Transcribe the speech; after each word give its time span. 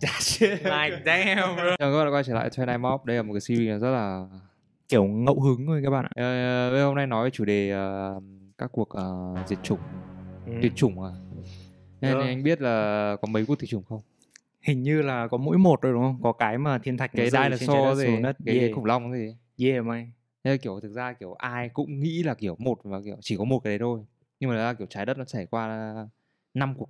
like 0.00 1.02
damn 1.06 1.56
bro. 1.56 1.76
Chào 1.78 1.92
các 1.92 1.96
bạn 1.96 2.06
đã 2.06 2.10
quay 2.10 2.24
trở 2.24 2.34
lại 2.34 2.50
29 2.56 2.82
Mob. 2.82 3.04
Đây 3.04 3.16
là 3.16 3.22
một 3.22 3.32
cái 3.34 3.40
series 3.40 3.80
rất 3.82 3.90
là 3.90 4.26
kiểu 4.88 5.04
ngẫu 5.04 5.40
hứng 5.40 5.66
thôi 5.66 5.80
các 5.84 5.90
bạn 5.90 6.04
ạ. 6.04 6.70
Bây 6.72 6.82
hôm 6.82 6.94
nay 6.94 7.06
nói 7.06 7.24
về 7.24 7.30
chủ 7.30 7.44
đề 7.44 7.70
ờ, 7.70 8.20
các 8.58 8.70
cuộc 8.72 8.88
ờ, 8.88 9.34
diệt 9.48 9.58
chủng. 9.62 9.78
Ừ. 10.46 10.52
Tuyệt 10.62 10.72
chủng 10.76 11.02
à? 11.02 11.10
Nên 12.00 12.14
Ờ. 12.18 12.20
anh 12.20 12.42
biết 12.42 12.60
là 12.60 13.16
có 13.22 13.26
mấy 13.28 13.46
cuộc 13.46 13.54
tuyệt 13.58 13.70
chủng 13.70 13.82
không? 13.88 14.00
hình 14.60 14.82
như 14.82 15.02
là 15.02 15.28
có 15.28 15.36
mỗi 15.36 15.58
một 15.58 15.82
rồi 15.82 15.92
đúng 15.92 16.02
không? 16.02 16.20
Có 16.22 16.32
cái 16.32 16.58
mà 16.58 16.78
thiên 16.78 16.96
thạch 16.96 17.10
Cái 17.12 17.30
dinosaur 17.30 17.98
gì? 17.98 18.22
đất. 18.22 18.36
Cái, 18.46 18.58
yeah. 18.58 18.70
khủng 18.74 18.84
long 18.84 19.12
gì? 19.12 19.36
Yeah 19.58 19.84
mày. 19.84 20.10
Thế 20.44 20.50
là 20.50 20.56
kiểu 20.56 20.80
thực 20.80 20.92
ra 20.92 21.12
kiểu 21.12 21.32
ai 21.34 21.68
cũng 21.68 22.00
nghĩ 22.00 22.22
là 22.22 22.34
kiểu 22.34 22.56
một 22.58 22.78
và 22.84 23.00
kiểu 23.04 23.16
chỉ 23.20 23.36
có 23.36 23.44
một 23.44 23.58
cái 23.64 23.70
đấy 23.70 23.78
thôi. 23.78 24.00
Nhưng 24.40 24.50
mà 24.50 24.56
ra 24.56 24.72
kiểu 24.72 24.86
trái 24.90 25.06
đất 25.06 25.18
nó 25.18 25.24
trải 25.24 25.46
qua 25.46 25.94
năm 26.54 26.74
cuộc 26.78 26.88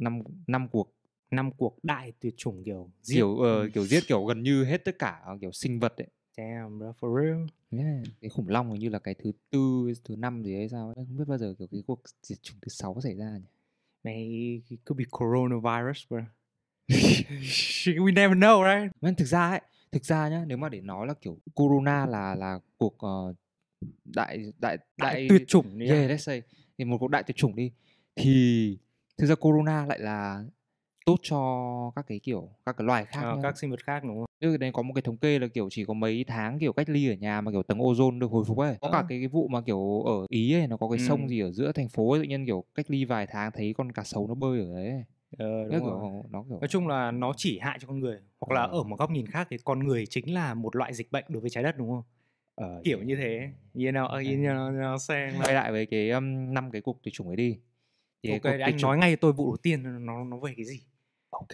năm 0.00 0.22
năm 0.46 0.68
cuộc 0.68 0.92
năm 1.30 1.50
cuộc 1.52 1.78
đại 1.84 2.12
tuyệt 2.20 2.34
chủng 2.36 2.64
kiểu 2.64 2.90
giết. 3.02 3.14
kiểu 3.14 3.38
ờ, 3.38 3.62
Ừ. 3.62 3.70
kiểu 3.74 3.86
giết 3.86 4.00
kiểu 4.08 4.24
gần 4.24 4.42
như 4.42 4.64
hết 4.64 4.84
tất 4.84 4.98
cả 4.98 5.22
kiểu 5.40 5.52
sinh 5.52 5.80
vật 5.80 5.96
ấy 5.96 6.06
damn 6.36 6.78
bro 6.78 6.92
for 7.00 7.22
real 7.24 7.46
Yeah, 7.70 8.02
cái 8.20 8.28
khủng 8.28 8.48
long 8.48 8.70
hình 8.72 8.80
như 8.80 8.88
là 8.88 8.98
cái 8.98 9.14
thứ 9.14 9.32
tư 9.50 9.92
thứ 10.04 10.16
năm 10.16 10.42
gì 10.44 10.54
ấy 10.54 10.68
sao 10.68 10.86
ấy. 10.86 10.94
không 11.06 11.16
biết 11.16 11.24
bao 11.28 11.38
giờ 11.38 11.54
kiểu 11.58 11.68
cái 11.72 11.82
cuộc 11.86 12.02
diệt 12.22 12.42
chủng 12.42 12.56
thứ 12.62 12.68
sáu 12.68 13.00
xảy 13.02 13.14
ra 13.16 13.30
nhỉ 13.38 13.46
mày 14.04 14.16
it 14.68 14.80
could 14.84 14.98
be 14.98 15.04
coronavirus 15.10 16.06
bro 16.10 16.18
we 17.86 18.12
never 18.14 18.36
know 18.38 18.62
right 18.64 18.92
Men 19.00 19.14
thực 19.14 19.24
ra 19.24 19.50
ấy 19.50 19.60
thực 19.92 20.04
ra 20.04 20.28
nhá 20.28 20.44
nếu 20.46 20.56
mà 20.58 20.68
để 20.68 20.80
nói 20.80 21.06
là 21.06 21.14
kiểu 21.14 21.38
corona 21.54 22.06
là 22.06 22.34
là 22.34 22.58
cuộc 22.78 22.98
ờ, 22.98 23.34
đại 24.04 24.52
đại 24.58 24.78
đại 24.96 25.26
tuyệt 25.28 25.44
chủng 25.48 25.78
đi 25.78 25.86
yeah, 25.86 26.10
let's 26.10 26.16
say 26.16 26.42
thì 26.78 26.84
một 26.84 26.96
cuộc 27.00 27.08
đại 27.08 27.22
tuyệt 27.22 27.36
chủng 27.36 27.56
đi 27.56 27.72
thì 28.16 28.78
thực 29.18 29.26
ra 29.26 29.34
corona 29.34 29.86
lại 29.86 29.98
là 29.98 30.44
tốt 31.10 31.18
cho 31.22 31.92
các 31.96 32.04
cái 32.08 32.18
kiểu 32.22 32.48
các 32.66 32.76
cái 32.76 32.84
loài 32.86 33.04
khác 33.04 33.22
nhá. 33.22 33.36
các 33.42 33.58
sinh 33.58 33.70
vật 33.70 33.84
khác 33.84 34.04
đúng 34.04 34.16
không 34.16 34.24
Chứ 34.40 34.56
đấy 34.56 34.70
có 34.74 34.82
một 34.82 34.92
cái 34.94 35.02
thống 35.02 35.16
kê 35.16 35.38
là 35.38 35.46
kiểu 35.46 35.68
chỉ 35.70 35.84
có 35.84 35.94
mấy 35.94 36.24
tháng 36.28 36.58
kiểu 36.58 36.72
cách 36.72 36.88
ly 36.88 37.08
ở 37.08 37.14
nhà 37.14 37.40
mà 37.40 37.50
kiểu 37.52 37.62
tầng 37.62 37.78
ozone 37.78 38.18
được 38.18 38.30
hồi 38.30 38.44
phục 38.44 38.58
ấy. 38.58 38.76
Có 38.80 38.88
cả 38.92 38.98
Ờ. 38.98 39.04
cái, 39.08 39.18
cái 39.18 39.28
vụ 39.28 39.48
mà 39.48 39.60
kiểu 39.60 40.02
ở 40.02 40.26
Ý 40.28 40.54
ấy 40.54 40.66
nó 40.66 40.76
có 40.76 40.88
cái 40.88 40.98
Ừ. 40.98 41.04
sông 41.08 41.28
gì 41.28 41.40
ở 41.40 41.50
giữa 41.52 41.72
thành 41.72 41.88
phố 41.88 42.10
ấy, 42.12 42.20
tự 42.20 42.24
nhiên 42.28 42.46
kiểu 42.46 42.64
cách 42.74 42.86
ly 42.88 43.04
vài 43.04 43.26
tháng 43.26 43.50
thấy 43.52 43.74
con 43.78 43.92
cá 43.92 44.02
sấu 44.04 44.28
nó 44.28 44.34
bơi 44.34 44.60
ở 44.60 44.74
đấy. 44.74 44.88
ấy. 44.90 45.04
ờ, 45.38 45.62
đúng 45.62 45.70
kiểu 45.70 45.80
rồi. 46.00 46.22
nó 46.30 46.42
kiểu 46.48 46.58
nói 46.60 46.68
chung 46.68 46.88
là 46.88 47.10
nó 47.10 47.32
chỉ 47.36 47.58
hại 47.58 47.78
cho 47.80 47.88
con 47.88 48.00
người 48.00 48.18
hoặc 48.40 48.54
là 48.54 48.62
Ờ. 48.62 48.78
ở 48.78 48.82
một 48.82 48.96
góc 48.98 49.10
nhìn 49.10 49.26
khác 49.26 49.46
thì 49.50 49.56
con 49.64 49.78
người 49.78 50.06
chính 50.06 50.34
là 50.34 50.54
một 50.54 50.76
loại 50.76 50.94
dịch 50.94 51.12
bệnh 51.12 51.24
đối 51.28 51.40
với 51.40 51.50
trái 51.50 51.64
đất 51.64 51.78
đúng 51.78 51.88
không 51.90 52.02
ờ, 52.54 52.80
kiểu 52.84 53.02
như 53.02 53.16
thế 53.16 53.50
you 53.74 53.80
know, 53.82 54.06
you 54.08 54.20
know, 54.20 54.66
you 54.66 54.80
know 54.80 54.98
saying 54.98 55.40
quay 55.40 55.54
lại 55.54 55.72
với 55.72 55.86
cái 55.86 56.10
um, 56.10 56.54
năm 56.54 56.70
cái 56.70 56.82
cuộc 56.82 57.02
tuyệt 57.02 57.14
chủng 57.14 57.26
ấy 57.26 57.36
đi. 57.36 57.58
Thì 58.22 58.30
ok 58.30 58.42
cuộc 58.42 58.50
anh 58.50 58.76
chủng- 58.76 58.82
nói 58.82 58.98
ngay 58.98 59.16
tôi 59.16 59.32
vụ 59.32 59.46
đầu 59.46 59.56
tiên 59.62 60.06
nó 60.06 60.24
nó 60.24 60.36
về 60.38 60.52
cái 60.56 60.64
gì 60.64 60.80
Ok. 61.30 61.48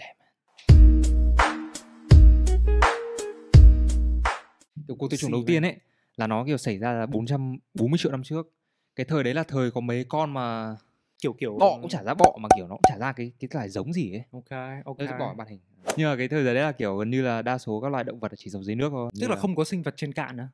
Kiểu 4.88 4.96
cuộc 4.98 5.10
tuyệt 5.10 5.20
chủng 5.20 5.32
đầu 5.32 5.42
tiên 5.46 5.62
ấy 5.62 5.76
là 6.16 6.26
nó 6.26 6.44
kiểu 6.46 6.56
xảy 6.56 6.78
ra 6.78 6.92
là 6.92 7.06
440 7.06 7.98
triệu 7.98 8.12
năm 8.12 8.22
trước. 8.22 8.52
Cái 8.96 9.06
thời 9.08 9.22
đấy 9.22 9.34
là 9.34 9.42
thời 9.42 9.70
có 9.70 9.80
mấy 9.80 10.04
con 10.08 10.34
mà 10.34 10.76
kiểu 11.18 11.32
kiểu 11.32 11.56
bọ 11.60 11.78
cũng 11.80 11.88
chả 11.88 12.02
ra 12.02 12.14
bọ 12.14 12.36
mà 12.40 12.48
kiểu 12.56 12.66
nó 12.68 12.74
cũng 12.74 12.82
chả 12.88 12.98
ra 12.98 13.12
cái 13.12 13.32
cái 13.40 13.48
loài 13.52 13.68
giống 13.68 13.92
gì 13.92 14.12
ấy. 14.12 14.22
ok 14.32 14.60
ok 14.84 14.96
Tôi 14.98 15.08
bỏ 15.18 15.34
màn 15.38 15.48
hình. 15.48 15.60
Nhưng 15.96 16.10
mà 16.10 16.16
cái 16.16 16.28
thời 16.28 16.44
đấy 16.44 16.54
là 16.54 16.72
kiểu 16.72 16.96
gần 16.96 17.10
như 17.10 17.22
là 17.22 17.42
đa 17.42 17.58
số 17.58 17.80
các 17.80 17.88
loài 17.88 18.04
động 18.04 18.20
vật 18.20 18.32
chỉ 18.36 18.50
sống 18.50 18.64
dưới 18.64 18.76
nước 18.76 18.88
thôi. 18.90 19.10
tức 19.14 19.20
Như 19.20 19.28
là 19.28 19.36
không 19.36 19.56
có 19.56 19.64
sinh 19.64 19.82
vật 19.82 19.94
trên 19.96 20.12
cạn 20.12 20.36
nữa 20.36 20.48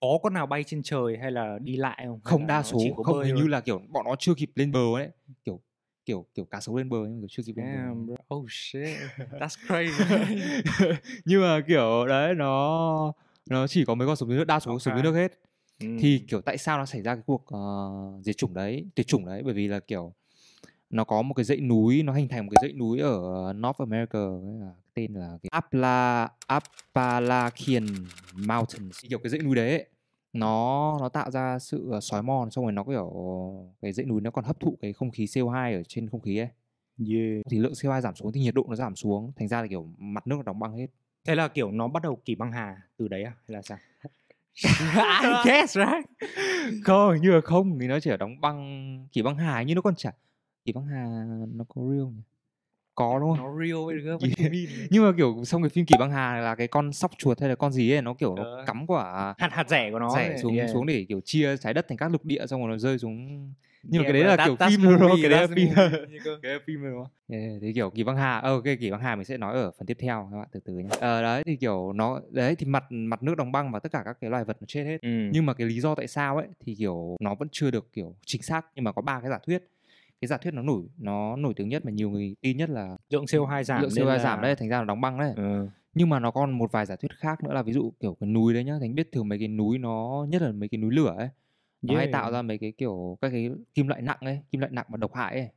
có 0.00 0.18
con 0.22 0.34
nào 0.34 0.46
bay 0.46 0.64
trên 0.64 0.82
trời 0.82 1.16
hay 1.20 1.30
là 1.30 1.58
đi 1.62 1.76
lại 1.76 2.04
không 2.06 2.20
không 2.24 2.40
là 2.40 2.46
đa 2.46 2.62
số 2.62 2.78
không 3.04 3.22
hình 3.22 3.34
như 3.34 3.46
là 3.46 3.60
kiểu 3.60 3.80
bọn 3.88 4.04
nó 4.04 4.16
chưa 4.18 4.34
kịp 4.34 4.50
lên 4.54 4.72
bờ 4.72 4.94
ấy. 4.94 5.08
Kiểu 5.44 5.60
kiểu 6.08 6.26
kiểu 6.34 6.44
cá 6.44 6.60
sấu 6.60 6.76
lên 6.76 6.88
bờ 6.88 6.98
nhưng 6.98 7.20
mà 7.20 7.20
kiểu 7.20 7.28
chưa 7.28 7.42
kịp 7.42 7.56
lên 7.56 8.06
bờ. 8.06 8.14
Bro. 8.28 8.36
Oh 8.36 8.46
shit, 8.50 8.96
that's 9.40 9.56
crazy. 9.68 10.62
nhưng 11.24 11.42
mà 11.42 11.60
kiểu 11.68 12.06
đấy 12.06 12.34
nó 12.34 13.12
nó 13.50 13.66
chỉ 13.66 13.84
có 13.84 13.94
mấy 13.94 14.06
con 14.06 14.16
sống 14.16 14.28
dưới 14.28 14.38
nước 14.38 14.44
đa 14.44 14.60
số 14.60 14.78
sống 14.78 14.94
dưới 14.94 15.02
nước 15.02 15.14
hết. 15.14 15.32
Thì 15.80 16.18
Ừm, 16.18 16.26
kiểu 16.26 16.40
tại 16.40 16.58
sao 16.58 16.78
nó 16.78 16.86
xảy 16.86 17.02
ra 17.02 17.14
cái 17.14 17.22
cuộc 17.26 17.46
ờ, 17.46 17.90
diệt 18.22 18.36
chủng 18.36 18.54
đấy 18.54 18.84
tuyệt 18.94 19.06
chủng 19.06 19.26
đấy? 19.26 19.42
Bởi 19.44 19.54
vì 19.54 19.68
là 19.68 19.80
kiểu 19.80 20.12
nó 20.90 21.04
có 21.04 21.22
một 21.22 21.34
cái 21.34 21.44
dãy 21.44 21.60
núi 21.60 22.02
nó 22.02 22.12
hình 22.12 22.28
thành 22.28 22.46
một 22.46 22.52
cái 22.56 22.68
dãy 22.68 22.72
núi 22.72 23.00
ở 23.00 23.52
North 23.52 23.78
America 23.78 24.18
là 24.60 24.72
tên 24.94 25.14
là 25.14 25.38
cái 25.42 25.48
Appala 25.50 26.28
Appalachian 26.46 27.86
Mountains. 28.34 28.98
Thì 29.02 29.08
kiểu 29.08 29.18
cái 29.18 29.30
dãy 29.30 29.40
núi 29.40 29.56
đấy 29.56 29.70
ấy, 29.70 29.86
nó 30.32 30.96
nó 31.00 31.08
tạo 31.08 31.30
ra 31.30 31.58
sự 31.58 31.88
ờ, 31.90 32.00
xói 32.00 32.22
mòn 32.22 32.50
xong 32.50 32.64
rồi 32.64 32.72
nó 32.72 32.84
kiểu 32.84 33.12
cái 33.82 33.92
dãy 33.92 34.06
núi 34.06 34.20
nó 34.20 34.30
còn 34.30 34.44
hấp 34.44 34.60
thụ 34.60 34.76
cái 34.80 34.92
không 34.92 35.10
khí 35.10 35.24
CO2 35.24 35.78
ở 35.78 35.82
trên 35.88 36.08
không 36.08 36.20
khí 36.20 36.38
ấy 36.38 36.48
yeah. 37.08 37.46
thì 37.50 37.58
lượng 37.58 37.72
CO2 37.72 38.00
giảm 38.00 38.14
xuống 38.14 38.32
thì 38.32 38.40
nhiệt 38.40 38.54
độ 38.54 38.66
nó 38.68 38.76
giảm 38.76 38.96
xuống 38.96 39.32
thành 39.36 39.48
ra 39.48 39.62
là 39.62 39.68
kiểu 39.68 39.88
mặt 39.98 40.26
nước 40.26 40.36
nó 40.36 40.42
đóng 40.42 40.58
băng 40.58 40.76
hết 40.76 40.86
Thế 41.26 41.34
là 41.34 41.48
kiểu 41.48 41.70
nó 41.70 41.88
bắt 41.88 42.02
đầu 42.02 42.20
kỳ 42.24 42.34
băng 42.34 42.52
hà 42.52 42.76
từ 42.96 43.08
đấy 43.08 43.22
à 43.22 43.32
hay 43.48 43.54
là 43.54 43.62
sao? 43.62 43.78
I 45.22 45.50
guess 45.50 45.76
right. 45.76 46.30
không 46.84 47.12
hình 47.12 47.22
như 47.22 47.30
là 47.30 47.40
không 47.40 47.78
thì 47.80 47.86
nó 47.86 48.00
chỉ 48.00 48.10
là 48.10 48.16
đóng 48.16 48.40
băng 48.40 49.08
chỉ 49.12 49.22
băng 49.22 49.36
hà 49.36 49.62
như 49.62 49.74
nó 49.74 49.82
còn 49.82 49.94
chả 49.96 50.12
chỉ 50.64 50.72
băng 50.72 50.86
hà 50.86 51.24
nó 51.54 51.64
có 51.68 51.82
real 51.90 52.04
nhỉ 52.04 52.22
có 52.98 53.18
đúng 53.20 53.36
không? 53.36 53.38
Nó 53.46 53.64
real 53.66 53.78
Yeah. 54.08 54.20
không? 54.20 54.52
nhưng 54.90 55.04
mà 55.04 55.12
kiểu 55.16 55.42
trong 55.44 55.62
cái 55.62 55.68
phim 55.68 55.86
kỳ 55.86 55.94
băng 55.98 56.10
hà 56.10 56.40
là 56.40 56.54
cái 56.54 56.68
con 56.68 56.92
sóc 56.92 57.10
chuột 57.18 57.40
hay 57.40 57.48
là 57.48 57.54
con 57.54 57.72
gì 57.72 57.92
ấy 57.92 58.02
nó 58.02 58.14
kiểu 58.14 58.34
nó 58.36 58.64
cắm 58.66 58.86
quả 58.86 59.34
Hạt 59.38 59.48
hạt 59.52 59.68
rẻ 59.68 59.90
của 59.90 59.98
nó 59.98 60.14
rẻ 60.14 60.36
xuống 60.42 60.56
yeah. 60.56 60.70
xuống 60.70 60.86
để 60.86 61.06
kiểu 61.08 61.20
chia 61.24 61.56
trái 61.56 61.74
đất 61.74 61.88
thành 61.88 61.98
các 61.98 62.10
lục 62.12 62.24
địa 62.24 62.46
xong 62.46 62.60
rồi 62.60 62.70
nó 62.70 62.78
rơi 62.78 62.98
xuống. 62.98 63.52
Nhưng 63.82 64.02
mà 64.02 64.04
Yeah, 64.04 64.12
cái 64.12 64.12
đấy 64.12 64.24
là 64.24 64.36
that- 64.36 64.44
kiểu 64.46 64.56
phim 64.68 64.82
movie, 64.82 65.22
cái 65.22 65.30
đấy 65.30 65.40
là 65.40 65.46
phim 65.54 65.68
cái 66.42 66.52
là 66.52 66.58
phim 66.66 66.82
rồi 66.82 66.90
đúng 66.92 67.02
không? 67.04 67.12
Yeah, 67.28 67.52
thì 67.62 67.72
kiểu 67.72 67.90
kỳ 67.90 68.04
băng 68.04 68.16
hà 68.16 68.38
ờ, 68.38 68.50
ok 68.54 68.64
kỳ 68.80 68.90
băng 68.90 69.00
hà 69.00 69.16
mình 69.16 69.24
sẽ 69.24 69.36
nói 69.36 69.54
ở 69.54 69.70
phần 69.78 69.86
tiếp 69.86 69.96
theo 70.00 70.28
các 70.32 70.38
bạn 70.38 70.48
từ 70.52 70.60
từ 70.64 70.72
nhé 70.72 70.88
ờ, 71.00 71.22
đấy 71.22 71.42
thì 71.46 71.56
kiểu 71.56 71.92
nó 71.92 72.20
đấy 72.30 72.54
thì 72.54 72.66
mặt 72.66 72.84
mặt 72.90 73.22
nước 73.22 73.34
đóng 73.36 73.52
băng 73.52 73.72
và 73.72 73.78
tất 73.78 73.92
cả 73.92 74.02
các 74.04 74.16
cái 74.20 74.30
loài 74.30 74.44
vật 74.44 74.56
nó 74.60 74.64
chết 74.68 74.84
hết. 74.84 74.98
Ừ. 75.02 75.08
nhưng 75.32 75.46
mà 75.46 75.54
cái 75.54 75.66
lý 75.66 75.80
do 75.80 75.94
tại 75.94 76.06
sao 76.06 76.36
ấy 76.36 76.46
thì 76.66 76.74
kiểu 76.74 77.16
nó 77.20 77.34
vẫn 77.34 77.48
chưa 77.52 77.70
được 77.70 77.92
kiểu 77.92 78.14
chính 78.26 78.42
xác. 78.42 78.66
Nhưng 78.74 78.84
mà 78.84 78.92
có 78.92 79.02
ba 79.02 79.20
cái 79.20 79.30
giả 79.30 79.38
thuyết 79.46 79.62
cái 80.20 80.28
giả 80.28 80.36
thuyết 80.36 80.54
nó 80.54 80.62
nổi 80.62 80.82
nó 80.98 81.36
nổi 81.36 81.54
tiếng 81.56 81.68
nhất 81.68 81.84
mà 81.84 81.90
nhiều 81.90 82.10
người 82.10 82.36
tin 82.40 82.56
nhất 82.56 82.70
là 82.70 82.96
lượng 83.10 83.24
CO2 83.24 83.64
giảm 83.64 83.80
lượng 83.82 83.90
nên 83.96 84.04
CO2 84.06 84.16
là- 84.16 84.22
giảm 84.22 84.40
đấy 84.42 84.56
thành 84.56 84.68
ra 84.68 84.78
nó 84.78 84.84
đóng 84.84 85.00
băng 85.00 85.18
đấy 85.18 85.32
Ừ. 85.36 85.68
nhưng 85.94 86.08
mà 86.08 86.18
nó 86.18 86.30
còn 86.30 86.50
một 86.50 86.72
vài 86.72 86.86
giả 86.86 86.96
thuyết 86.96 87.12
khác 87.18 87.42
nữa 87.44 87.52
là 87.52 87.62
ví 87.62 87.72
dụ 87.72 87.92
kiểu 88.00 88.14
cái 88.20 88.30
núi 88.30 88.54
đấy 88.54 88.64
nhá 88.64 88.74
thành 88.80 88.94
biết 88.94 89.12
thường 89.12 89.28
mấy 89.28 89.38
cái 89.38 89.48
núi 89.48 89.78
nó 89.78 90.26
nhất 90.28 90.42
là 90.42 90.52
mấy 90.52 90.68
cái 90.68 90.78
núi 90.78 90.92
lửa 90.94 91.14
ấy 91.18 91.28
nó 91.82 91.94
hay 91.94 92.04
Yeah. 92.06 92.12
tạo 92.12 92.32
ra 92.32 92.42
mấy 92.42 92.58
cái 92.58 92.72
kiểu 92.72 93.18
các 93.20 93.30
cái 93.30 93.50
kim 93.74 93.88
loại 93.88 94.02
nặng 94.02 94.18
ấy 94.20 94.40
kim 94.50 94.60
loại 94.60 94.72
nặng 94.72 94.86
và 94.88 94.96
độc 94.96 95.14
hại 95.14 95.34
ấy 95.40 95.48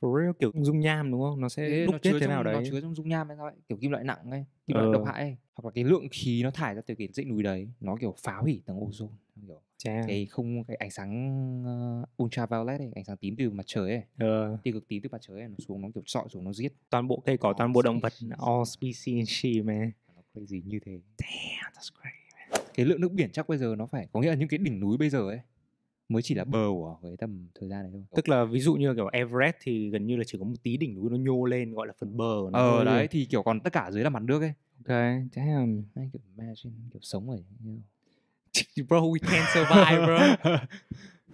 For 0.00 0.20
real 0.22 0.32
kiểu 0.38 0.52
dung 0.54 0.80
nham 0.80 1.10
đúng 1.10 1.20
không? 1.22 1.40
Nó 1.40 1.48
sẽ 1.48 1.68
Thế 1.68 1.84
đúc 1.86 1.92
nó 1.92 1.98
kết 2.02 2.10
thế 2.12 2.20
trong 2.20 2.28
nào 2.28 2.42
đấy. 2.42 2.54
nó 2.54 2.60
chứa 2.70 2.80
trong 2.80 2.94
dung 2.94 3.08
nham 3.08 3.28
hay 3.28 3.36
sao 3.36 3.46
ấy 3.46 3.54
kiểu 3.68 3.78
kim 3.78 3.90
loại 3.90 4.04
nặng 4.04 4.30
ấy 4.30 4.44
kim 4.66 4.76
loại 4.76 4.88
độc 4.92 5.02
Ờ. 5.04 5.12
hại 5.12 5.22
ấy 5.22 5.36
hoặc 5.54 5.64
là 5.64 5.70
cái 5.74 5.84
lượng 5.84 6.08
khí 6.10 6.42
nó 6.42 6.50
thải 6.50 6.74
ra 6.74 6.80
từ 6.86 6.94
cái 6.94 7.08
dãy 7.12 7.24
núi 7.24 7.42
đấy 7.42 7.68
nó 7.80 7.96
kiểu 8.00 8.14
phá 8.22 8.36
hủy 8.36 8.62
tầng 8.66 8.76
ozone 8.80 9.08
kiểu 9.46 9.60
Damn. 9.84 10.06
cái 10.06 10.26
không 10.26 10.64
cái 10.64 10.76
ánh 10.76 10.90
sáng 10.90 11.62
uh, 12.02 12.22
ultraviolet 12.22 12.80
ấy, 12.80 12.90
ánh 12.94 13.04
sáng 13.04 13.16
tím 13.16 13.34
từ 13.38 13.50
mặt 13.50 13.64
trời 13.66 13.90
ấy 13.90 14.02
Ờ, 14.18 14.58
tia 14.62 14.72
cực 14.72 14.88
tím 14.88 15.02
từ 15.02 15.08
mặt 15.12 15.18
trời 15.20 15.40
ấy 15.40 15.48
nó 15.48 15.54
xuống 15.68 15.80
nó 15.82 15.88
kiểu 15.94 16.02
sọi 16.06 16.28
xuống 16.28 16.44
nó 16.44 16.52
giết 16.52 16.72
toàn 16.90 17.08
bộ 17.08 17.22
cây 17.26 17.36
cỏ, 17.36 17.48
All 17.48 17.58
toàn 17.58 17.72
bộ 17.72 17.82
động 17.82 18.00
vật, 18.00 18.12
all 18.38 18.64
species 18.64 19.28
shit 19.28 19.64
man. 19.64 19.90
nó 20.16 20.22
crazy 20.34 20.62
như 20.64 20.78
thế 20.84 20.92
Damn, 21.18 21.72
that's 21.74 21.90
crazy. 22.02 22.64
cái 22.74 22.86
lượng 22.86 23.00
nước 23.00 23.12
biển 23.12 23.30
chắc 23.32 23.48
bây 23.48 23.58
giờ 23.58 23.74
nó 23.78 23.86
phải 23.86 24.06
có 24.12 24.20
nghĩa 24.20 24.28
là 24.28 24.34
những 24.34 24.48
cái 24.48 24.58
đỉnh 24.58 24.80
núi 24.80 24.96
bây 24.98 25.10
giờ 25.10 25.28
ấy 25.28 25.40
mới 26.08 26.22
chỉ 26.22 26.34
là 26.34 26.44
bờ 26.44 26.66
của 26.70 26.98
cái 27.02 27.12
tầm 27.18 27.48
thời 27.54 27.68
gian 27.68 27.82
này 27.82 27.90
thôi 27.92 28.02
Tức 28.16 28.28
là 28.28 28.44
ví 28.44 28.60
dụ 28.60 28.74
như 28.74 28.94
kiểu 28.94 29.06
Everest 29.12 29.56
thì 29.60 29.90
gần 29.90 30.06
như 30.06 30.16
là 30.16 30.24
chỉ 30.26 30.38
có 30.38 30.44
một 30.44 30.54
tí 30.62 30.76
đỉnh 30.76 30.94
núi 30.94 31.10
nó 31.10 31.16
nhô 31.16 31.44
lên 31.44 31.72
gọi 31.74 31.86
là 31.86 31.92
phần 32.00 32.16
bờ 32.16 32.36
của 32.42 32.50
nó 32.50 32.58
ờ 32.58 32.84
đấy 32.84 33.08
thì 33.10 33.24
kiểu 33.30 33.42
còn 33.42 33.60
tất 33.60 33.72
cả 33.72 33.90
dưới 33.90 34.04
là 34.04 34.10
mặt 34.10 34.22
nước 34.22 34.42
ấy 34.42 34.52
Ok, 34.78 34.88
damn. 35.32 35.82
Anh 35.94 36.10
kiểu 36.12 36.20
imagine 36.36 36.74
kiểu 36.92 37.00
sống 37.02 37.30
ở 37.30 37.36
you 37.36 37.42
know. 37.64 37.78
Bro, 38.88 39.00
we 39.00 39.18
can't 39.18 39.46
survive, 39.54 40.06
bro. 40.06 40.36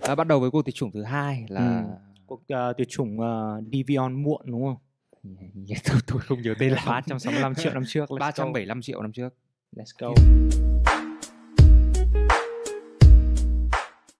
à, 0.10 0.14
bắt 0.14 0.26
đầu 0.26 0.40
với 0.40 0.50
cuộc 0.50 0.62
tuyệt 0.62 0.74
chủng 0.74 0.90
thứ 0.92 1.02
hai 1.02 1.44
là 1.48 1.84
Cuộc 2.26 2.42
uh, 2.52 2.76
tuyệt 2.76 2.88
chủng 2.88 3.18
uh, 3.20 3.64
Divion 3.72 4.22
muộn 4.22 4.42
đúng 4.44 4.62
không? 4.62 4.76
tôi, 5.84 6.00
tôi 6.06 6.20
không 6.20 6.42
nhớ 6.42 6.54
tên 6.58 6.72
là 6.72 6.82
365 6.86 7.54
triệu 7.54 7.72
năm 7.74 7.84
trước. 7.86 8.10
Let's 8.10 8.16
go. 8.16 8.18
375 8.18 8.82
triệu 8.82 9.02
năm 9.02 9.12
trước 9.12 9.34
Let's 9.76 9.92
go. 9.98 10.14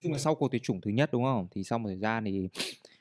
chung 0.01 0.11
là 0.11 0.17
sau 0.17 0.35
cuộc 0.35 0.51
tuyệt 0.51 0.63
chủng 0.63 0.81
thứ 0.81 0.91
nhất 0.91 1.09
đúng 1.13 1.23
không 1.23 1.47
thì 1.51 1.63
sau 1.63 1.79
một 1.79 1.87
thời 1.89 1.97
gian 1.97 2.23
thì 2.25 2.47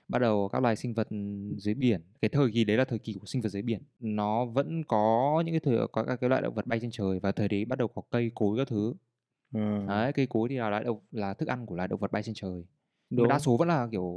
bắt 0.08 0.18
đầu 0.18 0.48
các 0.52 0.62
loài 0.62 0.76
sinh 0.76 0.94
vật 0.94 1.08
dưới 1.56 1.74
biển 1.74 2.02
cái 2.22 2.28
thời 2.28 2.50
kỳ 2.54 2.64
đấy 2.64 2.76
là 2.76 2.84
thời 2.84 2.98
kỳ 2.98 3.12
của 3.12 3.26
sinh 3.26 3.42
vật 3.42 3.48
dưới 3.48 3.62
biển 3.62 3.82
nó 4.00 4.44
vẫn 4.44 4.84
có 4.84 5.42
những 5.46 5.52
cái 5.52 5.60
thời 5.60 5.86
có 5.92 6.04
các 6.04 6.20
cái 6.20 6.30
loại 6.30 6.42
động 6.42 6.54
vật 6.54 6.66
bay 6.66 6.80
trên 6.80 6.90
trời 6.90 7.18
và 7.18 7.32
thời 7.32 7.48
đấy 7.48 7.64
bắt 7.64 7.78
đầu 7.78 7.88
có 7.88 8.02
cây 8.10 8.30
cối 8.34 8.58
các 8.58 8.68
thứ 8.68 8.94
Ừ. 9.52 9.60
đấy 9.88 10.12
cây 10.12 10.26
cối 10.26 10.48
thì 10.48 10.56
là 10.56 10.70
loại 10.70 10.84
động 10.84 10.98
là 11.12 11.34
thức 11.34 11.48
ăn 11.48 11.66
của 11.66 11.74
loài 11.76 11.88
động 11.88 12.00
vật 12.00 12.12
bay 12.12 12.22
trên 12.22 12.34
trời 12.34 12.64
Đúng. 13.10 13.28
đa 13.28 13.38
số 13.38 13.56
vẫn 13.56 13.68
là 13.68 13.88
kiểu, 13.92 14.14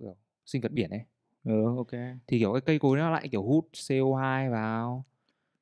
kiểu 0.00 0.16
sinh 0.46 0.62
vật 0.62 0.72
biển 0.72 0.90
ấy 0.90 1.00
Ừ, 1.44 1.76
ok. 1.76 1.90
thì 2.26 2.38
kiểu 2.38 2.52
cái 2.52 2.60
cây 2.60 2.78
cối 2.78 2.98
nó 2.98 3.10
lại 3.10 3.28
kiểu 3.28 3.42
hút 3.42 3.68
CO2 3.72 4.50
vào 4.50 5.04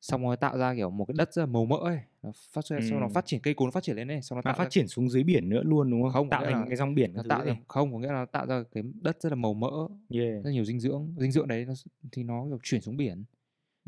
xong 0.01 0.23
rồi 0.23 0.37
tạo 0.37 0.59
ra 0.59 0.75
kiểu 0.75 0.91
một 0.91 1.05
cái 1.05 1.15
đất 1.19 1.33
rất 1.33 1.43
là 1.43 1.47
màu 1.47 1.65
mỡ 1.65 1.77
ấy 1.77 1.99
nó 2.23 2.33
phát 2.53 2.65
xuất 2.65 2.81
xong 2.91 3.01
nó 3.01 3.09
phát 3.09 3.27
triển 3.27 3.41
cây 3.41 3.55
cối 3.55 3.67
nó 3.67 3.71
phát 3.71 3.83
triển 3.83 3.97
lên 3.97 4.09
ấy 4.09 4.23
xong 4.23 4.37
nó 4.37 4.43
Nó 4.45 4.51
tạo 4.53 4.59
phát 4.59 4.65
ra, 4.65 4.71
triển 4.71 4.89
xuống 4.89 5.11
dưới 5.11 5.23
biển 5.25 5.49
nữa 5.49 5.63
luôn 5.65 5.91
đúng 5.91 6.03
không? 6.03 6.13
Không, 6.13 6.31
tạo 6.31 6.45
thành 6.45 6.61
là 6.61 6.67
cái 6.69 6.77
dòng 6.77 6.95
biển 6.95 7.13
nó 7.15 7.23
tạo 7.29 7.45
ra 7.45 7.55
không 7.69 7.93
có 7.93 7.99
nghĩa 7.99 8.13
là 8.13 8.25
tạo 8.25 8.47
ra 8.47 8.63
cái 8.73 8.83
đất 9.03 9.23
rất 9.23 9.31
là 9.31 9.37
màu 9.37 9.55
mỡ 9.55 9.71
Yeah. 10.09 10.45
rất 10.45 10.51
nhiều 10.51 10.65
dinh 10.65 10.81
dưỡng 10.81 11.15
dinh 11.19 11.33
dưỡng 11.33 11.49
đấy 11.49 11.65
nó 11.65 11.75
thì 12.13 12.23
nó 12.23 12.45
kiểu 12.49 12.59
chuyển 12.63 12.81
xuống 12.81 12.97
biển 12.97 13.25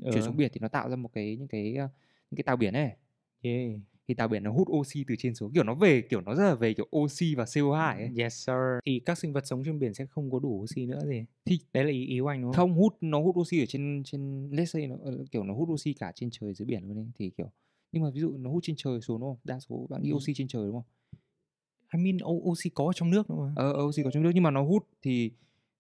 chuyển 0.00 0.14
Ờ, 0.14 0.20
xuống 0.20 0.36
biển 0.36 0.50
thì 0.52 0.60
nó 0.60 0.68
tạo 0.68 0.90
ra 0.90 0.96
một 0.96 1.10
cái 1.12 1.36
những 1.36 1.48
cái 1.48 1.74
ờ, 1.76 1.88
những 2.30 2.36
cái 2.36 2.42
tàu 2.42 2.56
biển 2.56 2.74
ấy 2.74 2.90
yeah. 3.42 3.70
Thì 4.08 4.14
tàu 4.14 4.28
biển 4.28 4.42
nó 4.42 4.52
hút 4.52 4.68
oxy 4.70 5.04
từ 5.08 5.14
trên 5.18 5.34
xuống 5.34 5.52
kiểu 5.52 5.64
nó 5.64 5.74
về 5.74 6.00
kiểu 6.02 6.20
nó 6.20 6.34
rất 6.34 6.44
là 6.44 6.54
về 6.54 6.74
kiểu 6.74 6.86
oxy 6.96 7.34
và 7.34 7.44
CO2 7.44 7.96
ấy 8.02 8.10
Yes 8.18 8.34
sir. 8.46 8.54
Thì 8.86 9.00
các 9.00 9.18
sinh 9.18 9.32
vật 9.32 9.46
sống 9.46 9.62
trên 9.64 9.78
biển 9.78 9.94
sẽ 9.94 10.06
không 10.06 10.30
có 10.30 10.38
đủ 10.38 10.48
oxy 10.62 10.86
nữa 10.86 11.00
gì. 11.06 11.24
Thì- 11.44 11.58
đấy 11.72 11.84
là 11.84 11.90
ý 11.90 12.06
ý 12.06 12.20
của 12.20 12.28
anh 12.28 12.42
đúng 12.42 12.52
không? 12.52 12.56
không 12.70 12.78
hút 12.78 12.96
nó 13.00 13.20
hút 13.22 13.36
oxy 13.38 13.62
ở 13.62 13.66
trên 13.66 14.02
trên 14.04 14.50
let's 14.50 14.64
say 14.64 14.86
nó 14.86 14.96
ờ, 15.02 15.24
kiểu 15.30 15.44
nó 15.44 15.54
hút 15.54 15.68
oxy 15.68 15.92
cả 15.92 16.12
trên 16.14 16.28
trời 16.32 16.54
dưới 16.54 16.66
biển 16.66 16.88
luôn 16.88 16.98
ấy 16.98 17.06
thì 17.18 17.30
kiểu 17.38 17.50
nhưng 17.92 18.02
mà 18.02 18.10
ví 18.10 18.20
dụ 18.20 18.36
nó 18.38 18.50
hút 18.50 18.62
trên 18.62 18.76
trời 18.78 19.00
xuống 19.00 19.20
đúng 19.20 19.30
không 19.30 19.38
đa 19.44 19.58
số 19.60 19.86
bạn 19.90 20.02
nghĩ 20.02 20.10
Ừ. 20.10 20.14
oxy 20.16 20.34
trên 20.34 20.48
trời 20.48 20.66
đúng 20.66 20.72
không 20.74 20.84
I 21.94 21.98
mean 22.04 22.18
o- 22.18 22.50
oxy 22.50 22.70
có 22.74 22.92
trong 22.94 23.10
nước 23.10 23.30
nữa 23.30 23.36
mà. 23.36 23.52
ờ 23.56 23.72
ờ, 23.72 23.82
oxy 23.84 24.02
có 24.02 24.10
trong 24.10 24.22
nước 24.22 24.30
nhưng 24.34 24.42
mà 24.42 24.50
nó 24.50 24.62
hút 24.62 24.88
thì 25.02 25.30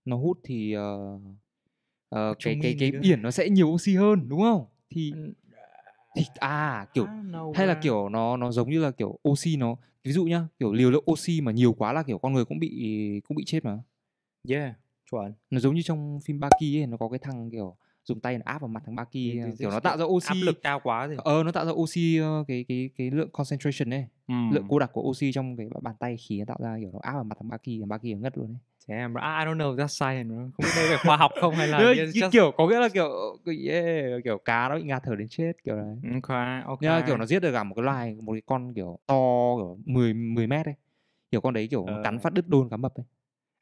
nó 0.04 0.16
hút 0.16 0.40
thì 0.42 0.72
ờ, 0.72 1.18
Trong 2.10 2.34
cái 2.38 2.58
cái 2.62 2.76
cái 2.78 3.00
biển 3.00 3.22
nó 3.22 3.30
sẽ 3.30 3.48
nhiều 3.50 3.66
oxy 3.68 3.94
hơn 3.94 4.28
đúng 4.28 4.40
không 4.40 4.64
thì 4.90 5.12
Ừ, 5.12 5.32
thì 6.16 6.24
à 6.40 6.86
kiểu 6.94 7.06
hay 7.54 7.66
là 7.66 7.74
kiểu 7.82 8.08
nó 8.08 8.36
nó 8.36 8.52
giống 8.52 8.70
như 8.70 8.80
là 8.82 8.90
kiểu 8.90 9.18
oxy 9.28 9.56
nó 9.56 9.76
ví 10.04 10.12
dụ 10.12 10.24
nhá 10.24 10.48
kiểu 10.58 10.72
liều 10.72 10.90
lượng 10.90 11.04
oxy 11.10 11.40
mà 11.40 11.52
nhiều 11.52 11.72
quá 11.72 11.92
là 11.92 12.02
kiểu 12.02 12.18
con 12.18 12.32
người 12.32 12.44
cũng 12.44 12.58
bị 12.58 13.20
cũng 13.28 13.36
bị 13.36 13.44
chết 13.46 13.64
mà 13.64 13.78
Yeah, 14.48 14.72
chuẩn. 15.10 15.32
nó 15.50 15.60
giống 15.60 15.74
như 15.74 15.82
trong 15.82 16.20
phim 16.24 16.40
Baki 16.40 16.60
ấy 16.62 16.86
nó 16.86 16.96
có 16.96 17.08
cái 17.08 17.18
thằng 17.18 17.50
kiểu 17.50 17.76
dùng 18.04 18.20
tay 18.20 18.38
nó 18.38 18.42
áp 18.44 18.58
vào 18.60 18.68
mặt 18.68 18.82
thằng 18.86 18.94
Baki 18.96 19.08
Thì- 19.12 19.30
thì- 19.32 19.40
kiểu 19.58 19.70
thì 19.70 19.74
nó 19.74 19.80
tạo 19.80 19.96
ra 19.98 20.04
oxy 20.04 20.28
áp 20.28 20.34
lực 20.46 20.62
cao 20.62 20.80
quá 20.82 21.06
rồi. 21.06 21.16
ờ 21.24 21.42
nó 21.44 21.52
tạo 21.52 21.64
ra 21.66 21.72
oxy 21.72 22.16
ờ, 22.18 22.44
cái 22.48 22.64
cái 22.68 22.90
cái 22.96 23.10
lượng 23.10 23.30
concentration 23.32 23.90
ấy 23.94 24.06
lượng 24.28 24.62
Ừ. 24.62 24.66
cô 24.68 24.78
đặc 24.78 24.90
của 24.92 25.02
oxy 25.02 25.32
trong 25.32 25.56
cái 25.56 25.66
bàn 25.82 25.94
tay 26.00 26.16
khí 26.16 26.38
nó 26.38 26.44
tạo 26.44 26.58
ra 26.60 26.76
kiểu 26.80 26.90
nó 26.92 26.98
áp 27.02 27.12
vào 27.14 27.24
mặt 27.24 27.38
thằng 27.40 27.48
Baki 27.48 27.66
thằng 27.80 27.88
Baki 27.88 28.04
ngất 28.20 28.38
luôn 28.38 28.46
ấy 28.54 28.58
Damn. 28.88 29.14
I 29.16 29.44
don't 29.44 29.56
know, 29.56 29.76
that's 29.76 29.86
science. 29.88 30.34
Không 30.34 30.52
biết 30.58 30.70
đây 30.76 30.88
là 30.90 30.98
khoa 31.04 31.16
học 31.16 31.30
không 31.40 31.54
hay 31.54 31.68
là 31.68 31.78
just- 32.12 32.30
kiểu 32.30 32.52
có 32.56 32.66
nghĩa 32.68 32.80
là 32.80 32.88
kiểu 32.88 33.08
yeah, 33.66 34.24
kiểu 34.24 34.38
cá 34.38 34.68
nó 34.68 34.76
bị 34.76 34.82
ngạt 34.82 35.02
thở 35.04 35.14
đến 35.16 35.28
chết 35.28 35.52
kiểu 35.64 35.76
đấy 35.76 35.96
Okay, 36.14 36.62
okay. 36.66 36.96
nhưng 36.98 37.06
kiểu 37.06 37.16
nó 37.16 37.26
giết 37.26 37.40
được 37.42 37.52
cả 37.52 37.64
một 37.64 37.74
cái 37.74 37.82
loài 37.84 38.14
một 38.22 38.32
cái 38.32 38.42
con 38.46 38.74
kiểu 38.74 38.98
to 39.06 39.14
kiểu 39.56 39.78
10 39.84 40.14
10 40.14 40.46
mét 40.46 40.66
ấy 40.66 40.74
kiểu 41.30 41.40
con 41.40 41.54
đấy 41.54 41.66
kiểu 41.70 41.86
nó 41.86 42.02
cắn 42.04 42.14
Ờ. 42.14 42.18
phát 42.22 42.32
đứt 42.32 42.48
đôn 42.48 42.68
cá 42.68 42.76
mập 42.76 42.94
ấy 42.94 43.04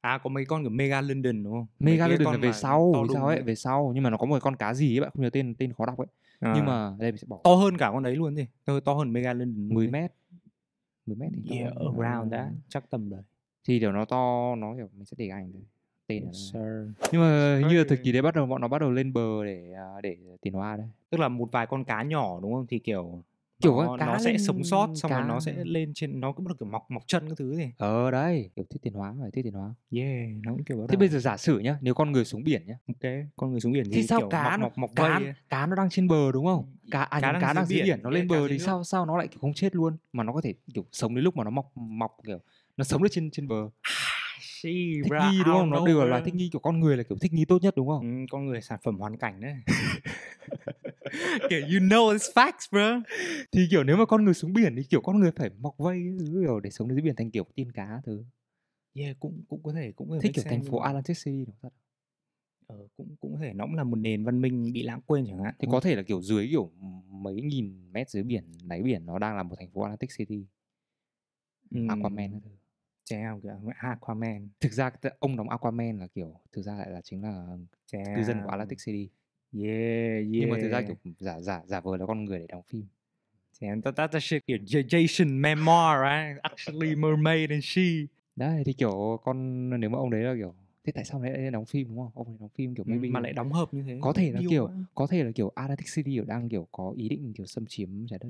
À 0.01 0.19
có 0.19 0.31
mấy 0.31 0.45
con 0.45 0.63
kiểu 0.63 0.71
Megalodon 0.71 1.43
đúng 1.45 1.53
không? 1.53 1.67
Mấy 1.79 1.99
cái 1.99 2.09
Megalodon 2.09 2.33
là 2.35 2.39
về 2.41 2.53
sau 2.53 2.93
về 2.93 3.09
sau 3.15 3.27
ấy 3.27 3.43
về 3.43 3.55
sau 3.55 3.93
nhưng 3.95 4.03
mà 4.05 4.11
nó 4.11 4.17
có 4.17 4.27
một 4.27 4.39
con 4.43 4.57
cá 4.57 4.75
gì 4.75 4.97
ấy 4.97 5.01
bạn 5.01 5.11
không 5.15 5.23
nhớ 5.23 5.31
tên 5.31 5.55
tên 5.59 5.73
khó 5.73 5.87
đọc 5.87 5.99
ấy 5.99 6.07
nhưng 6.41 6.65
À, 6.65 6.67
mà 6.67 6.93
đây 6.99 7.13
mình 7.13 7.19
sẽ 7.19 7.25
bỏ 7.29 7.41
to 7.45 7.55
hơn 7.55 7.77
cả 7.79 7.91
con 7.93 8.03
đấy 8.03 8.17
luôn 8.17 8.37
gì? 8.37 8.47
To, 8.65 8.81
to 8.81 8.95
hơn 8.95 9.13
Megalodon. 9.13 9.69
10 9.75 9.89
mét 9.89 10.13
10 11.07 11.17
mét 11.17 11.31
thì 11.45 11.59
Yeah, 11.59 11.73
around 11.99 12.33
that. 12.33 12.47
Chắc 12.69 12.91
tầm 12.91 13.11
đấy. 13.11 13.21
Thì 13.65 13.81
kiểu 13.81 13.93
nó 13.93 14.05
to 14.05 14.55
nó 14.59 14.75
kiểu 14.77 14.89
mình 14.97 15.05
sẽ 15.05 15.15
để 15.19 15.29
ảnh 15.29 15.51
thôi 15.53 15.63
tên 16.07 16.23
là 16.23 16.29
Yes, 16.29 16.53
sir. 16.53 17.09
nhưng 17.13 17.21
mà 17.23 17.57
hình 17.59 17.69
như 17.69 17.79
là 17.79 17.85
thời 17.89 17.99
kỳ 17.99 18.13
đấy 18.13 18.23
bắt 18.23 18.35
đầu 18.35 18.47
bọn 18.47 18.61
nó 18.61 18.69
bắt 18.69 18.79
đầu 18.81 18.91
lên 18.91 19.13
bờ 19.13 19.45
để 19.45 19.73
à, 19.77 20.01
để 20.03 20.17
tiến 20.43 20.53
hóa 20.53 20.77
đấy 20.77 20.87
Tức 21.11 21.19
là 21.21 21.29
một 21.29 21.49
vài 21.53 21.67
con 21.67 21.85
cá 21.85 22.03
nhỏ 22.03 22.41
đúng 22.43 22.53
không? 22.55 22.67
Thì 22.67 22.79
kiểu 22.79 23.23
Kiểu 23.61 23.77
nó, 23.83 23.97
cá 23.99 24.07
nó 24.07 24.19
sẽ 24.19 24.39
sống 24.39 24.65
sót 24.65 24.91
xong 24.95 25.11
rồi 25.11 25.21
cá. 25.21 25.27
nó 25.27 25.41
sẽ 25.41 25.65
lên 25.65 25.93
trên 25.95 26.21
nó 26.21 26.33
cũng 26.33 26.45
bắt 26.45 26.49
đầu 26.49 26.57
kiểu 26.61 26.69
mọc 26.73 26.91
mọc 26.91 27.03
chân 27.07 27.29
các 27.29 27.39
thứ 27.39 27.57
gì. 27.57 27.71
ờ 27.79 28.11
đấy 28.11 28.51
kiểu 28.57 28.65
thiết 28.71 28.79
tiến 28.83 28.93
hóa 28.95 29.15
phải 29.21 29.31
thiết 29.31 29.43
tiến 29.43 29.53
hóa 29.53 29.75
Yeah, 29.91 30.29
nó 30.45 30.53
cũng 30.53 30.65
kiểu 30.65 30.77
thế 30.81 30.87
đầu. 30.97 30.99
bây 30.99 31.09
giờ 31.09 31.19
giả 31.19 31.37
sử 31.37 31.59
nhá 31.59 31.79
nếu 31.81 31.95
con 31.95 32.13
người 32.13 32.25
xuống 32.25 32.45
biển 32.45 32.63
nhá 32.67 32.79
ok, 32.89 33.13
con 33.37 33.51
người 33.51 33.61
xuống 33.61 33.73
biển 33.73 33.85
thì 33.85 33.91
thì 33.95 34.03
sao 34.03 34.21
kiểu 34.21 34.29
cá 34.29 34.45
mọc 34.45 34.61
nó 34.61 34.65
mọc 34.67 34.79
mọc 34.79 34.91
cá, 34.97 35.19
vây 35.19 35.35
cá 35.49 35.67
nó 35.67 35.77
đang 35.77 35.91
trên 35.91 36.09
bờ 36.09 36.33
đúng 36.33 36.47
không 36.47 36.77
cá 36.91 37.03
à, 37.03 37.21
Cá 37.21 37.33
đang 37.33 37.43
cá 37.43 37.49
dưới 37.49 37.55
đang 37.55 37.67
dưới 37.67 37.77
biển, 37.79 37.85
biển 37.87 38.03
nó 38.03 38.11
lên 38.11 38.29
bờ 38.29 38.49
thì 38.49 38.59
sao 38.59 38.85
sao 38.85 39.07
nó 39.07 39.17
lại 39.17 39.29
kiểu 39.29 39.39
không 39.41 39.55
chết 39.55 39.75
luôn 39.77 39.97
mà 40.13 40.25
nó 40.25 40.33
có 40.33 40.41
thể 40.41 40.55
kiểu 40.75 40.85
sống 40.93 41.15
đến 41.15 41.25
lúc 41.25 41.37
mà 41.37 41.45
nó 41.45 41.51
mọc 41.51 41.73
mọc 41.77 42.17
kiểu 42.27 42.39
nó 42.77 42.85
sống 42.85 43.03
được 43.03 43.09
trên 43.13 43.31
trên 43.31 43.49
bờ 43.49 43.71
She, 44.41 44.71
thích 45.03 45.09
bro, 45.11 45.31
nghi 45.31 45.39
đúng 45.45 45.55
không 45.55 45.71
nó 45.71 45.87
đều 45.87 45.99
là 45.99 46.05
loài 46.05 46.23
thích 46.25 46.35
nghi 46.35 46.49
kiểu 46.53 46.61
con 46.61 46.81
người 46.81 46.97
là 46.97 47.03
kiểu 47.03 47.19
thích 47.19 47.33
nghi 47.33 47.45
tốt 47.45 47.63
nhất 47.63 47.75
đúng 47.77 47.89
không 47.89 48.01
Ừ, 48.03 48.27
con 48.31 48.47
người 48.47 48.61
sản 48.61 48.79
phẩm 48.85 48.99
hoàn 48.99 49.17
cảnh 49.19 49.41
đấy. 49.41 49.55
kiểu 51.51 51.61
you 51.61 51.81
know 51.89 52.15
it's 52.17 52.33
facts, 52.35 52.69
bro. 52.73 53.03
thì 53.53 53.67
kiểu 53.71 53.85
nếu 53.85 53.97
mà 53.97 54.05
con 54.07 54.25
người 54.25 54.35
xuống 54.35 54.53
biển 54.53 54.75
thì 54.77 54.83
kiểu 54.83 55.01
con 55.01 55.21
người 55.21 55.31
phải 55.37 55.51
mọc 55.61 55.75
vây 55.79 56.03
thứ 56.19 56.41
kiểu 56.47 56.61
để 56.61 56.71
sống 56.71 56.89
dưới 56.89 57.01
biển 57.03 57.17
thành 57.17 57.31
kiểu 57.31 57.45
tiên 57.55 57.73
cá 57.73 58.01
thứ 58.07 58.25
Yeah, 58.95 59.17
cũng 59.21 59.43
cũng 59.49 59.63
có 59.63 59.73
thể 59.73 59.93
cũng 59.93 60.09
có 60.11 60.15
thể 60.15 60.21
thích 60.21 60.33
kiểu 60.35 60.45
thành 60.49 60.63
phố 60.63 60.79
mà- 60.79 60.85
Atlantic 60.87 61.17
City 61.25 61.45
đúng 61.47 61.57
không? 61.63 61.73
ờ, 62.67 62.77
cũng 62.97 63.17
cũng 63.21 63.33
có 63.35 63.39
thể 63.41 63.53
nó 63.53 63.65
cũng 63.65 63.75
là 63.75 63.85
một 63.85 63.97
nền 63.97 64.25
văn 64.25 64.41
minh 64.41 64.73
bị 64.73 64.83
lãng 64.83 65.01
quên 65.07 65.25
chẳng 65.29 65.39
hạn. 65.45 65.55
thì 65.59 65.69
có 65.71 65.81
thể 65.81 65.97
là 65.97 66.03
kiểu 66.03 66.23
dưới 66.23 66.49
kiểu 66.51 66.71
mấy 67.11 67.35
nghìn 67.35 67.93
mét 67.93 68.11
dưới 68.11 68.23
biển 68.23 68.45
đáy 68.65 68.83
biển 68.83 69.07
nó 69.07 69.19
đang 69.19 69.37
là 69.37 69.43
một 69.43 69.57
thành 69.59 69.71
phố 69.71 69.83
Atlantic 69.83 70.11
City 70.19 70.45
Ừm, 71.71 71.89
Aquaman 71.89 72.33
các 72.33 72.51
thứ. 73.11 73.17
Damn, 73.17 73.41
kiểu 73.41 73.53
Aquaman. 73.79 74.49
thực 74.61 74.73
ra 74.73 74.91
ông 75.19 75.37
đóng 75.37 75.49
Aquaman 75.51 75.99
là 75.99 76.07
kiểu 76.15 76.41
thực 76.53 76.63
ra 76.63 76.75
lại 76.75 76.91
là 76.91 77.01
chính 77.01 77.23
là 77.23 77.47
cư 78.17 78.23
dân 78.25 78.43
của. 78.43 78.49
Atlantic 78.49 78.79
City 78.85 79.09
Yeah, 79.57 79.69
yeah. 79.71 80.27
nhưng 80.29 80.51
mà 80.51 80.57
thực 80.63 80.69
ra 80.69 80.83
kiểu 80.83 80.97
giả 81.19 81.41
giả 81.41 81.63
giả 81.67 81.81
vờ 81.81 81.97
là 81.97 82.07
con 82.07 82.25
người 82.25 82.39
để 82.39 82.47
đóng 82.49 82.63
phim 82.63 82.87
Damn, 83.61 83.83
that, 83.83 83.95
that's 83.95 84.09
a 84.17 84.21
shit 84.21 84.47
kiểu 84.47 84.57
Jason 84.67 85.41
Momoa, 85.41 85.97
right? 86.03 86.43
Actually 86.43 86.95
mermaid 86.95 87.51
and 87.51 87.65
she. 87.65 87.83
đấy 88.37 88.63
thì 88.67 88.73
kiểu 88.73 89.21
con 89.25 89.71
nếu 89.81 89.91
mà 89.91 89.99
ông 89.99 90.11
đấy 90.11 90.21
là 90.23 90.35
kiểu 90.37 90.55
thế 90.85 90.93
tại 90.93 91.05
sao 91.05 91.23
lại 91.23 91.51
đóng 91.51 91.65
phim 91.65 91.89
đúng 91.89 91.97
không 91.99 92.11
ông 92.15 92.27
ấy 92.27 92.37
đóng 92.41 92.49
phim 92.55 92.75
kiểu 92.75 92.85
Ừ, 92.87 92.91
maybe 92.91 93.09
mà 93.09 93.21
lại 93.21 93.33
đóng 93.33 93.53
hợp 93.53 93.75
như 93.75 93.83
thế. 93.83 93.99
có 94.03 94.13
thể 94.13 94.33
là 94.33 94.41
kiểu 94.51 94.67
quá. 94.67 94.75
có 94.95 95.07
thể 95.07 95.25
là 95.25 95.31
kiểu 95.35 95.53
Atlantic 95.55 95.87
City 95.95 96.13
kiểu 96.15 96.25
đang 96.25 96.49
kiểu 96.49 96.69
có 96.73 96.93
ý 96.97 97.09
định 97.09 97.33
kiểu 97.37 97.47
xâm 97.47 97.65
chiếm 97.69 98.07
trái 98.07 98.19
đất 98.23 98.29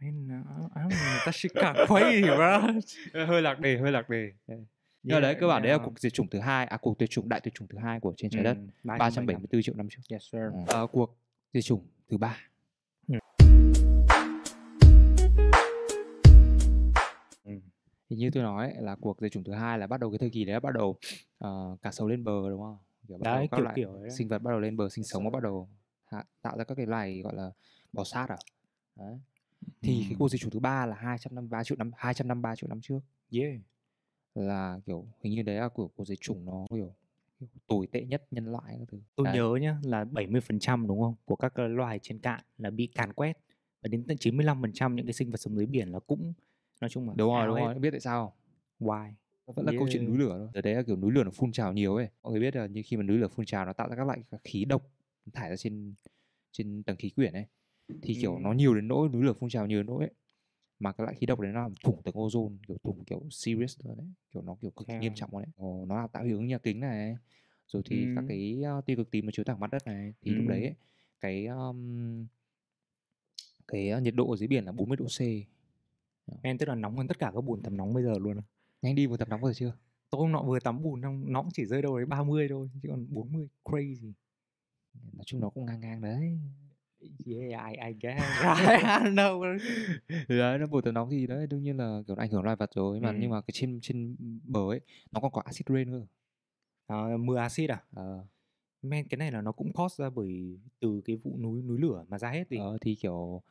Man, 0.00 0.28
I 0.76 0.80
don't- 0.82 0.90
know, 0.90 1.86
crazy, 1.86 2.36
bro. 2.36 3.26
hơi 3.26 3.42
lạc 3.42 3.60
đề 3.60 3.78
hơi 3.78 3.92
lạc 3.92 4.08
đề 4.08 4.32
nhưng 4.48 4.58
mà 5.04 5.14
Yeah, 5.14 5.22
đấy 5.22 5.36
cơ 5.40 5.46
bản 5.46 5.62
đấy 5.62 5.70
là 5.72 5.76
yeah. 5.78 5.84
cuộc 5.86 5.98
diệt 6.00 6.12
chủng 6.12 6.28
thứ 6.30 6.38
hai 6.38 6.66
à 6.66 6.76
cuộc 6.76 6.98
tuyệt 6.98 7.10
chủng 7.10 7.28
đại 7.28 7.40
tuyệt 7.40 7.54
chủng 7.54 7.68
thứ 7.68 7.78
hai 7.78 8.00
của 8.00 8.14
trên 8.16 8.30
trái 8.30 8.44
đất 8.44 8.56
Ừ, 8.56 8.66
374 8.84 9.62
triệu 9.62 9.74
năm 9.74 9.88
trước 9.90 10.00
Yes, 10.10 10.22
sir. 10.32 10.40
Ờ, 10.66 10.86
cuộc 10.86 11.18
diệt 11.52 11.64
chủng 11.64 11.86
thứ 12.10 12.18
ba 12.18 12.36
Ừ. 13.08 13.18
thì 18.10 18.16
như 18.16 18.30
tôi 18.34 18.42
nói 18.42 18.70
ấy, 18.72 18.82
là 18.82 18.96
cuộc 19.00 19.20
diệt 19.20 19.32
chủng 19.32 19.44
thứ 19.44 19.52
hai 19.52 19.78
là 19.78 19.86
bắt 19.86 20.00
đầu 20.00 20.10
cái 20.10 20.18
thời 20.18 20.30
kỳ 20.30 20.44
đấy 20.44 20.52
là 20.52 20.60
bắt 20.60 20.74
đầu 20.74 20.96
ờ, 21.38 21.76
cá 21.82 21.90
sấu 21.92 22.08
lên 22.08 22.24
bờ 22.24 22.50
đúng 22.50 22.60
không 22.62 22.78
kiểu 23.08 23.18
bắt 23.18 23.24
đầu 23.24 23.34
Đấy, 23.34 23.48
các 23.50 23.56
kiểu 23.56 23.64
loại 23.64 23.74
kiểu 23.76 23.98
đấy. 24.00 24.10
sinh 24.10 24.28
vật 24.28 24.38
bắt 24.42 24.50
đầu 24.50 24.60
lên 24.60 24.76
bờ 24.76 24.88
sinh 24.88 25.04
sống 25.04 25.24
và 25.24 25.30
bắt 25.30 25.42
đầu 25.42 25.68
hạ, 26.04 26.24
tạo 26.42 26.58
ra 26.58 26.64
các 26.64 26.74
cái 26.74 26.86
loài 26.86 27.20
gọi 27.24 27.34
là 27.36 27.50
bò 27.92 28.04
sát 28.04 28.26
à 28.28 28.36
đấy. 28.96 29.18
Thì 29.82 30.04
cái 30.08 30.16
cuộc 30.18 30.28
diệt 30.28 30.40
chủng 30.40 30.50
thứ 30.50 30.58
ba 30.60 30.86
là 30.86 30.94
253 30.94 31.64
triệu 31.64 31.76
năm 31.78 31.90
253 31.96 32.56
triệu 32.56 32.68
năm 32.68 32.80
trước 32.80 33.00
Yeah. 33.30 33.60
là 34.34 34.80
kiểu 34.86 35.06
hình 35.22 35.34
như 35.34 35.42
đấy 35.42 35.56
là 35.56 35.68
của 35.68 35.88
cuộc 35.88 36.04
diệt 36.04 36.20
chủng 36.20 36.44
nó 36.44 36.66
kiểu, 36.70 36.94
kiểu 37.40 37.48
tồi 37.66 37.86
tệ 37.86 38.04
nhất 38.04 38.26
nhân 38.30 38.44
loại 38.52 38.76
các 38.78 38.88
thứ 38.88 38.98
Tôi 39.16 39.24
Đấy. 39.26 39.34
nhớ 39.36 39.58
nhá 39.60 39.78
là 39.82 40.04
70% 40.04 40.86
đúng 40.86 41.00
không? 41.00 41.14
Của 41.24 41.36
các 41.36 41.58
loài 41.58 41.98
trên 42.02 42.18
cạn 42.18 42.40
là 42.58 42.70
bị 42.70 42.86
càn 42.86 43.12
quét. 43.12 43.38
Và 43.82 43.88
đến 43.88 44.04
tận 44.08 44.16
95% 44.16 44.94
những 44.94 45.06
cái 45.06 45.12
sinh 45.12 45.30
vật 45.30 45.36
sống 45.36 45.56
dưới 45.56 45.66
biển 45.66 45.88
là 45.88 45.98
cũng 45.98 46.32
nói 46.80 46.90
chung 46.90 47.08
là 47.08 47.14
đúng 47.16 47.28
rồi 47.32 47.46
đúng 47.46 47.56
hết. 47.56 47.62
rồi 47.64 47.74
biết 47.78 47.90
tại 47.90 48.00
sao 48.00 48.26
không? 48.26 48.88
Why? 48.88 49.12
nó 49.46 49.52
vẫn 49.52 49.66
là 49.66 49.72
câu 49.78 49.88
chuyện 49.92 50.02
Yeah. 50.02 50.08
núi 50.08 50.18
lửa 50.18 50.36
thôi 50.38 50.48
ở 50.54 50.60
đấy 50.60 50.74
là 50.74 50.82
kiểu 50.82 50.96
núi 50.96 51.12
lửa 51.12 51.24
nó 51.24 51.30
phun 51.30 51.52
trào 51.52 51.72
nhiều 51.72 51.94
ấy 51.96 52.08
mọi 52.22 52.32
người 52.32 52.40
biết 52.40 52.56
là 52.56 52.66
như 52.66 52.82
khi 52.86 52.96
mà 52.96 53.02
núi 53.02 53.18
lửa 53.18 53.28
phun 53.28 53.46
trào 53.46 53.66
nó 53.66 53.72
tạo 53.72 53.88
ra 53.88 53.96
các 53.96 54.06
loại 54.06 54.22
khí 54.44 54.64
độc 54.64 54.82
thải 55.32 55.50
ra 55.50 55.56
trên 55.56 55.94
trên 56.52 56.82
tầng 56.82 56.96
khí 56.96 57.10
quyển 57.10 57.32
ấy 57.32 57.46
thì 58.02 58.14
kiểu 58.20 58.38
nó 58.38 58.52
nhiều 58.52 58.74
đến 58.74 58.88
nỗi 58.88 59.08
núi 59.08 59.22
lửa 59.22 59.32
phun 59.32 59.50
trào 59.50 59.66
nhiều 59.66 59.78
đến 59.78 59.86
nỗi 59.86 60.04
ấy. 60.04 60.10
mà 60.78 60.92
cái 60.92 61.04
loại 61.04 61.16
khí 61.16 61.26
độc 61.26 61.40
đấy 61.40 61.52
nó 61.52 61.60
làm 61.62 61.74
thủng 61.84 62.02
tầng 62.02 62.14
ozone 62.14 62.56
kiểu 62.68 62.76
thủng 62.84 63.04
kiểu 63.04 63.22
serious 63.30 63.80
luôn 63.84 63.96
đấy 63.96 64.06
kiểu 64.30 64.42
nó 64.42 64.56
kiểu 64.60 64.70
cực 64.70 64.88
kỳ 64.88 64.94
nghiêm 64.94 65.12
trọng 65.14 65.30
luôn 65.32 65.42
đấy 65.42 65.52
Ồ, 65.56 65.84
nó 65.88 65.96
làm 66.00 66.08
tạo 66.08 66.24
hiệu 66.24 66.36
ứng 66.36 66.46
nhà 66.46 66.58
kính 66.58 66.80
này 66.80 67.16
rồi 67.66 67.82
thì 67.86 68.06
các 68.14 68.20
Ừm. 68.20 68.28
cái 68.28 68.62
uh, 68.78 68.86
tia 68.86 68.96
cực 68.96 69.10
tím 69.10 69.26
nó 69.26 69.30
chiếu 69.30 69.44
thẳng 69.44 69.60
mặt 69.60 69.70
đất 69.70 69.86
này 69.86 70.14
thì 70.20 70.34
lúc 70.34 70.46
đấy 70.46 70.62
ấy, 70.62 70.74
cái 71.20 71.46
um, 71.46 72.26
cái 73.68 73.92
uh, 73.96 74.02
nhiệt 74.02 74.14
độ 74.14 74.30
ở 74.30 74.36
dưới 74.36 74.48
biển 74.48 74.64
là 74.64 74.72
40 74.72 74.96
độ 74.96 75.06
C 75.06 75.20
Em 76.42 76.58
tức 76.58 76.68
là 76.68 76.74
nóng 76.74 76.96
hơn 76.96 77.08
tất 77.08 77.18
cả 77.18 77.30
các 77.34 77.40
bùn 77.40 77.62
tắm 77.62 77.76
nóng 77.76 77.94
bây 77.94 78.04
giờ 78.04 78.12
luôn. 78.18 78.40
nhanh 78.82 78.94
đi 78.94 79.06
vừa 79.06 79.16
tắm 79.16 79.28
nóng 79.28 79.40
rồi 79.40 79.54
chưa 79.54 79.72
Tôi 80.10 80.20
hôm 80.20 80.32
nọ 80.32 80.42
vừa 80.42 80.60
tắm 80.60 80.82
bùn 80.82 81.02
xong 81.02 81.32
nó 81.32 81.42
cũng 81.42 81.50
chỉ 81.54 81.66
rơi 81.66 81.82
đâu 81.82 81.96
đấy 81.96 82.06
30 82.06 82.48
thôi 82.48 82.70
chứ 82.82 82.88
còn 82.88 83.06
40 83.08 83.48
crazy. 83.64 84.12
nói 85.12 85.24
chung 85.26 85.40
nó 85.40 85.50
cũng 85.50 85.66
ngang 85.66 85.80
ngang 85.80 86.00
đấy 86.00 86.38
Yeah, 87.26 87.70
I, 87.72 87.76
I 87.88 87.92
guess. 88.00 88.18
Right, 88.42 88.84
I 88.84 88.98
don't 89.04 89.14
know. 89.14 89.58
Thì 90.28 90.38
đấy 90.38 90.58
nó 90.58 90.66
bùn 90.66 90.82
tắm 90.84 90.94
nóng 90.94 91.10
thì 91.10 91.26
đấy 91.26 91.46
đương 91.46 91.62
nhiên 91.62 91.76
là 91.76 92.02
kiểu 92.06 92.16
ảnh 92.16 92.30
hưởng 92.30 92.42
loài 92.42 92.56
vật 92.56 92.70
rồi 92.74 93.00
mà 93.00 93.12
nhưng 93.12 93.22
Ừm. 93.22 93.30
mà 93.30 93.40
cái 93.40 93.50
trên 93.52 93.78
trên 93.82 94.16
bờ 94.44 94.60
ấy 94.70 94.80
nó 95.12 95.20
còn 95.20 95.32
có 95.32 95.40
acid 95.44 95.62
rain 95.68 95.90
cơ 95.90 96.06
À, 96.86 97.16
mưa 97.16 97.36
axit 97.36 97.70
à? 97.70 97.82
ờ, 97.94 98.24
Men 98.82 99.08
cái 99.08 99.18
này 99.18 99.32
là 99.32 99.40
nó 99.42 99.52
cũng 99.52 99.72
cause 99.72 100.04
ra 100.04 100.10
bởi 100.10 100.58
từ 100.80 101.00
cái 101.04 101.16
vụ 101.16 101.38
núi 101.38 101.62
núi 101.62 101.78
lửa 101.80 102.04
mà 102.08 102.18
ra 102.18 102.30
hết 102.30 102.48
gì. 102.50 102.56
ờ, 102.58 102.78
thì 102.80 102.94
kiểu 102.94 103.42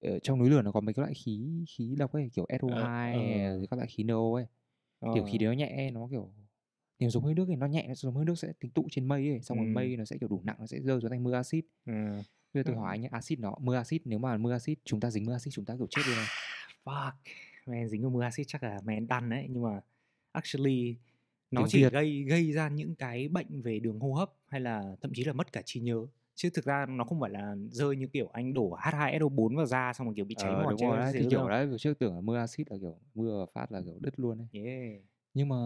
ở, 0.00 0.18
trong 0.22 0.38
núi 0.38 0.50
lửa 0.50 0.62
nó 0.62 0.72
có 0.72 0.80
mấy 0.80 0.94
cái 0.94 1.00
loại 1.02 1.14
khí 1.14 1.64
khí 1.68 1.94
độc 1.98 2.12
ấy 2.12 2.30
kiểu 2.32 2.46
SO2 2.48 3.14
ờ. 3.14 3.56
rồi 3.58 3.66
các 3.70 3.76
loại 3.76 3.88
khí 3.88 4.02
NO 4.04 4.34
ấy 4.34 4.46
kiểu 5.14 5.24
khí 5.24 5.38
Ờ. 5.38 5.46
đấy 5.46 5.46
nó 5.46 5.52
nhẹ 5.52 5.90
nó 5.90 6.08
kiểu 6.10 6.32
nếu 6.98 7.10
giống 7.10 7.24
hơi 7.24 7.34
nước 7.34 7.44
thì 7.48 7.56
nó 7.56 7.66
nhẹ 7.66 7.84
nó 7.88 7.94
giống 7.94 8.14
hơi 8.14 8.24
nước 8.24 8.38
sẽ 8.38 8.52
tính 8.60 8.70
tụ 8.70 8.88
trên 8.90 9.08
mây 9.08 9.28
ấy 9.28 9.40
xong 9.42 9.58
rồi 9.58 9.66
Ừm. 9.66 9.74
mây 9.74 9.96
nó 9.96 10.04
sẽ 10.04 10.16
kiểu 10.20 10.28
đủ 10.28 10.40
nặng 10.44 10.56
nó 10.58 10.66
sẽ 10.66 10.80
rơi 10.80 11.00
xuống 11.00 11.10
thành 11.10 11.22
mưa 11.22 11.32
axit 11.34 11.64
Ừ. 11.86 11.92
bây 12.54 12.62
giờ 12.62 12.66
tôi 12.66 12.74
Ừ. 12.74 12.80
hỏi 12.80 12.90
anh 12.90 13.00
nhé 13.00 13.08
axit 13.12 13.38
nó 13.40 13.54
mưa 13.60 13.76
axit 13.76 14.02
nếu 14.04 14.18
mà 14.18 14.36
mưa 14.36 14.52
axit 14.52 14.78
chúng 14.84 15.00
ta 15.00 15.10
dính 15.10 15.24
mưa 15.24 15.32
axit 15.32 15.54
chúng 15.54 15.64
ta 15.64 15.74
kiểu 15.78 15.86
chết 15.90 16.02
luôn 16.06 16.16
này 16.16 16.26
Fuck. 16.84 17.12
Man 17.66 17.88
dính 17.88 18.02
vào 18.02 18.10
mưa 18.10 18.22
axit 18.22 18.46
chắc 18.48 18.62
là 18.62 18.80
man 18.84 19.06
đăn 19.06 19.30
đấy 19.30 19.46
nhưng 19.50 19.62
mà 19.62 19.80
actually 20.32 20.96
nó 21.50 21.60
Tiếng 21.60 21.68
chỉ 21.68 21.82
Việt. 21.82 21.92
gây 21.92 22.22
gây 22.22 22.52
ra 22.52 22.68
những 22.68 22.94
cái 22.94 23.28
bệnh 23.28 23.62
về 23.62 23.78
đường 23.78 24.00
hô 24.00 24.12
hấp 24.12 24.30
hay 24.48 24.60
là 24.60 24.96
thậm 25.02 25.10
chí 25.14 25.24
là 25.24 25.32
mất 25.32 25.52
cả 25.52 25.62
trí 25.64 25.80
nhớ 25.80 26.06
chứ 26.34 26.50
thực 26.54 26.64
ra 26.64 26.86
nó 26.88 27.04
không 27.04 27.20
phải 27.20 27.30
là 27.30 27.56
rơi 27.70 27.96
như 27.96 28.06
kiểu 28.06 28.28
anh 28.32 28.54
đổ 28.54 28.76
H2SO4 28.82 29.56
vào 29.56 29.66
da 29.66 29.92
xong 29.92 30.06
rồi 30.06 30.14
kiểu 30.16 30.24
bị 30.24 30.34
cháy 30.38 30.50
ờ, 30.50 30.62
mòn 30.62 30.70
đúng 30.70 30.80
rồi 30.90 30.98
đấy 30.98 31.10
thì 31.12 31.26
kiểu 31.30 31.48
đấy 31.48 31.68
trước 31.78 31.98
tưởng 31.98 32.14
là 32.14 32.20
mưa 32.20 32.38
axit 32.38 32.70
là 32.70 32.76
kiểu 32.80 32.96
mưa 33.14 33.46
phát 33.54 33.72
là 33.72 33.80
kiểu 33.80 33.94
đứt 34.00 34.20
luôn 34.20 34.38
đấy 34.38 34.46
Yeah. 34.64 35.02
nhưng 35.34 35.48
mà 35.48 35.56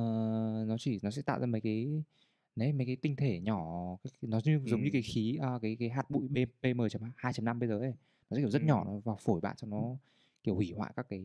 nó 0.66 0.76
chỉ 0.78 0.98
nó 1.02 1.10
sẽ 1.10 1.22
tạo 1.22 1.40
ra 1.40 1.46
mấy 1.46 1.60
cái 1.60 2.02
đấy 2.58 2.72
mấy 2.72 2.86
cái 2.86 2.96
tinh 2.96 3.16
thể 3.16 3.40
nhỏ 3.40 3.64
nó 4.22 4.40
như, 4.44 4.60
giống 4.64 4.82
như 4.82 4.90
cái 4.92 5.02
khí 5.02 5.38
à, 5.42 5.58
cái 5.62 5.76
cái 5.80 5.88
hạt 5.88 6.10
bụi 6.10 6.28
PM 6.62 6.78
2.5 7.16 7.58
bây 7.58 7.68
giờ 7.68 7.78
ấy 7.78 7.92
nó 8.30 8.36
kiểu 8.36 8.50
rất 8.50 8.62
nhỏ 8.62 8.84
Ừ. 8.84 8.88
nó 8.88 8.98
vào 8.98 9.16
phổi 9.20 9.40
bạn 9.40 9.56
cho 9.56 9.66
nó 9.66 9.96
kiểu 10.44 10.54
hủy 10.54 10.72
hoại 10.76 10.92
các 10.96 11.06
cái 11.08 11.24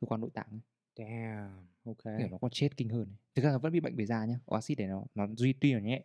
cơ 0.00 0.06
quan 0.06 0.20
nội 0.20 0.30
tạng 0.34 0.46
ấy. 0.50 0.60
Damn. 0.96 1.66
Ok. 1.84 2.18
kiểu 2.18 2.28
nó 2.30 2.38
còn 2.38 2.50
chết 2.50 2.76
kinh 2.76 2.88
hơn 2.88 3.02
ấy. 3.08 3.16
thực 3.34 3.42
ra 3.42 3.50
nó 3.52 3.58
vẫn 3.58 3.72
bị 3.72 3.80
bệnh 3.80 3.96
về 3.96 4.06
da 4.06 4.24
nhá 4.24 4.38
oxit 4.54 4.78
này 4.78 4.88
nó 4.88 5.04
nó 5.14 5.26
duy 5.36 5.52
tuy 5.60 5.72
là 5.72 5.80
nhẹ 5.80 6.04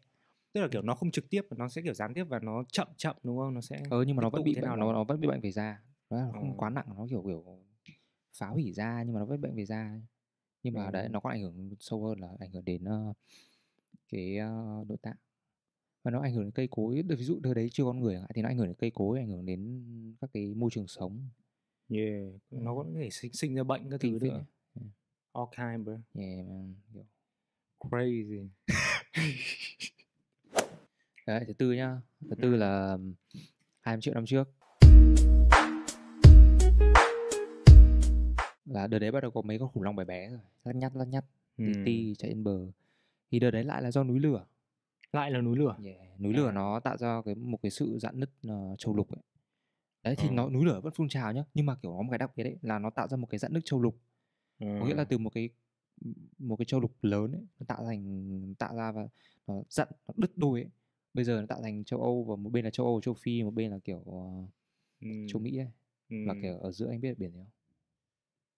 Tức 0.54 0.62
là 0.62 0.68
kiểu 0.72 0.82
nó 0.82 0.96
không 0.96 1.12
trực 1.12 1.30
tiếp 1.30 1.42
nó 1.58 1.70
sẽ 1.70 1.82
kiểu 1.82 1.94
gián 1.94 2.14
tiếp 2.14 2.24
và 2.24 2.40
nó 2.40 2.64
chậm 2.72 2.88
chậm 2.98 3.16
đúng 3.24 3.38
không? 3.38 3.54
Nó 3.54 3.62
sẽ 3.62 3.82
ờ 3.90 4.04
nhưng 4.08 4.16
mà 4.16 4.22
nó 4.22 4.30
vẫn 4.30 4.44
bị 4.44 4.56
bệnh 4.56 4.64
nào 4.64 4.76
nó, 4.78 4.94
nó 4.94 5.04
vẫn 5.04 5.20
bị 5.22 5.28
bệnh 5.28 5.42
về 5.42 5.52
da 5.52 5.82
nó 6.10 6.18
là 6.18 6.32
không 6.32 6.50
Ờ. 6.52 6.56
quá 6.58 6.70
nặng 6.70 6.86
nó 6.98 7.08
kiểu 7.10 7.24
kiểu 7.28 7.60
phá 8.38 8.48
hủy 8.48 8.72
da 8.74 9.04
nhưng 9.04 9.14
mà 9.14 9.20
nó 9.20 9.26
vẫn 9.26 9.42
bệnh 9.42 9.56
về 9.56 9.66
da 9.66 10.00
nhưng 10.64 10.74
mà 10.74 10.92
đấy 10.92 11.04
Ừ. 11.04 11.10
nó 11.10 11.20
có 11.20 11.30
ảnh 11.30 11.42
hưởng 11.42 11.70
sâu 11.80 12.06
hơn 12.08 12.20
là 12.20 12.28
ảnh 12.40 12.52
hưởng 12.52 12.66
đến 12.66 12.84
ờ, 12.84 13.14
cái 14.12 14.38
ờ, 14.38 14.84
nội 14.88 14.98
tạng 15.02 15.16
và 16.04 16.12
nó 16.12 16.22
ảnh 16.22 16.34
hưởng 16.34 16.44
đến 16.44 16.52
cây 16.52 16.68
cối 16.72 17.02
ví 17.10 17.24
dụ 17.24 17.40
đợt 17.40 17.54
đấy 17.54 17.70
chưa 17.72 17.84
con 17.84 18.00
người 18.00 18.20
thì 18.36 18.42
nó 18.42 18.50
ảnh 18.50 18.58
hưởng 18.58 18.68
đến 18.68 18.76
cây 18.80 18.92
cối 18.92 19.20
ảnh 19.20 19.28
hưởng 19.30 19.46
đến 19.46 19.84
các 20.22 20.30
cái 20.34 20.54
môi 20.56 20.70
trường 20.72 20.88
sống 20.88 21.30
Yeah. 21.92 22.34
Nó 22.52 22.76
có 22.76 22.86
thể 22.96 23.10
sinh, 23.10 23.34
sinh 23.34 23.56
ra 23.56 23.64
bệnh 23.64 23.90
các 23.90 24.00
thứ 24.02 24.10
nữa. 24.22 24.46
Ừ. 24.76 24.82
All 25.34 25.48
kind 25.58 25.86
bro. 25.88 25.94
yeah, 26.22 26.46
man. 26.48 26.76
kiểu. 26.94 27.06
Crazy. 27.80 28.48
đấy 31.28 31.44
thứ 31.48 31.54
tư 31.54 31.72
nhá 31.72 32.02
thứ 32.30 32.36
tư 32.42 32.52
Ừ. 32.52 32.56
là 32.56 32.98
20 33.82 34.02
triệu 34.02 34.14
năm 34.14 34.26
trước 34.26 34.50
là 38.66 38.88
đợt 38.88 39.00
đấy 39.00 39.12
bắt 39.12 39.20
đầu 39.22 39.32
có 39.32 39.42
mấy 39.42 39.60
con 39.60 39.70
khủng 39.72 39.84
long 39.84 39.96
bé 39.96 40.06
bé 40.06 40.30
rồi 40.30 40.40
lắt 40.64 40.76
nhắt 40.76 40.96
lắt 40.96 41.08
nhắt 41.08 41.26
tí 41.58 41.66
Ừ. 41.66 41.72
ti 41.86 42.16
chạy 42.18 42.30
lên 42.32 42.44
bờ 42.44 42.68
thì 43.32 43.40
đợt 43.40 43.52
đấy 43.52 43.64
lại 43.64 43.82
là 43.82 43.92
do 43.92 44.04
núi 44.04 44.20
lửa 44.20 44.46
Lại 45.14 45.32
là 45.32 45.42
núi 45.42 45.58
lửa. 45.58 45.78
yeah. 45.84 46.20
núi 46.20 46.34
lửa 46.34 46.48
À. 46.50 46.52
nó 46.52 46.80
tạo 46.80 46.98
ra 46.98 47.22
cái 47.26 47.36
một 47.36 47.60
cái 47.62 47.70
sự 47.72 48.00
dạn 48.02 48.20
nứt 48.20 48.30
ờ, 48.48 48.76
châu 48.78 48.94
lục 48.96 49.12
ấy. 49.12 49.22
đấy 50.04 50.16
thì 50.18 50.28
Ờ. 50.30 50.34
nó 50.34 50.50
núi 50.50 50.66
lửa 50.66 50.80
vẫn 50.84 50.94
phun 50.94 51.10
trào 51.10 51.34
nhá 51.34 51.44
nhưng 51.54 51.66
mà 51.66 51.76
kiểu 51.76 51.92
có 51.98 52.02
một 52.02 52.10
cái 52.12 52.18
đặc 52.18 52.32
biệt 52.36 52.44
đấy 52.44 52.58
là 52.62 52.80
nó 52.80 52.90
tạo 52.90 53.08
ra 53.08 53.18
một 53.18 53.28
cái 53.30 53.40
dạn 53.40 53.54
nứt 53.54 53.66
châu 53.66 53.82
lục 53.82 53.98
có 54.60 54.86
nghĩa 54.86 54.94
là 54.96 55.04
từ 55.04 55.18
một 55.18 55.30
cái 55.30 55.50
một 56.40 56.56
cái 56.56 56.66
châu 56.66 56.80
lục 56.80 56.92
lớn 57.02 57.32
ấy, 57.32 57.42
nó 57.60 57.66
tạo 57.68 57.84
thành 57.86 58.54
tạo 58.60 58.76
ra 58.76 58.92
và 58.92 59.08
nó 59.48 59.64
dặn 59.70 59.88
nó 60.08 60.14
đứt 60.18 60.38
đôi 60.38 60.62
ấy. 60.62 60.70
bây 61.14 61.26
giờ 61.26 61.40
nó 61.40 61.46
tạo 61.48 61.62
thành 61.62 61.84
châu 61.84 62.02
Âu 62.02 62.24
và 62.24 62.36
một 62.36 62.50
bên 62.50 62.66
là 62.66 62.72
châu 62.72 62.86
Âu 62.86 63.02
châu 63.02 63.14
Phi 63.14 63.44
một 63.44 63.52
bên 63.54 63.72
là 63.72 63.80
kiểu 63.80 64.04
ờ, 64.06 64.46
Ừ. 65.02 65.08
châu 65.28 65.42
Mỹ 65.42 65.58
ấy 65.58 65.68
Ừ. 66.10 66.16
kiểu 66.42 66.58
ở 66.58 66.72
giữa 66.72 66.90
anh 66.90 67.02
biết 67.02 67.18
biển 67.20 67.32
gì 67.32 67.38
không 67.40 67.50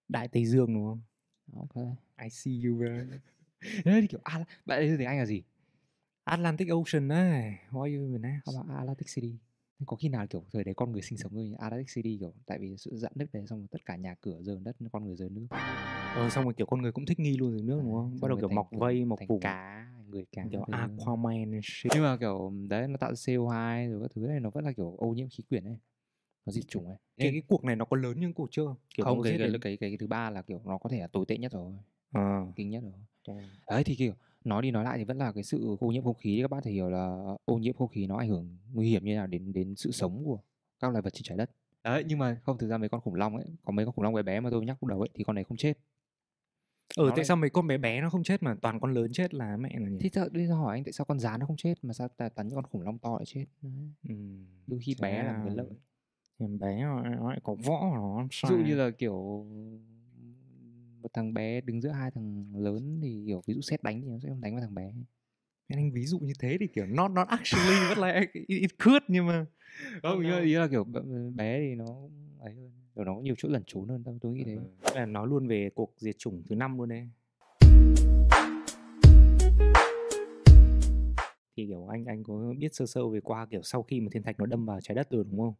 Đại 0.10 0.28
Tây 0.28 0.46
Dương 0.46 0.74
đúng 0.74 0.86
không? 0.86 1.02
ok 1.60 1.88
I 2.24 2.30
see 2.30 2.54
you 2.66 2.78
bro. 2.78 3.16
Đấy 3.86 4.08
kiểu 4.10 4.20
à, 4.24 4.46
bạn 4.66 4.80
ấy 4.80 4.96
tiếng 4.98 5.08
Anh 5.08 5.18
là 5.18 5.26
gì 5.26 5.44
Atlantic 6.24 6.68
Ocean 6.70 7.08
đấy. 7.08 7.54
Why 7.72 7.98
you 7.98 8.08
even 8.08 8.22
ask? 8.22 8.46
không 8.46 8.56
phải 8.68 8.78
Atlantic 8.78 9.08
City 9.16 9.36
có 9.86 9.96
khi 9.98 10.10
nào 10.10 10.28
kiểu 10.28 10.44
thời 10.54 10.64
đấy 10.64 10.74
con 10.78 10.92
người 10.92 11.02
sinh 11.02 11.18
sống 11.18 11.36
ở 11.38 11.44
Atlantic 11.64 11.88
City 11.96 12.18
kiểu 12.20 12.34
tại 12.46 12.60
vì 12.60 12.78
sự 12.78 12.92
dạn 12.98 13.12
nứt 13.16 13.34
đấy 13.34 13.48
xong 13.48 13.60
rồi 13.60 13.68
tất 13.72 13.86
cả 13.86 13.96
nhà 13.96 14.16
cửa 14.22 14.38
rơi 14.42 14.58
đất 14.64 14.76
con 14.92 15.06
người 15.06 15.16
rơi 15.16 15.30
nước 15.30 15.48
Ờ 16.16 16.30
xong 16.30 16.44
rồi 16.44 16.54
kiểu 16.54 16.68
con 16.68 16.82
người 16.82 16.92
cũng 16.92 17.06
thích 17.06 17.20
nghi 17.20 17.38
luôn 17.38 17.52
dưới 17.52 17.62
nước 17.62 17.80
đúng 17.84 17.94
không? 17.94 18.18
Bắt 18.22 18.28
đầu 18.28 18.38
kiểu 18.38 18.50
thành 18.50 18.56
mọc 18.56 18.68
vây, 18.72 19.06
mọc 19.06 19.20
vùng. 19.28 19.40
cá 19.40 19.88
người 20.10 20.26
cá 20.32 20.46
Kiểu. 20.52 20.64
Aquaman 20.72 21.60
shit. 21.64 21.92
nhưng 21.94 22.04
mà 22.04 22.18
kiểu 22.18 22.54
đấy 22.70 22.88
nó 22.88 22.98
tạo 22.98 23.14
ra 23.16 23.34
CO2 23.34 23.88
rồi 23.88 24.02
các 24.02 24.12
thứ 24.16 24.22
này 24.22 24.40
nó 24.40 24.50
vẫn 24.50 24.66
là 24.66 24.72
kiểu 24.72 24.96
ô 24.98 25.08
nhiễm 25.14 25.28
khí 25.30 25.44
quyển 25.50 25.64
ấy 25.64 25.78
nó 26.46 26.52
diệt 26.52 26.68
chủng 26.68 26.88
ấy 26.88 26.98
Cái, 27.18 27.32
cái 27.32 27.42
cuộc 27.48 27.64
này 27.64 27.76
nó 27.76 27.86
có 27.86 27.98
lớn 27.98 28.20
như 28.20 28.32
cuộc 28.36 28.48
chưa? 28.52 28.76
Kiểu 28.96 29.04
không 29.06 29.18
nó 29.18 29.24
cái 29.24 29.38
cái, 29.38 29.50
cái 29.52 29.60
cái 29.62 29.78
cái 29.90 29.98
thứ 29.98 30.08
ba 30.08 30.30
là 30.30 30.42
kiểu 30.42 30.62
nó 30.66 30.78
có 30.78 30.90
thể 30.90 31.00
là 31.00 31.08
tồi 31.08 31.26
tệ 31.28 31.38
nhất 31.38 31.52
rồi 31.52 31.74
Ờ. 32.14 32.46
kinh 32.56 32.70
nhất 32.70 32.84
rồi. 32.84 32.94
Đấy 33.70 33.84
thì 33.84 33.96
kiểu 33.96 34.14
nói 34.44 34.62
đi 34.62 34.72
nói 34.72 34.84
lại 34.84 34.98
thì 34.98 35.04
vẫn 35.04 35.18
là 35.18 35.32
cái 35.32 35.44
sự 35.44 35.78
ô 35.80 35.88
nhiễm 35.88 36.04
không 36.04 36.14
khí 36.18 36.40
các 36.42 36.52
bạn 36.52 36.62
thể 36.64 36.72
hiểu 36.72 36.90
là 36.90 37.36
ô 37.46 37.58
nhiễm 37.58 37.74
không 37.74 37.88
khí 37.88 38.08
nó 38.08 38.18
ảnh 38.18 38.30
hưởng 38.30 38.58
nguy 38.74 38.90
hiểm 38.90 39.06
như 39.06 39.16
nào 39.16 39.28
đến 39.28 39.54
đến 39.54 39.76
sự 39.76 39.92
sống 39.92 40.24
của 40.26 40.40
các 40.80 40.92
loài 40.92 41.02
vật 41.02 41.14
trên 41.14 41.24
trái 41.24 41.38
đất 41.38 41.52
đấy 41.84 42.04
nhưng 42.08 42.20
mà 42.20 42.38
không 42.44 42.58
thực 42.58 42.68
ra 42.68 42.78
mấy 42.78 42.90
con 42.90 43.02
khủng 43.02 43.16
long 43.16 43.36
ấy 43.36 43.46
có 43.66 43.72
mấy 43.72 43.86
con 43.86 43.96
khủng 43.96 44.04
long 44.04 44.14
bé 44.14 44.22
bé 44.24 44.40
mà 44.40 44.50
tôi 44.50 44.66
nhắc 44.66 44.78
lúc 44.84 44.90
đầu 44.90 45.00
ấy 45.02 45.10
thì 45.14 45.24
con 45.24 45.36
này 45.36 45.44
không 45.44 45.58
chết 45.58 45.74
Ừ 46.98 47.04
Nó 47.04 47.10
tại 47.10 47.18
lại- 47.18 47.26
sao 47.26 47.38
mấy 47.38 47.50
con 47.50 47.68
bé 47.68 47.78
bé 47.78 48.02
nó 48.02 48.10
không 48.10 48.24
chết 48.24 48.44
mà 48.44 48.56
toàn 48.62 48.80
con 48.80 48.94
lớn 48.94 49.12
chết 49.14 49.34
là 49.34 49.58
mẹ 49.58 49.70
là 49.80 49.90
nhỉ? 49.90 49.98
thì 50.00 50.10
sao 50.14 50.28
bây 50.34 50.48
giờ 50.48 50.54
hỏi 50.56 50.78
anh 50.78 50.84
tại 50.84 50.92
sao 50.94 51.06
con 51.06 51.20
rán 51.20 51.40
nó 51.40 51.46
không 51.46 51.58
chết 51.58 51.74
mà 51.82 51.94
sao 51.94 52.08
t- 52.18 52.30
toàn 52.30 52.48
những 52.48 52.56
con 52.56 52.66
khủng 52.66 52.82
long 52.82 53.00
to 53.00 53.16
lại 53.16 53.26
chết 53.26 53.46
đấy. 53.62 53.72
Ừ. 54.10 54.16
đôi 54.68 54.80
khi 54.84 54.96
bé 55.02 55.24
là 55.24 55.42
cái 55.46 55.56
lợi 55.56 55.68
Thì 56.40 56.46
bé 56.60 56.82
nó 56.84 57.30
lại 57.30 57.40
có 57.44 57.56
võ 57.56 57.80
của 57.90 57.96
nó 57.96 58.28
dụ 58.50 58.56
như 58.66 58.76
là 58.76 58.90
kiểu 58.92 59.46
một 61.02 61.10
thằng 61.14 61.34
bé 61.34 61.62
đứng 61.62 61.82
giữa 61.82 61.90
hai 61.90 62.12
thằng 62.12 62.46
lớn 62.58 63.00
thì 63.04 63.24
kiểu 63.28 63.42
ví 63.48 63.54
dụ 63.54 63.62
xét 63.62 63.84
đánh 63.84 64.02
thì 64.02 64.08
nó 64.08 64.20
sẽ 64.24 64.30
không 64.30 64.42
đánh 64.42 64.54
vào 64.56 64.62
thằng 64.62 64.76
bé. 64.76 64.94
Anh 65.68 65.92
ví 65.92 66.06
dụ 66.06 66.20
như 66.20 66.34
thế 66.40 66.58
thì 66.60 66.68
kiểu 66.68 66.86
not 66.86 67.12
not 67.12 67.28
actually 67.28 67.80
vẫn 67.90 67.98
là 67.98 68.22
it, 68.34 68.46
it 68.48 68.72
could 68.84 69.04
nhưng 69.08 69.26
mà 69.28 69.46
không 70.04 70.18
Oh 70.18 70.24
ý, 70.24 70.30
là- 70.30 70.38
no. 70.40 70.44
ý 70.44 70.54
là 70.54 70.68
kiểu 70.68 70.84
bé 71.36 71.60
thì 71.60 71.76
nó 71.76 71.86
ấy 72.40 72.54
hơn 72.54 72.72
kiểu 72.96 73.04
nó 73.06 73.14
có 73.16 73.22
nhiều 73.22 73.36
chỗ 73.38 73.50
lẩn 73.50 73.64
trốn 73.68 73.88
hơn 73.88 74.04
tôi 74.22 74.34
nghĩ 74.34 74.44
thế. 74.46 74.58
Tức 74.84 74.92
là 74.96 75.06
nói 75.06 75.28
luôn 75.28 75.48
về 75.48 75.70
cuộc 75.76 75.94
diệt 75.98 76.18
chủng 76.18 76.44
thứ 76.50 76.56
năm 76.56 76.78
luôn 76.78 76.90
đấy. 76.90 77.08
Thì 81.58 81.68
kiểu 81.68 81.88
anh 81.88 82.06
anh 82.06 82.24
có 82.24 82.54
biết 82.58 82.76
sơ 82.76 82.86
sơ 82.86 83.10
về 83.10 83.20
qua 83.20 83.46
kiểu 83.46 83.62
sau 83.64 83.84
khi 83.84 84.00
mà 84.02 84.08
thiên 84.12 84.24
thạch 84.24 84.40
nó 84.40 84.46
đâm 84.46 84.66
vào 84.66 84.82
trái 84.82 84.96
đất 84.96 85.10
rồi 85.12 85.24
đúng 85.32 85.40
không? 85.40 85.54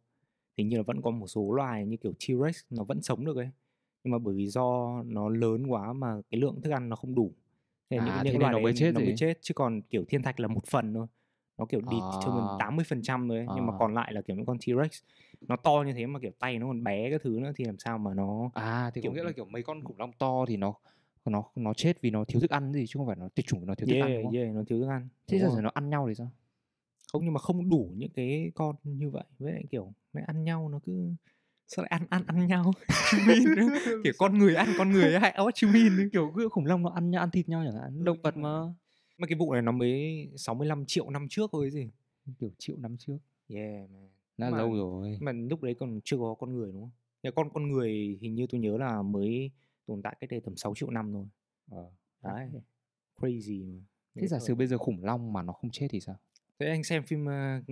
Thì 0.56 0.64
như 0.64 0.76
là 0.76 0.82
vẫn 0.82 1.02
có 1.02 1.10
một 1.10 1.26
số 1.26 1.52
loài 1.52 1.86
như 1.86 1.96
kiểu 1.96 2.12
T-Rex 2.18 2.52
nó 2.70 2.84
vẫn 2.84 3.02
sống 3.02 3.24
được 3.24 3.36
ấy 3.36 3.48
nhưng 4.04 4.12
mà 4.12 4.18
bởi 4.18 4.34
vì 4.34 4.46
do 4.46 5.02
nó 5.06 5.28
lớn 5.28 5.66
quá 5.66 5.92
mà 5.92 6.14
cái 6.30 6.40
lượng 6.40 6.60
thức 6.62 6.70
ăn 6.70 6.88
nó 6.88 6.96
không 6.96 7.14
đủ 7.14 7.32
thế 7.90 7.96
À, 7.98 8.04
những, 8.06 8.14
thế 8.14 8.22
những 8.24 8.32
nên 8.32 8.40
loài 8.40 8.52
nó 8.52 8.58
mới 8.58 8.72
chết 8.76 8.92
nó 8.94 9.00
mới 9.00 9.14
chết 9.16 9.38
chứ 9.40 9.54
còn 9.54 9.82
kiểu 9.82 10.04
thiên 10.08 10.22
thạch 10.22 10.40
là 10.40 10.48
một 10.48 10.66
phần 10.66 10.94
thôi 10.94 11.06
nó 11.58 11.64
kiểu 11.66 11.80
đi 11.80 11.96
cho 12.24 12.30
mình 12.30 12.44
À. 12.50 12.56
80 12.58 12.84
phần 12.88 13.02
trăm 13.02 13.28
thôi 13.28 13.38
ấy. 13.38 13.46
nhưng 13.54 13.66
mà 13.66 13.72
À. 13.72 13.76
còn 13.78 13.94
lại 13.94 14.12
là 14.12 14.22
kiểu 14.22 14.36
những 14.36 14.46
con 14.46 14.56
T-Rex 14.56 15.02
nó 15.48 15.56
to 15.56 15.82
như 15.86 15.92
thế 15.92 16.06
mà 16.06 16.18
kiểu 16.20 16.30
tay 16.38 16.58
nó 16.58 16.66
còn 16.66 16.84
bé 16.84 17.10
cái 17.10 17.18
thứ 17.22 17.30
nữa 17.40 17.52
thì 17.56 17.64
làm 17.64 17.78
sao 17.78 17.98
mà 17.98 18.14
nó 18.14 18.50
à 18.54 18.90
thì 18.94 19.00
Kiểu- 19.00 19.10
có 19.10 19.16
nghĩa 19.16 19.22
là 19.22 19.32
kiểu 19.32 19.44
mấy 19.44 19.62
con 19.62 19.84
khủng 19.84 19.98
long 19.98 20.12
to 20.18 20.44
thì 20.48 20.56
nó 20.56 20.74
nó 21.24 21.44
nó 21.56 21.74
chết 21.74 22.00
vì 22.02 22.10
nó 22.10 22.24
thiếu 22.24 22.40
thức 22.40 22.50
ăn 22.50 22.72
gì 22.72 22.84
chứ 22.88 22.98
không 22.98 23.06
phải 23.06 23.16
nó 23.16 23.28
tuyệt 23.34 23.46
chủng 23.46 23.60
vì 23.60 23.66
nó 23.66 23.74
thiếu 23.74 23.86
thức 23.86 24.00
ăn 24.00 24.08
yeah, 24.10 24.22
đúng 24.22 24.32
không? 24.32 24.34
yeah, 24.42 24.54
nó 24.54 24.62
thiếu 24.66 24.80
thức 24.80 24.88
ăn 24.88 25.08
thế 25.28 25.38
giờ 25.38 25.60
nó 25.62 25.70
ăn 25.74 25.90
nhau 25.90 26.08
thì 26.08 26.14
sao 26.14 26.30
không 27.12 27.24
nhưng 27.24 27.32
mà 27.34 27.40
không 27.40 27.68
đủ 27.70 27.90
những 27.96 28.10
cái 28.10 28.52
con 28.54 28.76
như 28.84 29.10
vậy 29.10 29.24
với 29.38 29.52
lại 29.52 29.64
kiểu 29.70 29.92
nó 30.12 30.20
ăn 30.26 30.44
nhau 30.44 30.68
nó 30.68 30.80
cứ 30.86 31.10
sao 31.76 31.82
lại 31.82 31.90
ăn 31.90 32.06
ăn 32.10 32.22
ăn 32.26 32.46
nhau. 32.46 32.72
Nữa? 33.56 33.68
kiểu 34.04 34.12
con 34.18 34.38
người 34.38 34.54
ăn 34.54 34.68
con 34.78 34.90
người 34.90 35.12
ấy, 35.14 35.20
hay 35.20 35.32
you 35.36 35.72
mean 35.72 35.96
nữa? 35.96 36.04
kiểu 36.12 36.32
cứ 36.36 36.48
khủng 36.48 36.66
long 36.66 36.82
nó 36.82 36.90
ăn 36.90 37.12
ăn 37.12 37.30
thịt 37.30 37.48
nhau 37.48 37.62
chẳng 37.66 37.80
hạn 37.82 38.04
động 38.04 38.22
vật 38.22 38.36
mà. 38.36 38.60
Mà 39.18 39.26
cái 39.26 39.38
vụ 39.38 39.52
này 39.52 39.62
nó 39.62 39.72
mới 39.72 40.28
65 40.36 40.84
triệu 40.86 41.10
năm 41.10 41.26
trước 41.30 41.50
thôi 41.52 41.70
gì. 41.70 41.90
Kiểu 42.38 42.50
triệu 42.58 42.76
năm 42.78 42.96
trước. 42.98 43.18
Yeah 43.48 43.90
man. 43.90 44.08
Đã 44.38 44.50
Mà- 44.50 44.58
lâu 44.58 44.74
rồi. 44.74 45.18
mà 45.20 45.32
lúc 45.32 45.62
đấy 45.62 45.74
còn 45.80 46.00
chưa 46.04 46.16
có 46.16 46.34
con 46.38 46.52
người 46.54 46.72
đúng 46.72 46.82
không? 46.82 46.90
Nhà 47.22 47.30
con 47.30 47.48
con 47.54 47.68
người 47.68 48.18
hình 48.20 48.34
như 48.34 48.46
tôi 48.50 48.60
nhớ 48.60 48.76
là 48.78 49.02
mới 49.02 49.50
tồn 49.86 50.02
tại 50.02 50.16
cách 50.20 50.30
đây 50.30 50.40
tầm 50.40 50.56
6 50.56 50.74
triệu 50.74 50.90
năm 50.90 51.12
thôi. 51.12 51.26
Ờ. 51.70 51.90
đấy. 52.22 52.48
crazy 53.20 53.66
mà. 53.74 53.80
Thế 54.20 54.26
giả 54.26 54.38
sử 54.38 54.54
bây 54.54 54.66
giờ 54.66 54.78
khủng 54.78 55.04
long 55.04 55.32
mà 55.32 55.42
nó 55.42 55.52
không 55.52 55.70
chết 55.70 55.86
thì 55.90 56.00
sao 56.00 56.16
thế 56.64 56.70
anh 56.70 56.84
xem 56.84 57.02
phim 57.02 57.24
uh, 57.24 57.68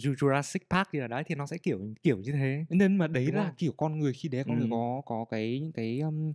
Jurassic 0.00 0.58
Park 0.70 0.88
thì 0.92 0.98
ở 0.98 1.06
đấy 1.06 1.22
thì 1.26 1.34
nó 1.34 1.46
sẽ 1.46 1.58
kiểu 1.58 1.94
kiểu 2.02 2.18
như 2.18 2.32
thế 2.32 2.64
nên 2.68 2.96
mà 2.96 3.06
đấy 3.06 3.26
Đúng 3.26 3.34
là 3.36 3.44
không? 3.44 3.54
kiểu 3.56 3.72
con 3.76 3.98
người 3.98 4.12
khi 4.12 4.28
đấy 4.28 4.44
con 4.46 4.56
người 4.58 4.66
Ừ. 4.66 4.70
có 4.70 5.02
có 5.06 5.24
cái 5.30 5.60
những 5.60 5.72
cái 5.72 6.00
um, 6.00 6.32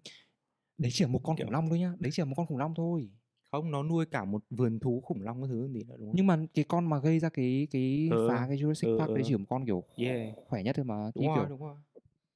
đấy 0.78 0.92
chỉ 0.94 1.04
là 1.06 1.12
một 1.12 1.20
con 1.24 1.36
Kiểu- 1.36 1.46
khủng 1.46 1.54
long 1.54 1.70
thôi 1.70 1.80
nhá 1.80 1.94
đấy 2.00 2.12
chỉ 2.14 2.22
là 2.22 2.26
một 2.26 2.34
con 2.38 2.46
khủng 2.48 2.58
long 2.58 2.74
thôi 2.76 3.10
không 3.52 3.72
nó 3.72 3.84
nuôi 3.84 4.06
cả 4.06 4.26
một 4.26 4.44
vườn 4.50 4.80
thú 4.80 5.02
khủng 5.06 5.22
long 5.22 5.42
cái 5.42 5.50
thứ 5.50 5.68
gì 5.68 5.84
nữa 5.84 5.96
đúng 6.00 6.08
không 6.08 6.16
nhưng 6.16 6.28
mà 6.28 6.38
cái 6.54 6.66
con 6.68 6.90
mà 6.90 7.00
gây 7.00 7.20
ra 7.20 7.30
cái 7.30 7.68
cái 7.72 8.08
Ừ, 8.12 8.28
phá 8.28 8.46
cái 8.48 8.58
Jurassic 8.58 8.96
ừ, 8.96 9.00
Park 9.00 9.10
đấy 9.10 9.18
ừ. 9.24 9.24
chỉ 9.28 9.32
là 9.32 9.38
một 9.38 9.46
con 9.50 9.66
kiểu 9.66 9.84
Yeah. 9.96 10.36
khỏe 10.48 10.64
nhất 10.64 10.76
thôi 10.76 10.86
mà 10.86 11.12
đúng 11.16 11.28
rồi 11.28 11.36
kiểu 11.38 11.50
đúng 11.50 11.60
rồi 11.62 11.76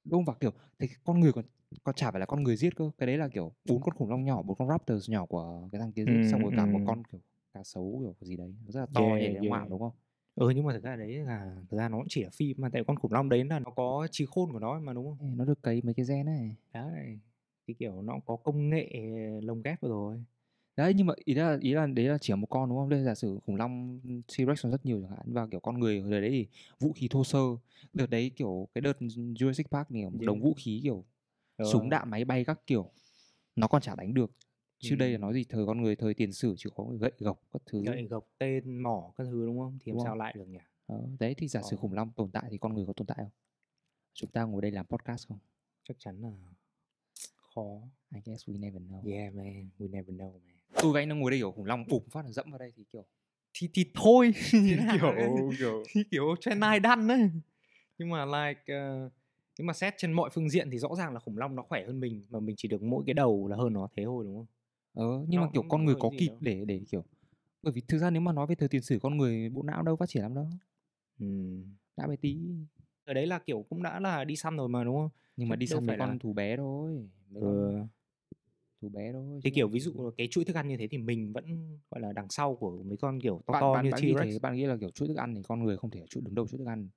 đúng 0.04 0.24
và 0.24 0.34
kiểu 0.40 0.50
thì 0.78 0.88
con 1.04 1.20
người 1.20 1.32
còn 1.32 1.44
còn 1.84 1.94
chả 1.94 2.10
phải 2.10 2.20
là 2.20 2.26
con 2.26 2.42
người 2.42 2.56
giết 2.56 2.76
cơ 2.76 2.90
cái 2.98 3.06
đấy 3.06 3.18
là 3.18 3.28
kiểu 3.28 3.52
bốn 3.68 3.80
con 3.82 3.94
khủng 3.94 4.10
long 4.10 4.24
nhỏ 4.24 4.42
bốn 4.42 4.56
con 4.58 4.68
raptors 4.68 5.10
nhỏ 5.10 5.26
của 5.26 5.68
cái 5.72 5.80
thằng 5.80 5.92
kia 5.92 6.04
giết 6.04 6.14
Ừ, 6.22 6.28
xong 6.32 6.42
rồi 6.42 6.52
cả 6.56 6.66
một 6.66 6.78
ừ. 6.78 6.84
con 6.86 7.02
kiểu 7.12 7.20
cá 7.54 7.62
sấu 7.64 8.00
kiểu 8.04 8.14
gì 8.28 8.36
đấy 8.36 8.54
rất 8.68 8.80
là 8.80 8.86
to 8.94 9.00
Yeah, 9.00 9.18
nhảy 9.20 9.34
yeah, 9.34 9.44
yeah. 9.44 9.68
đúng 9.70 9.80
không? 9.80 9.92
Ừ 10.34 10.50
nhưng 10.50 10.64
mà 10.66 10.72
thực 10.72 10.82
ra 10.82 10.96
đấy 10.96 11.08
là 11.14 11.56
thực 11.70 11.76
ra 11.78 11.88
nó 11.88 11.96
cũng 11.98 12.06
chỉ 12.08 12.24
là 12.24 12.30
phim 12.30 12.56
mà 12.60 12.68
tại 12.72 12.84
con 12.86 12.96
khủng 12.98 13.12
long 13.12 13.28
đấy 13.28 13.44
là 13.44 13.58
nó 13.58 13.70
có 13.70 14.08
trí 14.10 14.26
khôn 14.26 14.52
của 14.52 14.58
nó 14.58 14.80
mà 14.80 14.92
đúng 14.92 15.06
không? 15.18 15.36
Nó 15.38 15.44
được 15.44 15.62
cấy 15.62 15.82
mấy 15.82 15.94
cái 15.94 16.06
gen 16.08 16.26
này 16.26 16.56
đấy 16.72 17.18
thì 17.66 17.74
kiểu 17.74 18.02
nó 18.02 18.14
có 18.26 18.36
công 18.36 18.70
nghệ 18.70 18.90
lồng 19.42 19.62
ghép 19.62 19.82
rồi. 19.82 20.24
Đấy 20.76 20.94
nhưng 20.96 21.06
mà 21.06 21.14
ý 21.24 21.34
là 21.34 21.58
ý 21.60 21.72
là 21.74 21.86
đấy 21.86 22.04
là 22.06 22.18
chỉ 22.20 22.32
là 22.32 22.36
một 22.36 22.46
con 22.50 22.68
đúng 22.68 22.78
không? 22.78 22.88
Đây 22.88 23.04
giả 23.04 23.14
sử 23.14 23.38
khủng 23.46 23.56
long 23.56 24.00
T-Rex 24.28 24.54
còn 24.62 24.72
rất 24.72 24.86
nhiều 24.86 25.00
chẳng 25.02 25.10
hạn 25.10 25.32
và 25.32 25.46
kiểu 25.46 25.60
con 25.60 25.80
người 25.80 26.00
ở 26.12 26.20
đấy 26.20 26.30
thì 26.30 26.46
vũ 26.80 26.92
khí 26.92 27.08
thô 27.10 27.24
sơ. 27.24 27.38
Đợt 27.92 28.10
đấy 28.10 28.30
kiểu 28.36 28.68
cái 28.74 28.82
đợt 28.82 28.98
Jurassic 29.00 29.64
Park 29.70 29.90
này 29.90 30.10
một 30.10 30.18
Gì? 30.20 30.26
đống 30.26 30.40
vũ 30.40 30.54
khí 30.58 30.80
kiểu 30.82 31.04
Ờ, 31.56 31.66
súng 31.66 31.90
đạn 31.90 32.10
máy 32.10 32.24
bay 32.24 32.44
các 32.44 32.60
kiểu 32.66 32.90
nó 33.56 33.68
còn 33.68 33.82
chả 33.82 33.94
đánh 33.96 34.14
được 34.14 34.30
chứ 34.84 34.96
đây 34.96 35.10
là 35.10 35.16
Ừ. 35.18 35.20
nói 35.20 35.34
gì 35.34 35.44
thời 35.48 35.66
con 35.66 35.82
người 35.82 35.96
thời 35.96 36.14
tiền 36.14 36.32
sử 36.32 36.54
chỉ 36.58 36.70
có 36.74 36.84
gậy 37.00 37.12
gộc 37.18 37.40
các 37.52 37.62
thứ. 37.66 37.82
Gậy 37.86 38.06
gộc 38.10 38.24
tên 38.38 38.78
mỏ 38.82 39.12
các 39.18 39.24
thứ 39.24 39.46
đúng 39.46 39.58
không? 39.58 39.78
Thì 39.80 39.92
làm 39.92 39.96
Đúng 39.96 40.04
sao 40.04 40.10
không? 40.12 40.18
lại 40.18 40.34
được 40.38 40.48
nhỉ? 40.48 40.58
Đó, 40.88 41.00
đấy 41.20 41.34
thì 41.38 41.48
giả 41.48 41.62
sử 41.70 41.76
Có. 41.76 41.80
khủng 41.80 41.92
long 41.92 42.12
tồn 42.12 42.30
tại 42.30 42.44
thì 42.50 42.58
con 42.58 42.74
người 42.74 42.84
có 42.86 42.92
tồn 42.92 43.06
tại 43.06 43.16
không? 43.20 43.30
Chúng 44.14 44.30
ta 44.30 44.42
ngồi 44.42 44.62
đây 44.62 44.70
làm 44.70 44.86
podcast 44.86 45.28
không? 45.28 45.38
Chắc 45.88 45.96
chắn 45.98 46.20
là 46.20 46.30
khó. 47.36 47.80
I 48.14 48.20
guess 48.24 48.48
we 48.48 48.60
never 48.60 48.82
know. 48.82 49.12
Yeah 49.12 49.34
man 49.34 49.68
we 49.78 49.90
never 49.90 50.14
know 50.16 50.32
man. 50.32 50.56
Tôi 50.82 50.92
với 50.92 51.02
anh 51.02 51.08
đang 51.08 51.18
ngồi 51.20 51.30
đây 51.30 51.40
kiểu 51.40 51.52
khủng 51.52 51.64
long 51.64 51.84
bụp 51.88 52.04
phát 52.10 52.24
là 52.24 52.30
dẫm 52.32 52.50
vào 52.50 52.58
đây 52.58 52.72
thì 52.76 52.84
kiểu 52.92 53.04
thì 53.54 53.68
thì 53.74 53.90
thôi. 53.94 54.32
Kiểu 54.52 55.50
kiểu 55.58 55.82
kiểu 56.10 56.34
trên 56.40 56.60
ai 56.60 56.80
đăn 56.80 57.08
đấy. 57.08 57.30
Nhưng 57.98 58.10
mà 58.10 58.24
like 58.24 58.60
uh, 58.76 59.12
nhưng 59.58 59.66
mà 59.66 59.72
xét 59.72 59.94
trên 59.98 60.12
mọi 60.12 60.30
phương 60.30 60.50
diện 60.50 60.70
thì 60.70 60.78
rõ 60.78 60.88
ràng 60.94 61.14
là 61.14 61.20
khủng 61.20 61.38
long 61.38 61.54
nó 61.56 61.62
khỏe 61.62 61.84
hơn 61.86 62.00
mình 62.00 62.26
mà 62.30 62.40
mình 62.40 62.56
chỉ 62.58 62.68
được 62.68 62.82
mỗi 62.82 63.02
cái 63.06 63.14
đầu 63.14 63.48
là 63.48 63.56
hơn 63.56 63.72
nó 63.72 63.88
thế 63.96 64.04
thôi 64.04 64.24
đúng 64.24 64.36
không 64.36 64.46
ờ 64.94 65.24
nhưng 65.28 65.40
Nó 65.40 65.46
mà 65.46 65.50
kiểu 65.52 65.62
con 65.68 65.84
người 65.84 65.94
có 66.00 66.10
kịp 66.18 66.28
đâu. 66.28 66.38
để 66.40 66.64
để 66.64 66.80
kiểu 66.90 67.04
bởi 67.62 67.72
vì 67.72 67.80
thực 67.88 67.98
ra 67.98 68.10
nếu 68.10 68.20
mà 68.20 68.32
nói 68.32 68.46
về 68.46 68.54
thời 68.54 68.68
tiền 68.68 68.82
sử 68.82 68.98
con 69.02 69.16
người 69.16 69.48
bộ 69.48 69.62
não 69.62 69.82
đâu 69.82 69.96
phát 69.96 70.08
triển 70.08 70.22
lắm 70.22 70.34
đâu 70.34 70.48
ừ. 71.20 71.26
đã 71.96 72.06
bé 72.06 72.16
tí 72.16 72.38
ở 73.04 73.14
đấy 73.14 73.26
là 73.26 73.38
kiểu 73.38 73.62
cũng 73.68 73.82
đã 73.82 74.00
là 74.00 74.24
đi 74.24 74.36
săn 74.36 74.56
rồi 74.56 74.68
mà 74.68 74.84
đúng 74.84 74.96
không 74.96 75.08
nhưng 75.36 75.48
mà 75.48 75.56
đi 75.56 75.66
săn 75.66 75.86
phải 75.86 75.98
con 75.98 76.10
là- 76.10 76.16
thú 76.20 76.32
bé 76.32 76.56
thôi 76.56 77.08
mấy 77.30 77.42
con 77.42 77.74
ừ. 77.74 77.86
thú 78.82 78.88
bé 78.88 79.12
thôi 79.12 79.40
thì 79.44 79.50
kiểu 79.50 79.68
ví 79.68 79.80
dụ 79.80 80.10
cái 80.16 80.28
chuỗi 80.30 80.44
thức 80.44 80.56
ăn 80.56 80.68
như 80.68 80.76
thế 80.76 80.88
thì 80.90 80.98
mình 80.98 81.32
vẫn 81.32 81.44
gọi 81.90 82.00
là 82.00 82.12
đằng 82.12 82.26
sau 82.30 82.54
của 82.56 82.82
mấy 82.82 82.96
con 82.96 83.20
kiểu 83.20 83.40
to 83.46 83.52
bạn, 83.52 83.60
to 83.60 83.72
bạn, 83.74 83.84
như 83.84 83.90
T-Rex 83.90 84.24
thế 84.32 84.38
bạn 84.38 84.54
nghĩ 84.56 84.64
là 84.66 84.76
kiểu 84.76 84.90
chuỗi 84.90 85.08
thức 85.08 85.16
ăn 85.16 85.34
thì 85.34 85.42
con 85.42 85.64
người 85.64 85.76
không 85.76 85.90
thể 85.90 86.00
ở 86.00 86.06
chuỗi 86.06 86.22
đứng 86.22 86.34
đầu 86.34 86.46
chuỗi 86.48 86.58
thức 86.58 86.66
ăn 86.66 86.88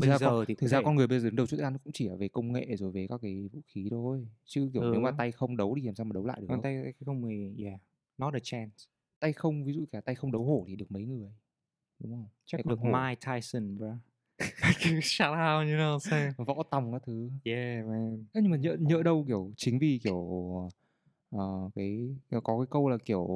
bây 0.00 0.18
giờ 0.18 0.26
con, 0.26 0.44
thì 0.48 0.54
thực 0.54 0.66
ra 0.66 0.80
con 0.84 0.96
người 0.96 1.06
bây 1.06 1.20
giờ 1.20 1.30
đầu 1.32 1.46
thức 1.46 1.60
ăn 1.60 1.78
cũng 1.84 1.92
chỉ 1.92 2.08
là 2.08 2.16
về 2.16 2.28
công 2.28 2.52
nghệ 2.52 2.76
rồi 2.76 2.90
về 2.92 3.06
các 3.08 3.20
cái 3.22 3.48
vũ 3.52 3.60
khí 3.66 3.88
thôi. 3.90 4.26
Chứ 4.44 4.70
kiểu 4.72 4.82
nếu 4.92 5.00
mà 5.00 5.10
Ừ. 5.10 5.14
tay 5.18 5.32
không 5.32 5.56
đấu 5.56 5.74
thì 5.80 5.86
làm 5.86 5.94
sao 5.94 6.04
mà 6.04 6.12
đấu 6.14 6.26
lại 6.26 6.40
được 6.40 6.46
con 6.48 6.62
tay 6.62 6.92
không 7.06 7.20
người 7.20 7.54
yeah 7.64 7.80
not 8.18 8.34
a 8.34 8.40
chance. 8.42 8.74
Tay 9.20 9.32
không 9.32 9.64
ví 9.64 9.72
dụ 9.72 9.84
cả 9.92 10.00
tay 10.00 10.14
không 10.14 10.32
đấu 10.32 10.44
hổ 10.44 10.64
thì 10.68 10.76
được 10.76 10.90
mấy 10.92 11.04
người 11.04 11.30
đúng 11.98 12.12
không? 12.12 12.26
Chắc 12.46 12.58
Tay 12.58 12.64
được 12.68 12.84
Mike 12.84 13.20
Tyson 13.26 13.76
bro 13.78 13.96
shout 15.02 15.30
out 15.30 15.66
you 15.68 15.76
know 15.78 15.98
what 15.98 16.32
I'm 16.36 16.44
võ 16.44 16.62
tòng 16.62 16.92
các 16.92 17.02
thứ. 17.06 17.30
Yeah 17.44 17.86
man. 17.86 18.24
Thế 18.34 18.40
nhưng 18.42 18.50
mà 18.50 18.56
nhỡ 18.56 18.76
nhỡ 18.80 19.02
đâu 19.02 19.24
kiểu 19.28 19.52
chính 19.56 19.78
vì 19.78 20.00
kiểu 20.04 20.28
ờ, 21.30 21.70
cái 21.74 22.16
kiểu 22.30 22.40
có 22.40 22.58
cái 22.58 22.66
câu 22.70 22.88
là 22.88 22.96
kiểu 23.04 23.26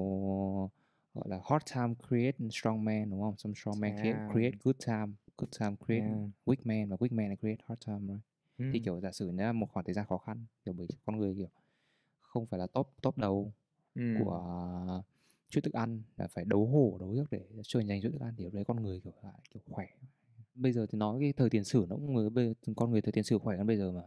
gọi 1.14 1.24
là 1.28 1.40
hard 1.50 1.64
time 1.74 1.94
create 2.08 2.38
strong 2.50 2.84
man 2.84 3.10
đúng 3.10 3.20
không? 3.20 3.34
Some 3.38 3.54
strong 3.54 3.80
man 3.80 3.96
create, 4.00 4.18
À. 4.18 4.28
create 4.32 4.58
good 4.64 4.76
time, 4.86 5.12
good 5.38 5.48
time 5.60 5.76
create 5.86 6.06
Yeah. 6.06 6.28
weak 6.46 6.56
man 6.64 6.88
và 6.88 6.96
weak 6.96 7.14
man 7.16 7.28
là 7.28 7.36
create 7.36 7.64
hard 7.68 7.86
time 7.86 7.98
right? 8.00 8.20
Thì 8.58 8.78
Ừ. 8.78 8.82
kiểu 8.84 9.00
giả 9.00 9.12
sử 9.12 9.30
là 9.32 9.52
một 9.52 9.66
khoảng 9.72 9.84
thời 9.86 9.94
gian 9.94 10.06
khó 10.08 10.18
khăn 10.18 10.44
kiểu 10.64 10.74
bởi 10.74 10.86
con 11.06 11.16
người 11.18 11.34
kiểu 11.34 11.48
không 12.20 12.46
phải 12.46 12.58
là 12.60 12.66
top 12.66 12.94
top 13.02 13.18
đầu 13.18 13.52
Ừ. 13.94 14.02
của 14.18 15.02
chuỗi 15.48 15.60
thức 15.62 15.72
ăn 15.72 16.02
là 16.16 16.26
phải 16.26 16.44
đấu 16.44 16.66
hổ 16.66 16.96
đấu 17.00 17.10
hiếc 17.10 17.30
để 17.30 17.40
trở 17.64 17.80
thành 17.88 18.02
chuỗi 18.02 18.12
thức 18.12 18.20
ăn 18.20 18.34
thì 18.36 18.50
đấy 18.52 18.64
con 18.64 18.82
người 18.82 19.00
kiểu 19.00 19.12
lại 19.22 19.32
kiểu 19.50 19.62
khỏe 19.70 19.86
bây 20.54 20.72
giờ 20.72 20.86
thì 20.90 20.98
nói 20.98 21.18
cái 21.20 21.32
thời 21.32 21.50
tiền 21.50 21.64
sử 21.64 21.86
nó 21.88 21.96
cũng 21.96 22.14
người 22.14 22.30
bây 22.30 22.54
con 22.76 22.90
người 22.90 23.00
thời 23.02 23.12
tiền 23.12 23.24
sử 23.24 23.38
khỏe 23.38 23.56
hơn 23.56 23.66
bây 23.66 23.76
giờ 23.76 23.92
mà 23.92 24.02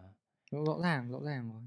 rõ 0.51 0.79
ràng 0.83 1.11
rõ 1.11 1.19
ràng 1.25 1.51
rồi 1.53 1.61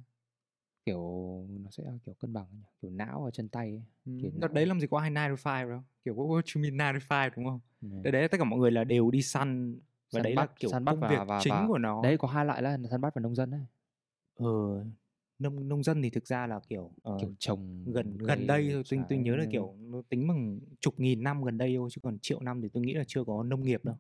kiểu 0.87 1.01
nó 1.49 1.71
sẽ 1.71 1.85
kiểu 2.07 2.15
cân 2.15 2.33
bằng 2.33 2.47
nhỉ? 2.53 2.63
kiểu 2.83 2.91
não 2.91 3.23
và 3.25 3.31
chân 3.31 3.49
tay 3.49 3.69
ấy. 3.71 3.83
ừ. 4.07 4.13
Kiểu 4.23 4.31
đợt 4.35 4.49
não- 4.49 4.55
đấy 4.55 4.67
làm 4.67 4.81
gì 4.81 4.87
có 4.87 4.99
hai 4.99 5.11
9 5.11 5.15
to 5.15 5.37
5 5.45 5.69
đâu 5.69 5.83
kiểu 6.05 6.15
what 6.15 6.27
what 6.29 6.43
you 6.55 6.63
mean 6.63 6.95
9 6.95 7.01
to 7.09 7.17
5 7.17 7.33
đúng 7.37 7.45
không 7.45 7.61
Ừ. 7.83 7.89
đợt 8.05 8.11
đấy 8.11 8.29
tất 8.29 8.37
cả 8.39 8.45
mọi 8.45 8.59
người 8.59 8.71
là 8.71 8.85
đều 8.85 9.11
đi 9.11 9.23
săn 9.23 9.75
và 9.75 9.81
Săn 10.19 10.23
đấy 10.23 10.35
bắt- 10.37 10.51
là 10.51 10.55
kiểu 10.59 10.71
săn 10.71 10.85
bắt 10.85 10.93
công 10.93 11.01
và- 11.01 11.09
việc 11.09 11.29
và- 11.29 11.41
chính 11.43 11.53
và- 11.55 11.65
của 11.69 11.79
nó. 11.79 12.03
đấy 12.03 12.19
có 12.19 12.29
hai 12.29 12.45
loại 12.45 12.63
là 12.63 12.79
săn 12.91 13.01
bắt 13.01 13.15
và 13.15 13.21
nông 13.21 13.35
dân 13.35 13.51
đấy. 13.51 13.61
Ờ 14.35 14.85
nông 15.39 15.69
nông 15.69 15.83
dân 15.83 16.03
thì 16.03 16.11
thực 16.11 16.27
ra 16.27 16.47
là 16.47 16.61
kiểu, 16.69 16.91
ờ, 17.03 17.19
kiểu 17.21 17.33
trồng 17.39 17.85
gần 17.87 18.19
gần 18.19 18.47
đây 18.47 18.71
thôi 18.73 18.83
tôi 18.91 19.01
tôi 19.09 19.19
nhớ 19.19 19.37
là 19.37 19.45
kiểu 19.53 19.75
nó 19.81 20.03
tính 20.09 20.29
bằng 20.29 20.59
chục 20.81 21.01
nghìn 21.01 21.23
năm 21.23 21.45
gần 21.45 21.59
đây 21.59 21.75
thôi 21.77 21.89
chứ 21.93 22.01
còn 22.03 22.19
triệu 22.19 22.41
năm 22.41 22.61
thì 22.63 22.69
tôi 22.69 22.83
nghĩ 22.83 22.95
là 22.95 23.05
chưa 23.07 23.25
có 23.25 23.43
nông 23.43 23.63
nghiệp 23.65 23.85
đâu. 23.85 23.97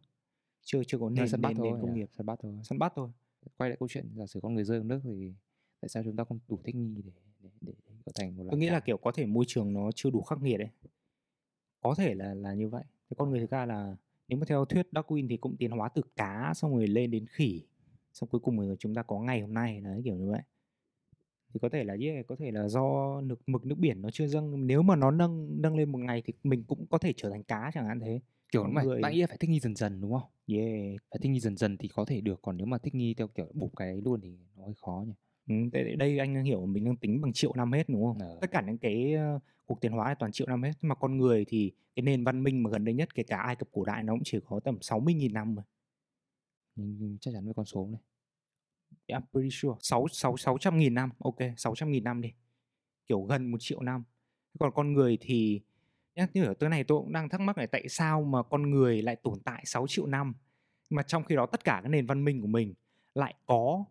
Chưa 0.63 0.83
chưa 0.87 0.99
có 0.99 1.11
nền 1.11 1.29
săn 1.29 1.41
bắt 1.41 1.49
nền, 1.49 1.57
thôi 1.57 1.67
nền 1.73 1.81
công 1.81 1.95
nghiệp. 1.95 2.09
săn 2.17 2.27
bắt 2.27 2.39
thôi. 2.43 2.53
Săn 2.65 2.79
bắt 2.79 2.93
thôi. 2.97 3.09
Quay 3.57 3.71
lại 3.71 3.77
câu 3.81 3.89
chuyện 3.89 4.07
giả 4.17 4.27
sử 4.27 4.41
con 4.43 4.55
người 4.55 4.65
rơi 4.65 4.85
nước 4.85 5.01
thì 5.05 5.33
tại 5.81 5.89
sao 5.89 6.03
chúng 6.03 6.17
ta 6.17 6.25
không 6.25 6.39
đủ 6.49 6.59
thích 6.65 6.75
nghi 6.75 7.03
để 7.05 7.13
để 7.43 7.51
để, 7.61 7.73
để 7.87 7.93
trở 8.07 8.13
thành 8.15 8.37
một 8.37 8.45
tôi 8.51 8.61
nghĩ 8.61 8.67
là 8.71 8.81
cá? 8.81 8.85
kiểu 8.87 8.97
có 8.97 9.13
thể 9.13 9.27
môi 9.27 9.45
trường 9.49 9.73
nó 9.73 9.91
chưa 9.95 10.11
đủ 10.11 10.23
khắc 10.23 10.43
nghiệt 10.43 10.59
đấy 10.61 10.69
có 11.81 11.95
thể 11.95 12.15
là 12.15 12.35
là 12.35 12.55
như 12.55 12.69
vậy 12.69 12.85
thế 13.11 13.15
con 13.19 13.31
người 13.31 13.41
thực 13.41 13.51
ra 13.51 13.67
là 13.67 13.97
nếu 14.29 14.39
mà 14.39 14.45
theo 14.49 14.65
thuyết 14.65 14.89
Darwin 14.93 15.29
thì 15.29 15.37
cũng 15.37 15.57
tiến 15.57 15.71
hóa 15.71 15.89
từ 15.89 16.03
cá 16.17 16.53
xong 16.55 16.77
rồi 16.77 16.87
lên 16.87 17.11
đến 17.11 17.27
khỉ 17.27 17.63
xong 18.13 18.29
cuối 18.29 18.41
cùng 18.41 18.59
rồi 18.59 18.77
chúng 18.79 18.95
ta 18.95 19.03
có 19.03 19.21
ngày 19.21 19.41
hôm 19.41 19.55
nay. 19.55 19.81
Đấy 19.81 20.01
kiểu 20.05 20.15
như 20.15 20.31
vậy. 20.31 20.41
Thì 21.55 21.61
có 21.63 21.69
thể 21.69 21.85
là 21.85 21.97
yeah, 22.01 22.27
có 22.27 22.37
thể 22.37 22.51
là 22.51 22.69
do 22.69 23.21
nước 23.21 23.49
mực 23.49 23.67
nước 23.67 23.79
biển 23.79 24.03
nó 24.03 24.11
chưa 24.11 24.27
dâng. 24.27 24.67
Nếu 24.67 24.83
mà 24.83 24.97
nó 24.97 25.11
nâng 25.11 25.63
nâng 25.63 25.77
lên 25.77 25.93
một 25.93 25.99
ngày 25.99 26.23
thì 26.27 26.33
mình 26.43 26.65
cũng 26.65 26.87
có 26.87 26.99
thể 26.99 27.13
trở 27.17 27.31
thành 27.31 27.43
cá 27.43 27.71
chẳng 27.75 27.87
hạn 27.87 28.01
thế. 28.01 28.21
Kiểu 28.53 28.65
mà 28.65 28.83
người- 28.83 29.01
bạn 29.01 29.13
nghĩ 29.13 29.21
là 29.21 29.27
phải 29.27 29.37
thích 29.39 29.51
nghi 29.51 29.61
dần 29.61 29.77
dần 29.77 30.01
đúng 30.01 30.13
không? 30.13 30.31
Yeah. 30.47 31.01
Phải 31.11 31.19
thích 31.23 31.29
nghi 31.29 31.41
dần 31.41 31.57
dần 31.57 31.77
thì 31.77 31.89
có 31.89 32.05
thể 32.05 32.21
được. 32.21 32.43
Còn 32.43 32.57
nếu 32.57 32.67
mà 32.67 32.79
thích 32.79 32.95
nghi 32.95 33.15
theo 33.15 33.29
kiểu 33.29 33.51
bụp 33.55 33.77
cái 33.77 34.01
luôn 34.05 34.21
thì 34.21 34.39
nó 34.57 34.65
hơi 34.65 34.75
khó 34.83 35.05
nhỉ 35.07 35.13
ừ, 35.49 35.55
đây, 35.73 35.97
đây 35.97 36.19
anh 36.19 36.35
đang 36.35 36.45
hiểu 36.45 36.67
mình 36.67 36.85
đang 36.85 36.97
tính 36.97 37.21
bằng 37.21 37.33
triệu 37.33 37.53
năm 37.57 37.73
hết 37.73 37.89
đúng 37.89 38.05
không? 38.05 38.19
Ờ. 38.19 38.39
tất 38.41 38.51
cả 38.51 38.63
những 38.67 38.79
cái 38.79 39.15
ờ, 39.15 39.39
cuộc 39.67 39.81
tiến 39.81 39.93
hóa 39.93 40.07
này 40.07 40.15
toàn 40.19 40.33
triệu 40.33 40.47
năm 40.47 40.63
hết. 40.63 40.73
Nhưng 40.83 40.89
mà 40.89 40.95
con 40.95 41.19
người 41.19 41.45
thì 41.49 41.73
cái 41.97 42.03
nền 42.03 42.25
văn 42.25 42.43
minh 42.43 42.63
mà 42.63 42.71
gần 42.71 42.85
đây 42.85 42.95
nhất 42.95 43.15
kể 43.15 43.23
cả 43.23 43.37
Ai 43.37 43.57
Cập 43.57 43.69
cổ 43.73 43.85
đại 43.85 44.03
nó 44.03 44.13
cũng 44.13 44.23
chỉ 44.25 44.39
có 44.47 44.61
tầm 44.61 44.79
60.000 44.81 45.33
năm 45.33 45.55
rồi 45.55 45.65
nhưng, 46.79 47.19
chắc 47.21 47.31
chắn 47.35 47.45
với 47.45 47.55
con 47.55 47.65
số 47.65 47.89
này. 47.93 48.01
I'm 49.07 49.23
pretty 49.33 49.51
sure. 49.51 49.75
6, 49.81 50.07
6, 50.09 50.37
600 50.37 50.79
nghìn 50.79 50.95
năm. 50.95 51.11
Ok 51.19 51.37
600 51.57 51.91
nghìn 51.91 52.05
năm 52.05 52.21
đi. 52.21 52.33
Kiểu 53.07 53.23
gần 53.23 53.51
một 53.51 53.59
triệu 53.61 53.83
năm. 53.83 54.05
Còn 54.59 54.73
con 54.75 54.93
người 54.93 55.19
thì 55.21 55.61
nhắc 56.15 56.31
như 56.35 56.45
ở 56.45 56.55
tới 56.55 56.69
này 56.69 56.85
tôi 56.85 56.99
cũng 56.99 57.13
đang 57.13 57.29
thắc 57.29 57.41
mắc 57.41 57.59
là 57.59 57.67
tại 57.67 57.89
sao 57.89 58.23
mà 58.23 58.43
con 58.43 58.71
người 58.71 59.03
lại 59.03 59.17
tồn 59.17 59.41
tại 59.45 59.63
6 59.67 59.87
triệu 59.89 60.07
năm? 60.07 60.35
Mà 60.91 61.03
trong 61.03 61.25
khi 61.25 61.37
đó 61.37 61.47
tất 61.47 61.65
cả 61.65 61.81
các 61.83 61.89
nền 61.89 62.07
văn 62.07 62.25
minh 62.25 62.41
của 62.41 62.47
mình 62.47 62.75
lại 63.15 63.35
có 63.47 63.85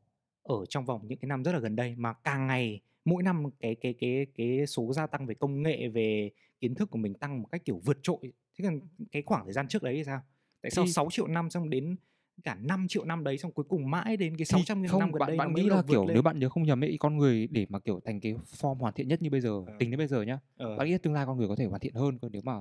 ở 0.47 0.65
trong 0.69 0.85
vòng 0.85 1.01
những 1.07 1.17
cái 1.19 1.27
năm 1.27 1.43
rất 1.43 1.51
là 1.51 1.59
gần 1.59 1.75
đây 1.75 1.95
mà 1.97 2.13
càng 2.13 2.47
ngày 2.47 2.81
mỗi 3.05 3.23
năm 3.23 3.43
cái 3.59 3.75
cái 3.75 3.93
cái 3.99 4.27
cái 4.37 4.67
số 4.67 4.93
gia 4.93 5.07
tăng 5.07 5.25
về 5.25 5.33
công 5.35 5.63
nghệ 5.63 5.87
về 5.87 6.31
kiến 6.59 6.75
thức 6.75 6.89
của 6.91 6.97
mình 6.97 7.13
tăng 7.13 7.41
một 7.41 7.47
cách 7.51 7.65
kiểu 7.65 7.81
vượt 7.85 7.97
trội 8.03 8.17
thế 8.59 8.65
còn 8.65 8.79
cái 9.11 9.21
khoảng 9.25 9.43
thời 9.43 9.53
gian 9.53 9.67
trước 9.67 9.83
đấy 9.83 9.95
thì 9.95 10.03
sao 10.03 10.19
tại 10.61 10.71
sao 10.71 10.85
Thì- 10.85 10.91
6 10.91 11.07
triệu 11.11 11.27
năm 11.27 11.49
xong 11.49 11.69
đến 11.69 11.95
cả 12.43 12.55
5 12.55 12.85
triệu 12.89 13.05
năm 13.05 13.23
đấy 13.23 13.37
xong 13.37 13.51
cuối 13.51 13.65
cùng 13.69 13.89
mãi 13.91 14.17
đến 14.17 14.31
cái 14.37 14.37
Thì 14.37 14.45
600 14.45 14.81
nghìn 14.81 14.91
không 14.91 14.99
năm 14.99 15.11
gần 15.11 15.19
bạn 15.19 15.27
đây 15.27 15.37
bạn 15.37 15.53
nghĩ 15.53 15.69
là 15.69 15.83
kiểu 15.87 16.05
lên. 16.05 16.13
nếu 16.13 16.21
bạn 16.23 16.39
nhớ 16.39 16.49
không 16.49 16.63
nhầm 16.63 16.83
ấy 16.83 16.97
con 16.99 17.17
người 17.17 17.47
để 17.51 17.65
mà 17.69 17.79
kiểu 17.79 17.99
thành 18.05 18.19
cái 18.19 18.33
form 18.33 18.75
hoàn 18.75 18.93
thiện 18.93 19.07
nhất 19.07 19.21
như 19.21 19.29
bây 19.29 19.41
giờ 19.41 19.49
Ờ. 19.67 19.73
tính 19.79 19.91
đến 19.91 19.97
bây 19.97 20.07
giờ 20.07 20.21
nhá 20.21 20.39
Ờ. 20.57 20.77
bạn 20.77 20.87
nghĩ 20.87 20.97
tương 20.97 21.13
lai 21.13 21.25
con 21.25 21.37
người 21.37 21.47
có 21.47 21.55
thể 21.55 21.65
hoàn 21.65 21.79
thiện 21.81 21.93
hơn 21.93 22.19
cơ 22.19 22.29
nếu 22.31 22.41
mà 22.45 22.53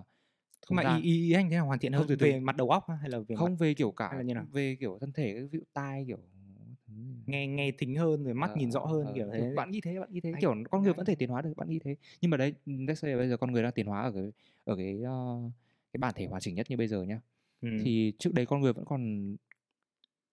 không 0.66 0.76
mà 0.76 0.82
ra- 0.82 0.96
ý, 0.96 1.02
ý, 1.02 1.12
ý 1.28 1.32
anh 1.32 1.50
thế 1.50 1.56
nào 1.56 1.66
hoàn 1.66 1.78
thiện 1.78 1.92
Không, 1.92 1.98
hơn 1.98 2.08
từ 2.08 2.16
từ. 2.16 2.26
về 2.26 2.40
mặt 2.40 2.56
đầu 2.56 2.70
óc 2.70 2.84
hay 3.00 3.10
là 3.10 3.18
về 3.28 3.36
không 3.36 3.50
mặt 3.50 3.56
về 3.58 3.74
kiểu 3.74 3.90
cả 3.90 4.08
hay 4.08 4.16
là 4.16 4.22
như 4.22 4.34
nào? 4.34 4.44
về 4.52 4.76
kiểu 4.80 4.98
thân 5.00 5.12
thể 5.12 5.34
ví 5.52 5.58
dụ 5.58 5.64
tai 5.72 6.04
kiểu 6.06 6.18
nghe 7.26 7.46
nghe 7.46 7.72
thính 7.78 7.96
hơn 7.96 8.24
rồi 8.24 8.34
mắt 8.34 8.56
nhìn 8.56 8.70
rõ 8.70 8.80
hơn 8.86 9.06
ờ, 9.06 9.12
kiểu 9.14 9.26
kiểu 9.32 9.44
thế 9.44 9.54
bạn 9.56 9.70
nghĩ 9.70 9.80
thế 9.80 9.98
bạn 10.00 10.08
nghĩ 10.12 10.20
thế. 10.20 10.30
Anh- 10.32 10.40
kiểu 10.40 10.54
con 10.70 10.82
người 10.82 10.90
anh- 10.92 10.96
vẫn 10.96 11.06
thể 11.06 11.14
tiến 11.14 11.28
hóa 11.30 11.42
được 11.42 11.52
bạn 11.56 11.68
nghĩ 11.70 11.78
thế. 11.84 11.96
Nhưng 12.20 12.30
mà 12.30 12.36
đấy 12.36 12.52
let's 12.66 12.94
say 12.94 13.16
bây 13.16 13.28
giờ 13.28 13.36
con 13.36 13.52
người 13.52 13.62
đang 13.62 13.72
tiến 13.72 13.86
hóa 13.86 14.02
ở 14.02 14.12
cái 14.12 14.32
ở 14.64 14.76
cái 14.76 14.98
ờ, 15.04 15.36
cái 15.92 15.98
bản 15.98 16.14
thể 16.16 16.26
hoàn 16.26 16.40
chỉnh 16.42 16.54
nhất 16.54 16.66
như 16.70 16.76
bây 16.76 16.88
giờ 16.88 17.02
nhá 17.02 17.20
ừ. 17.60 17.68
thì 17.84 18.12
trước 18.18 18.34
đấy 18.34 18.46
con 18.46 18.60
người 18.60 18.72
vẫn 18.72 18.84
còn 18.84 19.36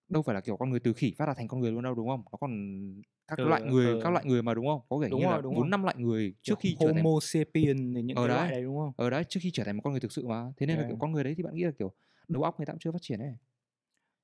đâu 0.10 0.22
phải 0.22 0.36
là 0.36 0.42
kiểu 0.42 0.58
con 0.58 0.70
người 0.70 0.80
từ 0.80 0.94
khỉ 0.94 1.14
phát 1.18 1.26
ra 1.26 1.34
thành 1.34 1.48
con 1.48 1.60
người 1.60 1.72
luôn 1.72 1.84
đâu 1.84 1.96
đúng 1.96 2.08
không? 2.08 2.24
Nó 2.32 2.38
còn 2.38 2.80
các 3.28 3.40
Ừ, 3.40 3.48
loại 3.48 3.64
người 3.64 3.86
ừ. 3.86 4.00
các 4.04 4.10
loại 4.14 4.26
người 4.26 4.42
mà 4.42 4.54
đúng 4.54 4.68
không? 4.68 4.82
Có 4.90 4.98
vẻ 4.98 5.10
Đúng 5.10 5.20
như 5.20 5.26
rồi, 5.26 5.36
là 5.36 5.42
bốn 5.50 5.70
năm 5.70 5.84
loại 5.84 5.96
người 6.00 6.34
trước 6.42 6.56
khi 6.60 6.70
Kiểu 6.80 6.88
trở 6.88 6.94
thành 6.94 7.04
Homo 7.04 7.20
sapien 7.22 7.94
những 7.94 8.16
Ờ 8.18 8.22
cái 8.28 8.36
loại 8.36 8.42
đấy. 8.42 8.52
đấy 8.52 8.64
đúng 8.64 8.78
không? 8.78 8.92
Ở 8.98 9.10
đấy 9.10 9.24
trước 9.30 9.40
khi 9.44 9.52
trở 9.54 9.64
thành 9.64 9.76
một 9.78 9.82
con 9.84 9.94
người 9.94 10.00
thực 10.00 10.12
sự 10.12 10.28
mà. 10.28 10.52
Thế 10.58 10.66
nên 10.66 10.78
là 10.78 10.84
kiểu 10.84 10.90
Yeah. 10.90 11.00
con 11.02 11.12
người 11.12 11.24
đấy 11.24 11.34
thì 11.38 11.44
bạn 11.44 11.56
nghĩ 11.56 11.64
là 11.64 11.72
kiểu 11.80 11.92
đầu 12.28 12.44
óc 12.44 12.60
người 12.60 12.66
ta 12.66 12.74
cũng 12.74 12.80
chưa 12.80 12.92
phát 12.92 13.02
triển 13.02 13.20
ấy. 13.20 13.36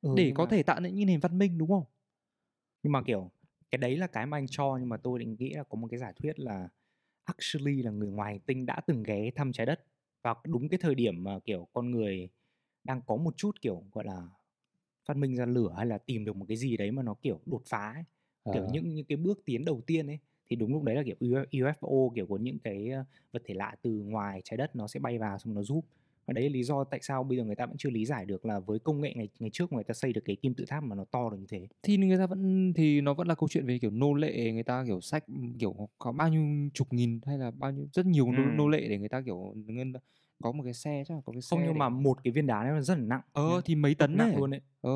Ừ, 0.01 0.09
để 0.17 0.31
có 0.35 0.43
mà- 0.43 0.49
thể 0.49 0.63
tạo 0.63 0.79
nên 0.79 0.95
những 0.95 1.07
nền 1.07 1.19
văn 1.19 1.37
minh 1.37 1.57
đúng 1.57 1.69
không 1.69 1.83
nhưng 2.83 2.91
mà 2.93 3.01
kiểu 3.03 3.31
cái 3.71 3.77
đấy 3.79 3.97
là 3.97 4.07
cái 4.07 4.25
mà 4.25 4.37
anh 4.37 4.47
cho 4.49 4.77
nhưng 4.79 4.89
mà 4.89 4.97
tôi 4.97 5.19
định 5.19 5.35
nghĩ 5.39 5.53
là 5.53 5.63
có 5.63 5.75
một 5.75 5.87
cái 5.91 5.99
giả 5.99 6.11
thuyết 6.11 6.39
là 6.39 6.69
actually 7.25 7.83
là 7.83 7.91
người 7.91 8.09
ngoài 8.09 8.33
hành 8.33 8.39
tinh 8.41 8.65
đã 8.65 8.81
từng 8.87 9.03
ghé 9.03 9.31
thăm 9.35 9.51
trái 9.53 9.65
đất 9.65 9.85
vào 10.23 10.41
đúng 10.47 10.69
cái 10.69 10.77
thời 10.81 10.95
điểm 10.95 11.23
mà 11.23 11.39
kiểu 11.45 11.67
con 11.73 11.91
người 11.91 12.29
đang 12.83 13.01
có 13.07 13.15
một 13.15 13.37
chút 13.37 13.61
kiểu 13.61 13.83
gọi 13.91 14.05
là 14.05 14.27
phát 15.05 15.17
minh 15.17 15.35
ra 15.35 15.45
lửa 15.45 15.73
hay 15.77 15.85
là 15.85 15.97
tìm 15.97 16.25
được 16.25 16.35
một 16.35 16.45
cái 16.47 16.57
gì 16.57 16.77
đấy 16.77 16.91
mà 16.91 17.03
nó 17.03 17.13
kiểu 17.21 17.39
đột 17.45 17.61
phá 17.69 17.91
ấy. 17.95 18.03
kiểu 18.53 18.63
Ờ. 18.63 18.69
những 18.71 18.95
những 18.95 19.05
cái 19.05 19.17
bước 19.17 19.41
tiến 19.45 19.65
đầu 19.65 19.81
tiên 19.87 20.07
ấy 20.07 20.19
thì 20.49 20.55
đúng 20.55 20.73
lúc 20.73 20.83
đấy 20.83 20.95
là 20.95 21.03
kiểu 21.03 21.15
UFO 21.51 22.11
kiểu 22.15 22.27
có 22.27 22.37
những 22.37 22.59
cái 22.59 22.89
ờ, 22.89 23.03
vật 23.31 23.41
thể 23.45 23.53
lạ 23.53 23.75
từ 23.81 23.91
ngoài 23.91 24.41
trái 24.45 24.57
đất 24.57 24.75
nó 24.75 24.87
sẽ 24.87 24.99
bay 24.99 25.17
vào 25.19 25.39
xong 25.39 25.53
nó 25.53 25.61
giúp 25.63 25.85
và 26.29 26.33
đấy 26.33 26.43
là 26.43 26.49
lý 26.53 26.63
do 26.63 26.83
tại 26.83 26.99
sao 27.03 27.23
bây 27.23 27.37
giờ 27.37 27.43
người 27.43 27.55
ta 27.55 27.65
vẫn 27.65 27.77
chưa 27.77 27.89
lý 27.89 28.05
giải 28.05 28.25
được 28.25 28.45
là 28.45 28.59
với 28.59 28.79
công 28.79 29.01
nghệ 29.01 29.13
ngày 29.15 29.29
ngày 29.39 29.49
trước 29.53 29.73
người 29.73 29.83
ta 29.83 29.93
xây 29.93 30.13
được 30.13 30.21
cái 30.25 30.35
kim 30.35 30.53
tự 30.53 30.65
tháp 30.67 30.83
mà 30.83 30.95
nó 30.95 31.05
to 31.11 31.29
được 31.29 31.37
như 31.39 31.45
thế 31.49 31.67
thì 31.83 31.97
người 31.97 32.17
ta 32.17 32.25
vẫn 32.27 32.73
thì 32.73 33.01
nó 33.01 33.13
vẫn 33.13 33.27
là 33.27 33.35
câu 33.35 33.49
chuyện 33.49 33.65
về 33.65 33.79
kiểu 33.79 33.91
nô 33.91 34.13
lệ 34.13 34.51
người 34.51 34.63
ta 34.63 34.83
kiểu 34.87 35.01
sách 35.01 35.25
kiểu 35.59 35.89
có 35.97 36.11
bao 36.11 36.29
nhiêu 36.29 36.69
chục 36.73 36.93
nghìn 36.93 37.19
hay 37.25 37.37
là 37.37 37.51
bao 37.51 37.71
nhiêu 37.71 37.87
rất 37.93 38.05
nhiều 38.05 38.31
nô, 38.31 38.43
Ừ. 38.43 38.49
nô 38.55 38.67
lệ 38.67 38.87
để 38.89 38.97
người 38.97 39.09
ta 39.09 39.21
kiểu 39.21 39.55
có 40.43 40.51
một 40.51 40.63
cái 40.63 40.73
xe 40.73 41.03
chắc 41.07 41.15
là 41.15 41.21
có 41.25 41.33
cái 41.33 41.41
xe 41.41 41.47
không 41.49 41.59
nhưng 41.63 41.73
để- 41.73 41.77
mà 41.79 41.89
một 41.89 42.17
cái 42.23 42.31
viên 42.31 42.47
đá 42.47 42.63
nó 42.63 42.81
rất 42.81 42.97
là 42.97 43.03
nặng 43.03 43.21
ờ 43.33 43.49
nhá. 43.49 43.61
thì 43.65 43.75
mấy 43.75 43.95
tấn 43.95 44.17
nặng 44.17 44.29
đấy 44.31 44.37
luôn 44.39 44.51
đấy 44.51 44.61
ờ 44.81 44.91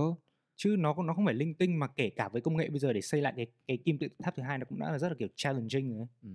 chứ 0.55 0.75
nó 0.79 0.95
nó 1.03 1.13
không 1.13 1.25
phải 1.25 1.33
linh 1.33 1.53
tinh 1.53 1.79
mà 1.79 1.87
kể 1.87 2.09
cả 2.09 2.29
với 2.29 2.41
công 2.41 2.57
nghệ 2.57 2.69
bây 2.69 2.79
giờ 2.79 2.93
để 2.93 3.01
xây 3.01 3.21
lại 3.21 3.33
cái 3.37 3.47
cái 3.67 3.77
kim 3.77 3.97
tự 3.97 4.07
tháp 4.23 4.35
thứ 4.35 4.43
hai 4.43 4.57
nó 4.57 4.65
cũng 4.69 4.79
đã 4.79 4.91
là 4.91 4.99
rất 4.99 5.09
là 5.09 5.15
kiểu 5.19 5.27
challenging 5.35 5.89
rồi 5.89 5.97
đấy 5.99 6.07
ừ. 6.23 6.29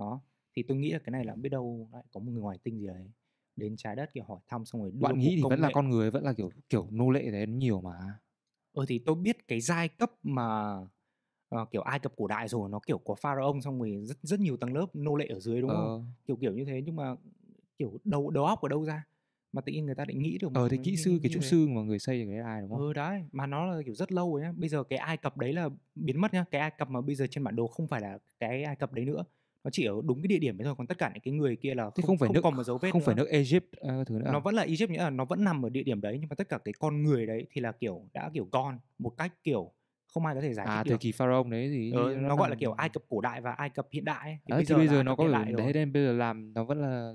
đó 0.00 0.20
thì 0.56 0.62
tôi 0.62 0.76
nghĩ 0.76 0.90
là 0.92 0.98
cái 0.98 1.10
này 1.10 1.24
là 1.24 1.34
biết 1.34 1.48
đâu 1.48 1.88
lại 1.92 2.02
có 2.12 2.20
một 2.20 2.32
người 2.32 2.42
ngoài 2.42 2.58
tinh 2.62 2.78
gì 2.80 2.86
đấy 2.86 2.96
đến 3.60 3.76
trái 3.76 3.96
đất 3.96 4.10
kiểu 4.14 4.24
hỏi 4.24 4.38
thăm 4.48 4.64
xong 4.64 4.82
rồi 4.82 4.90
đưa 4.94 5.08
bạn 5.08 5.18
nghĩ 5.18 5.36
thì 5.36 5.42
vẫn 5.42 5.60
là 5.60 5.68
nghệ. 5.68 5.74
con 5.74 5.90
người 5.90 6.10
vẫn 6.10 6.24
là 6.24 6.32
kiểu 6.32 6.50
kiểu 6.68 6.86
nô 6.90 7.10
lệ 7.10 7.30
đấy 7.30 7.46
nhiều 7.46 7.80
mà. 7.80 7.92
Ờ 8.72 8.84
thì 8.88 8.98
tôi 8.98 9.14
biết 9.14 9.48
cái 9.48 9.60
giai 9.60 9.88
cấp 9.88 10.10
mà 10.22 10.76
ờ, 11.48 11.66
kiểu 11.70 11.82
Ai 11.82 11.98
Cập 11.98 12.12
cổ 12.16 12.26
đại 12.26 12.48
rồi 12.48 12.68
nó 12.70 12.80
kiểu 12.86 12.98
có 12.98 13.14
pharaoh 13.14 13.56
xong 13.64 13.78
rồi 13.78 14.00
rất 14.04 14.16
rất 14.22 14.40
nhiều 14.40 14.56
tầng 14.56 14.74
lớp 14.74 14.86
nô 14.94 15.16
lệ 15.16 15.26
ở 15.26 15.40
dưới 15.40 15.60
đúng 15.60 15.70
không? 15.70 15.78
Ờ. 15.78 16.00
Kiểu 16.26 16.36
kiểu 16.36 16.52
như 16.52 16.64
thế 16.64 16.82
nhưng 16.86 16.96
mà 16.96 17.14
kiểu 17.78 17.98
đầu 18.04 18.30
đầu 18.30 18.44
óc 18.44 18.60
ở 18.62 18.68
đâu 18.68 18.84
ra? 18.84 19.04
Mà 19.52 19.62
tự 19.62 19.72
nhiên 19.72 19.86
người 19.86 19.94
ta 19.94 20.04
lại 20.08 20.14
nghĩ 20.14 20.38
được 20.38 20.48
ờ 20.54 20.68
thì 20.68 20.78
kỹ 20.84 20.96
sư 20.96 21.20
cái 21.22 21.30
trúc 21.32 21.44
sư 21.44 21.66
mà 21.68 21.80
người 21.82 21.98
xây 21.98 22.26
cái 22.30 22.38
ai 22.38 22.60
đúng 22.60 22.70
không? 22.70 22.78
Ừ 22.80 22.92
đấy 22.92 23.24
mà 23.32 23.46
nó 23.46 23.66
là 23.66 23.82
kiểu 23.84 23.94
rất 23.94 24.12
lâu 24.12 24.32
rồi 24.32 24.42
nhá. 24.42 24.52
Bây 24.56 24.68
giờ 24.68 24.82
cái 24.82 24.98
Ai 24.98 25.16
Cập 25.16 25.36
đấy 25.36 25.52
là 25.52 25.68
biến 25.94 26.20
mất 26.20 26.32
nhá. 26.34 26.44
Cái 26.50 26.60
Ai 26.60 26.70
Cập 26.70 26.90
mà 26.90 27.00
bây 27.00 27.14
giờ 27.14 27.26
trên 27.30 27.44
bản 27.44 27.56
đồ 27.56 27.66
không 27.66 27.88
phải 27.88 28.00
là 28.00 28.18
cái 28.40 28.62
Ai 28.62 28.76
Cập 28.76 28.92
đấy 28.92 29.04
nữa 29.04 29.24
nó 29.64 29.70
chỉ 29.70 29.84
ở 29.84 29.94
đúng 30.04 30.22
cái 30.22 30.28
địa 30.28 30.38
điểm 30.38 30.58
đấy 30.58 30.64
thôi 30.64 30.74
còn 30.78 30.86
tất 30.86 30.98
cả 30.98 31.10
những 31.14 31.22
cái 31.22 31.34
người 31.34 31.56
kia 31.56 31.74
là 31.74 31.90
thì 31.96 32.02
không 32.06 32.18
phải 32.18 32.28
nước 32.28 32.40
còn 32.42 32.56
một 32.56 32.62
dấu 32.64 32.78
vết 32.78 32.90
không 32.92 33.00
phải 33.00 33.14
nữa. 33.14 33.22
nước 33.24 33.30
Egypt 33.30 33.72
ờ, 33.76 33.88
các 33.98 34.06
thứ 34.06 34.14
nữa 34.18 34.26
à? 34.28 34.32
nó 34.32 34.40
vẫn 34.40 34.54
là 34.54 34.62
Egypt 34.62 34.90
nghĩa 34.90 34.98
là 35.02 35.10
nó 35.10 35.24
vẫn 35.24 35.44
nằm 35.44 35.64
ở 35.66 35.68
địa 35.68 35.82
điểm 35.82 36.00
đấy 36.00 36.16
nhưng 36.20 36.28
mà 36.28 36.34
tất 36.34 36.48
cả 36.48 36.58
cái 36.64 36.74
con 36.78 37.02
người 37.02 37.26
đấy 37.26 37.46
thì 37.50 37.60
là 37.60 37.72
kiểu 37.72 38.08
đã 38.14 38.30
kiểu 38.34 38.48
gone 38.52 38.76
một 38.98 39.10
cách 39.18 39.32
kiểu 39.44 39.72
không 40.14 40.26
ai 40.26 40.34
có 40.34 40.40
thể 40.40 40.54
giải 40.54 40.66
thích 40.66 40.70
à 40.72 40.82
được 40.84 40.88
thời 40.90 40.98
kỳ 40.98 41.12
pharaoh 41.12 41.46
đấy 41.46 41.68
thì 41.68 41.92
Ờ, 41.92 42.14
nó, 42.14 42.36
gọi 42.36 42.50
là 42.50 42.56
kiểu 42.56 42.72
Ai 42.72 42.88
Cập 42.88 43.02
cổ 43.08 43.20
đại 43.20 43.40
và 43.40 43.52
Ai 43.52 43.70
Cập 43.70 43.86
hiện 43.90 44.04
đại 44.04 44.20
ấy. 44.30 44.38
Thì 44.58 44.64
là 44.72 44.76
bây 44.78 44.88
giờ 44.88 44.94
Ai 44.96 45.04
nó 45.04 45.12
Cập 45.12 45.18
có 45.18 45.24
rồi. 45.52 45.62
đấy 45.62 45.72
nên 45.72 45.92
bây 45.92 46.02
giờ 46.04 46.12
làm 46.12 46.54
nó 46.54 46.64
vẫn 46.64 46.80
là 46.80 47.12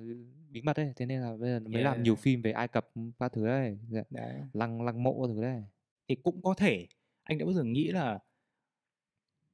bí 0.49 0.61
mật 0.61 0.77
đấy 0.77 0.93
thế 0.95 1.05
nên 1.05 1.21
là 1.21 1.37
bây 1.39 1.49
giờ 1.49 1.59
mới 1.59 1.81
làm 1.83 2.03
nhiều 2.03 2.13
Yeah. 2.13 2.23
phim 2.23 2.41
về 2.41 2.51
Ai 2.51 2.67
Cập 2.67 2.87
các 3.19 3.33
thứ 3.33 3.47
đấy 3.47 3.77
Dạ, 3.89 4.01
đấy 4.09 4.33
lăng 4.53 4.81
lăng 4.81 5.03
mộ 5.03 5.27
các 5.27 5.33
thứ 5.35 5.41
đấy 5.41 5.63
thì 6.07 6.15
cũng 6.15 6.41
có 6.41 6.53
thể 6.53 6.87
anh 7.23 7.37
đã 7.37 7.45
bao 7.45 7.53
giờ 7.53 7.63
nghĩ 7.63 7.87
là 7.87 8.19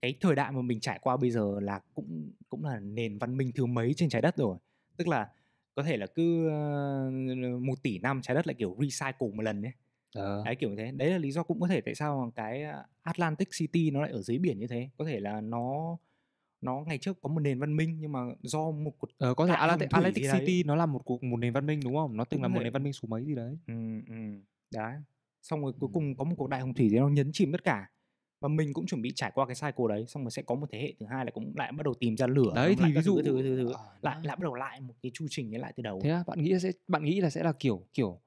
cái 0.01 0.15
thời 0.21 0.35
đại 0.35 0.51
mà 0.51 0.61
mình 0.61 0.79
trải 0.79 0.99
qua 1.01 1.17
bây 1.17 1.31
giờ 1.31 1.59
là 1.61 1.79
cũng 1.93 2.31
cũng 2.49 2.65
là 2.65 2.79
nền 2.79 3.17
văn 3.17 3.37
minh 3.37 3.51
thứ 3.55 3.65
mấy 3.65 3.93
trên 3.93 4.09
trái 4.09 4.21
đất 4.21 4.37
rồi. 4.37 4.57
Tức 4.97 5.07
là 5.07 5.29
có 5.75 5.83
thể 5.83 5.97
là 5.97 6.07
cứ 6.07 6.49
ờ, 6.49 7.11
một 7.61 7.83
tỷ 7.83 7.99
năm 7.99 8.21
trái 8.21 8.35
đất 8.35 8.47
lại 8.47 8.55
kiểu 8.59 8.77
recycle 8.79 9.27
một 9.35 9.41
lần 9.41 9.61
đấy 9.61 9.71
ờ. 10.15 10.43
đấy 10.45 10.55
kiểu 10.55 10.69
như 10.69 10.75
thế. 10.75 10.91
Đấy 10.91 11.09
là 11.09 11.17
lý 11.17 11.31
do 11.31 11.43
cũng 11.43 11.59
có 11.59 11.67
thể 11.67 11.81
tại 11.81 11.95
sao 11.95 12.31
cái 12.35 12.63
ờ, 12.63 12.83
Atlantic 13.01 13.49
City 13.57 13.91
nó 13.91 14.01
lại 14.01 14.11
ở 14.11 14.21
dưới 14.21 14.37
biển 14.37 14.59
như 14.59 14.67
thế. 14.67 14.89
Có 14.97 15.05
thể 15.05 15.19
là 15.19 15.41
nó 15.41 15.97
nó 16.61 16.83
ngày 16.87 16.97
trước 16.97 17.21
có 17.21 17.29
một 17.29 17.39
nền 17.39 17.59
văn 17.59 17.75
minh 17.75 17.97
nhưng 17.99 18.11
mà 18.11 18.19
do 18.41 18.71
một 18.71 18.91
cuộc 18.99 19.07
Ờ, 19.17 19.33
có 19.33 19.47
thể 19.47 19.53
Atlantic, 19.53 19.89
Atlantic 19.91 20.23
đấy. 20.23 20.39
City 20.39 20.63
nó 20.63 20.75
là 20.75 20.85
một 20.85 21.01
cuộc 21.05 21.23
một 21.23 21.37
nền 21.37 21.53
văn 21.53 21.65
minh 21.65 21.79
đúng 21.83 21.95
không? 21.95 22.17
Nó 22.17 22.23
từng 22.23 22.37
Cũng 22.37 22.41
là 22.41 22.47
một 22.47 22.61
nền 22.63 22.73
văn 22.73 22.83
minh 22.83 22.93
số 22.93 23.07
mấy 23.07 23.25
gì 23.25 23.35
đấy. 23.35 23.57
ừ, 23.67 23.73
ừ, 24.07 24.15
đấy. 24.71 24.93
Xong 25.41 25.61
rồi 25.61 25.73
cuối 25.79 25.89
cùng 25.93 26.15
có 26.15 26.23
một 26.23 26.35
cuộc 26.37 26.47
đại 26.47 26.61
hồng 26.61 26.73
thủy 26.73 26.87
thì 26.91 26.99
nó 26.99 27.07
nhấn 27.09 27.29
chìm 27.33 27.51
tất 27.51 27.63
cả 27.63 27.89
và 28.41 28.47
mình 28.47 28.73
cũng 28.73 28.85
chuẩn 28.85 29.01
bị 29.01 29.11
trải 29.15 29.31
qua 29.35 29.45
cái 29.45 29.55
cycle 29.55 29.85
đấy 29.89 30.05
xong 30.07 30.23
rồi 30.23 30.31
sẽ 30.31 30.41
có 30.41 30.55
một 30.55 30.67
thế 30.71 30.79
hệ 30.81 30.93
thứ 30.99 31.05
hai 31.09 31.25
là 31.25 31.31
cũng 31.31 31.53
lại 31.55 31.71
bắt 31.71 31.83
đầu 31.83 31.93
tìm 31.93 32.17
ra 32.17 32.27
lửa 32.27 32.51
Đấy 32.55 32.75
thì 32.79 32.91
ví 32.93 33.01
dụ 33.01 33.15
thứ, 33.15 33.23
thứ, 33.25 33.41
thứ, 33.41 33.55
thứ. 33.57 33.71
Ờ, 33.73 33.79
lại 34.01 34.17
lại 34.23 34.35
bắt 34.35 34.43
đầu 34.43 34.53
lại 34.55 34.81
một 34.81 34.93
cái 35.01 35.11
chu 35.13 35.25
trình 35.29 35.55
ấy 35.55 35.59
lại 35.59 35.73
từ 35.75 35.83
đầu 35.83 35.99
Thế 36.03 36.09
à, 36.09 36.23
bạn 36.27 36.41
nghĩ 36.43 36.59
sẽ 36.59 36.71
bạn 36.87 37.03
nghĩ 37.03 37.21
là 37.21 37.29
sẽ 37.29 37.43
là 37.43 37.53
kiểu 37.59 37.87
kiểu 37.93 38.21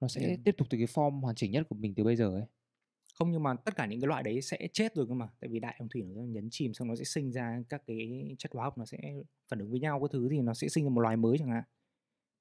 nó 0.00 0.08
sẽ 0.08 0.28
Ừ. 0.28 0.36
tiếp 0.44 0.54
tục 0.58 0.66
từ 0.70 0.78
cái 0.78 0.86
form 0.86 1.20
hoàn 1.20 1.34
chỉnh 1.34 1.50
nhất 1.52 1.66
của 1.68 1.76
mình 1.76 1.94
từ 1.94 2.04
bây 2.04 2.16
giờ 2.16 2.30
ấy. 2.34 2.44
không 3.14 3.30
nhưng 3.32 3.42
mà 3.42 3.54
tất 3.54 3.76
cả 3.76 3.86
những 3.86 4.00
cái 4.00 4.08
loại 4.08 4.22
đấy 4.22 4.42
sẽ 4.42 4.68
chết 4.72 4.94
rồi 4.94 5.06
cơ 5.08 5.14
mà 5.14 5.28
tại 5.40 5.48
vì 5.48 5.60
đại 5.60 5.76
hồng 5.78 5.88
thủy 5.88 6.02
nó 6.02 6.22
nhấn 6.22 6.48
chìm 6.50 6.74
xong 6.74 6.88
nó 6.88 6.94
sẽ 6.96 7.04
sinh 7.04 7.32
ra 7.32 7.62
các 7.68 7.82
cái 7.86 8.34
chất 8.38 8.52
hóa 8.54 8.64
học 8.64 8.78
nó 8.78 8.84
sẽ 8.84 8.98
phản 9.48 9.58
ứng 9.60 9.70
với 9.70 9.80
nhau 9.80 10.00
các 10.00 10.10
thứ 10.12 10.28
thì 10.30 10.40
nó 10.40 10.54
sẽ 10.54 10.68
sinh 10.68 10.84
ra 10.84 10.90
một 10.90 11.00
loài 11.00 11.16
mới 11.16 11.38
chẳng 11.38 11.48
hạn 11.48 11.62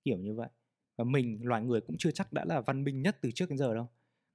kiểu 0.06 0.18
như 0.18 0.34
vậy 0.36 0.50
và 0.98 1.04
mình 1.04 1.40
loài 1.44 1.62
người 1.62 1.82
cũng 1.82 1.96
chưa 2.00 2.12
chắc 2.12 2.34
đã 2.34 2.46
là 2.46 2.62
văn 2.62 2.84
minh 2.84 3.02
nhất 3.02 3.18
từ 3.22 3.32
trước 3.36 3.50
đến 3.50 3.58
giờ 3.58 3.74
đâu 3.76 3.88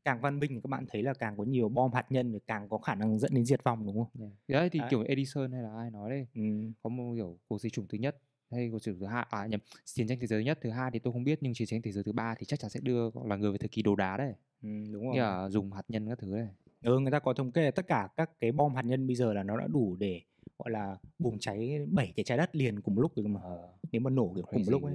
càng 0.04 0.20
văn 0.20 0.38
minh 0.38 0.60
các 0.60 0.68
bạn 0.70 0.84
thấy 0.88 1.02
là 1.02 1.14
càng 1.14 1.34
có 1.36 1.44
nhiều 1.44 1.68
bom 1.68 1.92
hạt 1.92 2.06
nhân 2.12 2.32
thì 2.32 2.38
càng 2.46 2.68
có 2.68 2.78
khả 2.78 2.94
năng 2.94 3.18
dẫn 3.18 3.34
đến 3.34 3.44
diệt 3.44 3.64
vong 3.64 3.86
đúng 3.86 3.96
không? 3.96 4.08
Yeah. 4.20 4.32
Đấy 4.48 4.70
thì 4.70 4.78
Đấy. 4.78 4.88
kiểu 4.90 5.02
Edison 5.02 5.52
hay 5.52 5.62
là 5.62 5.74
ai 5.76 5.90
nói 5.90 6.10
đấy, 6.10 6.26
ừ. 6.34 6.42
có 6.82 6.90
một 6.90 7.12
kiểu 7.16 7.38
cuộc 7.48 7.60
diệt 7.60 7.72
chủng 7.72 7.86
thứ 7.88 7.98
nhất 7.98 8.16
hay 8.50 8.68
cuộc 8.72 8.78
chủng 8.78 8.98
thứ 9.00 9.06
hai 9.06 9.26
à 9.30 9.46
nhầm 9.46 9.60
chiến 9.84 10.08
tranh 10.08 10.18
thế 10.20 10.26
giới 10.26 10.44
nhất 10.44 10.58
thứ 10.62 10.70
hai 10.70 10.90
thì 10.90 10.98
tôi 10.98 11.12
không 11.12 11.24
biết 11.24 11.38
nhưng 11.42 11.54
chiến 11.54 11.66
tranh 11.68 11.82
thế 11.82 11.92
giới 11.92 12.04
thứ 12.04 12.12
ba 12.12 12.34
thì 12.38 12.46
chắc 12.46 12.58
chắn 12.60 12.70
sẽ 12.70 12.80
đưa 12.82 13.10
là 13.24 13.36
người 13.36 13.52
về 13.52 13.58
thời 13.58 13.68
kỳ 13.68 13.82
đồ 13.82 13.94
đá 13.96 14.16
đấy. 14.16 14.34
Ừ, 14.62 14.68
đúng 14.92 15.06
rồi. 15.10 15.14
như 15.14 15.48
dùng 15.50 15.72
hạt 15.72 15.82
nhân 15.88 16.08
các 16.08 16.18
thứ 16.18 16.36
đấy. 16.36 16.48
Ừ, 16.82 16.98
người 16.98 17.10
ta 17.12 17.18
có 17.18 17.32
thống 17.32 17.52
kê 17.52 17.70
tất 17.70 17.86
cả 17.86 18.08
các 18.16 18.30
cái 18.40 18.52
bom 18.52 18.74
hạt 18.74 18.82
nhân 18.82 19.06
bây 19.06 19.16
giờ 19.16 19.32
là 19.32 19.42
nó 19.42 19.56
đã 19.56 19.66
đủ 19.66 19.96
để 19.96 20.20
gọi 20.58 20.70
là 20.70 20.96
bùng 21.18 21.38
cháy 21.38 21.78
bảy 21.90 22.12
cái 22.16 22.24
trái 22.24 22.38
đất 22.38 22.56
liền 22.56 22.80
cùng 22.80 22.98
lúc 22.98 23.16
rồi 23.16 23.28
mà. 23.28 23.40
Ờ, 23.42 23.68
nếu 23.92 24.00
mà 24.00 24.10
nổ 24.10 24.32
kiểu 24.34 24.44
cùng 24.50 24.62
lúc 24.66 24.84
ấy. 24.84 24.94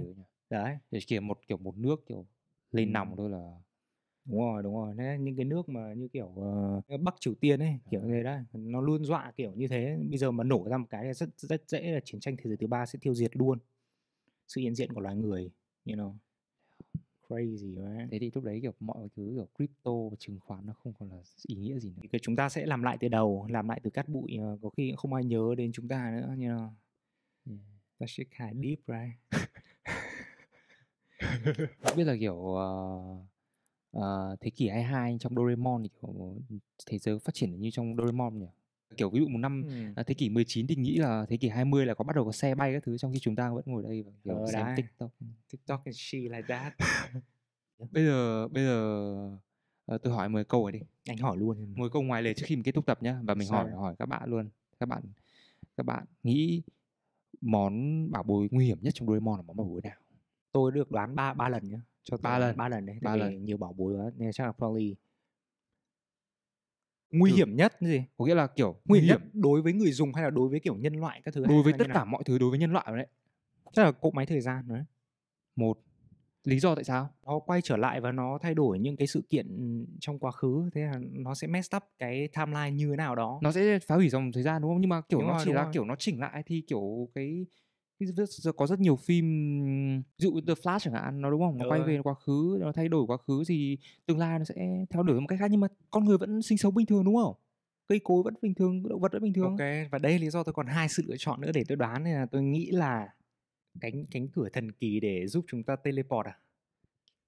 đấy 0.49 0.77
để 0.91 0.99
kiểu 1.07 1.21
một 1.21 1.39
kiểu 1.47 1.57
một 1.57 1.77
nước 1.77 2.05
kiểu 2.07 2.25
lên 2.71 2.89
Ừ. 2.89 2.91
nòng 2.93 3.15
thôi 3.17 3.29
là 3.29 3.51
đúng 4.27 4.39
rồi 4.39 4.63
đúng 4.63 4.75
rồi. 4.75 4.93
Đấy, 4.97 5.17
những 5.19 5.35
cái 5.35 5.45
nước 5.45 5.69
mà 5.69 5.93
như 5.93 6.07
kiểu 6.07 6.33
ờ, 6.87 6.97
Bắc 6.97 7.15
Triều 7.19 7.33
Tiên 7.33 7.59
ấy 7.59 7.79
kiểu 7.91 8.01
như 8.01 8.13
thế 8.13 8.23
đấy 8.23 8.41
nó 8.53 8.81
luôn 8.81 9.05
dọa 9.05 9.31
kiểu 9.37 9.53
như 9.55 9.67
thế. 9.67 9.97
Bây 10.09 10.17
giờ 10.17 10.31
mà 10.31 10.43
nổ 10.43 10.67
ra 10.69 10.77
một 10.77 10.87
cái 10.89 11.13
rất 11.13 11.29
rất 11.37 11.63
dễ 11.67 11.91
là 11.91 11.99
chiến 12.05 12.21
tranh 12.21 12.35
thế 12.37 12.43
giới 12.47 12.57
thứ 12.57 12.67
ba 12.67 12.85
sẽ 12.85 12.99
tiêu 13.01 13.13
diệt 13.13 13.37
luôn. 13.37 13.59
Sự 14.47 14.61
hiện 14.61 14.75
diện 14.75 14.93
của 14.93 15.01
loài 15.01 15.15
người 15.15 15.51
you 15.85 15.95
know. 15.95 16.13
Crazy 17.27 17.75
right? 17.75 18.11
thế 18.11 18.19
thì 18.19 18.31
lúc 18.35 18.43
đấy 18.43 18.59
kiểu 18.61 18.73
mọi 18.79 19.07
thứ 19.15 19.31
kiểu 19.35 19.47
crypto 19.55 19.91
và 20.11 20.15
chứng 20.19 20.39
khoán 20.39 20.65
nó 20.65 20.73
không 20.83 20.93
còn 20.99 21.09
là 21.09 21.17
ý 21.47 21.55
nghĩa 21.55 21.79
gì 21.79 21.89
nữa. 21.89 22.07
Thì 22.11 22.19
chúng 22.21 22.35
ta 22.35 22.49
sẽ 22.49 22.65
làm 22.65 22.83
lại 22.83 22.97
từ 22.99 23.07
đầu 23.07 23.47
làm 23.49 23.69
lại 23.69 23.79
từ 23.83 23.89
cát 23.89 24.09
bụi 24.09 24.37
ờ, 24.41 24.57
có 24.61 24.69
khi 24.69 24.89
cũng 24.89 24.97
không 24.97 25.13
ai 25.13 25.23
nhớ 25.23 25.55
đến 25.57 25.71
chúng 25.71 25.87
ta 25.87 26.11
nữa 26.11 26.27
you 26.27 26.35
know. 26.35 26.69
Yeah. 27.45 27.59
that 27.99 28.09
shit 28.09 28.27
kind 28.31 28.51
of 28.51 28.61
deep 28.61 28.79
right? 28.87 29.17
Biết 31.95 32.03
là 32.03 32.15
kiểu 32.19 32.55
ờ, 32.55 32.67
ờ, 33.91 34.35
thế 34.41 34.49
kỷ 34.49 34.67
22 34.69 35.17
trong 35.19 35.35
Doraemon 35.35 35.83
thì 35.83 35.89
kiểu 36.01 36.35
thế 36.87 36.97
giới 36.97 37.19
phát 37.19 37.33
triển 37.33 37.59
như 37.61 37.69
trong 37.71 37.95
Doraemon 37.97 38.39
nhỉ? 38.39 38.45
Kiểu 38.97 39.09
ví 39.09 39.19
dụ 39.19 39.27
một 39.27 39.37
năm 39.37 39.63
Ừ. 39.95 40.03
thế 40.07 40.13
kỷ 40.13 40.29
19 40.29 40.67
thì 40.67 40.75
nghĩ 40.75 40.97
là 40.97 41.25
thế 41.29 41.37
kỷ 41.37 41.49
20 41.49 41.85
là 41.85 41.93
có 41.93 42.03
bắt 42.03 42.15
đầu 42.15 42.25
có 42.25 42.31
xe 42.31 42.55
bay 42.55 42.73
các 42.73 42.83
thứ 42.83 42.97
trong 42.97 43.13
khi 43.13 43.19
chúng 43.19 43.35
ta 43.35 43.49
vẫn 43.51 43.63
ngồi 43.67 43.83
đây 43.83 44.01
và 44.03 44.11
kiểu 44.23 44.37
Ờ, 44.37 44.51
xem 44.51 44.65
đấy. 44.65 44.73
TikTok. 44.75 45.11
TikTok 45.51 45.81
and 45.85 45.95
shit 45.99 46.21
like 46.31 46.41
that. 46.47 46.73
Bây 47.91 48.05
giờ 48.05 48.47
bây 48.47 48.63
giờ 48.63 48.79
ờ, 49.85 49.97
tôi 49.97 50.13
hỏi 50.13 50.29
10 50.29 50.43
câu 50.43 50.61
rồi 50.61 50.71
đi. 50.71 50.79
Anh 51.07 51.17
hỏi 51.17 51.37
luôn. 51.37 51.73
10 51.75 51.89
câu 51.89 52.01
ngoài 52.01 52.21
lề 52.23 52.33
trước 52.33 52.43
khi 52.47 52.55
mình 52.55 52.63
kết 52.63 52.71
thúc 52.71 52.85
tập 52.85 53.03
nhá 53.03 53.19
và 53.23 53.33
mình 53.35 53.47
hỏi 53.49 53.67
Sao? 53.71 53.79
hỏi 53.79 53.95
các 53.99 54.05
bạn 54.05 54.29
luôn. 54.29 54.49
Các 54.79 54.85
bạn 54.89 55.03
các 55.77 55.85
bạn 55.85 56.05
nghĩ 56.23 56.61
món 57.41 58.11
bảo 58.11 58.23
bối 58.23 58.47
nguy 58.51 58.65
hiểm 58.65 58.77
nhất 58.81 58.93
trong 58.93 59.07
Doraemon 59.07 59.35
là 59.39 59.41
món 59.41 59.57
bảo 59.57 59.67
bối 59.67 59.81
nào? 59.83 59.99
Tôi 60.51 60.71
được 60.71 60.91
đoán 60.91 61.15
ba 61.15 61.33
ba 61.33 61.49
lần 61.49 61.69
nhá 61.69 61.81
cho 62.11 62.17
Ba 62.21 62.37
lần. 62.39 62.57
ba 62.57 62.69
lần 62.69 62.85
đấy 62.85 62.97
Ba 63.01 63.15
lần. 63.15 63.45
nhiều 63.45 63.57
bảo 63.57 63.73
bối 63.73 63.93
quá 63.95 64.11
nên 64.17 64.31
chắc 64.31 64.45
là 64.45 64.51
probably 64.51 64.95
nguy 67.11 67.31
Ừ. 67.31 67.35
hiểm 67.35 67.55
nhất 67.55 67.73
gì 67.81 68.03
có 68.17 68.25
nghĩa 68.25 68.35
là 68.35 68.47
kiểu 68.47 68.75
nguy 68.85 68.99
hiểm 68.99 69.07
nhất 69.07 69.21
đối 69.33 69.61
với 69.61 69.73
người 69.73 69.91
dùng 69.91 70.13
hay 70.13 70.23
là 70.23 70.29
đối 70.29 70.49
với 70.49 70.59
kiểu 70.59 70.75
nhân 70.75 70.93
loại 70.93 71.21
các 71.25 71.33
thứ 71.33 71.45
đối 71.45 71.63
với 71.63 71.73
tất 71.73 71.85
cả 71.87 71.93
nào? 71.93 72.05
mọi 72.05 72.23
thứ 72.25 72.37
đối 72.37 72.49
với 72.49 72.59
nhân 72.59 72.71
loại 72.73 72.85
rồi 72.89 72.97
đấy 72.97 73.07
chắc 73.73 73.83
là 73.83 73.91
cỗ 73.91 74.11
máy 74.11 74.25
thời 74.25 74.41
gian 74.41 74.67
đấy 74.67 74.81
một 75.55 75.77
lý 76.43 76.59
do 76.59 76.75
tại 76.75 76.83
sao 76.83 77.09
nó 77.25 77.39
quay 77.39 77.61
trở 77.61 77.77
lại 77.77 78.01
và 78.01 78.11
nó 78.11 78.37
thay 78.41 78.53
đổi 78.53 78.79
những 78.79 78.97
cái 78.97 79.07
sự 79.07 79.23
kiện 79.29 79.47
trong 79.99 80.19
quá 80.19 80.31
khứ 80.31 80.69
thế 80.73 80.81
là 80.81 80.93
nó 81.01 81.35
sẽ 81.35 81.47
mess 81.47 81.75
up 81.75 81.83
cái 81.99 82.27
timeline 82.27 82.71
như 82.71 82.89
thế 82.89 82.95
nào 82.95 83.15
đó 83.15 83.39
nó 83.41 83.51
sẽ 83.51 83.79
phá 83.79 83.95
hủy 83.95 84.09
dòng 84.09 84.31
thời 84.31 84.43
gian 84.43 84.61
đúng 84.61 84.71
không 84.71 84.81
nhưng 84.81 84.89
mà 84.89 85.01
kiểu 85.01 85.19
Đúng 85.19 85.27
nó 85.27 85.33
rồi, 85.35 85.45
chỉ 85.45 85.51
là 85.53 85.63
rồi. 85.63 85.73
kiểu 85.73 85.85
nó 85.85 85.95
chỉnh 85.99 86.19
lại 86.19 86.43
thì 86.45 86.61
kiểu 86.67 87.09
cái, 87.15 87.45
có 88.57 88.67
rất 88.67 88.79
nhiều 88.79 88.95
phim 88.95 89.25
ví 90.01 90.23
dụ 90.23 90.41
The 90.47 90.53
Flash 90.53 90.79
chẳng 90.79 90.93
hạn 90.93 91.21
nó 91.21 91.31
đúng 91.31 91.41
không? 91.41 91.57
Nó 91.57 91.65
quay 91.69 91.79
Ừ. 91.79 91.85
về 91.87 91.99
quá 92.03 92.13
khứ 92.13 92.57
nó 92.61 92.71
thay 92.71 92.89
đổi 92.89 93.05
quá 93.07 93.17
khứ 93.17 93.43
thì 93.47 93.77
tương 94.05 94.17
lai 94.17 94.39
nó 94.39 94.45
sẽ 94.45 94.85
theo 94.89 95.03
đuổi 95.03 95.19
một 95.21 95.27
cách 95.27 95.39
khác 95.39 95.47
nhưng 95.51 95.59
mà 95.59 95.67
con 95.91 96.05
người 96.05 96.17
vẫn 96.17 96.41
sinh 96.41 96.57
sống 96.57 96.73
bình 96.75 96.85
thường 96.85 97.03
đúng 97.05 97.15
không? 97.15 97.35
Cây 97.87 97.99
cối 98.03 98.23
vẫn 98.23 98.33
bình 98.41 98.53
thường 98.53 98.89
động 98.89 98.99
vật 99.01 99.11
vẫn 99.11 99.21
bình 99.23 99.33
thường. 99.33 99.49
Ok 99.49 99.91
và 99.91 99.99
đây 99.99 100.11
là 100.11 100.17
lý 100.17 100.29
do 100.29 100.43
tôi 100.43 100.53
còn 100.53 100.67
hai 100.67 100.89
sự 100.89 101.03
lựa 101.07 101.15
chọn 101.17 101.41
nữa 101.41 101.51
để 101.53 101.63
tôi 101.67 101.75
đoán 101.75 102.03
là 102.03 102.25
tôi 102.31 102.43
nghĩ 102.43 102.71
là 102.71 103.07
cánh 103.81 104.05
cánh 104.11 104.27
cửa 104.27 104.49
thần 104.53 104.71
kỳ 104.71 104.99
để 104.99 105.27
giúp 105.27 105.45
chúng 105.47 105.63
ta 105.63 105.75
teleport 105.75 106.27
à? 106.27 106.37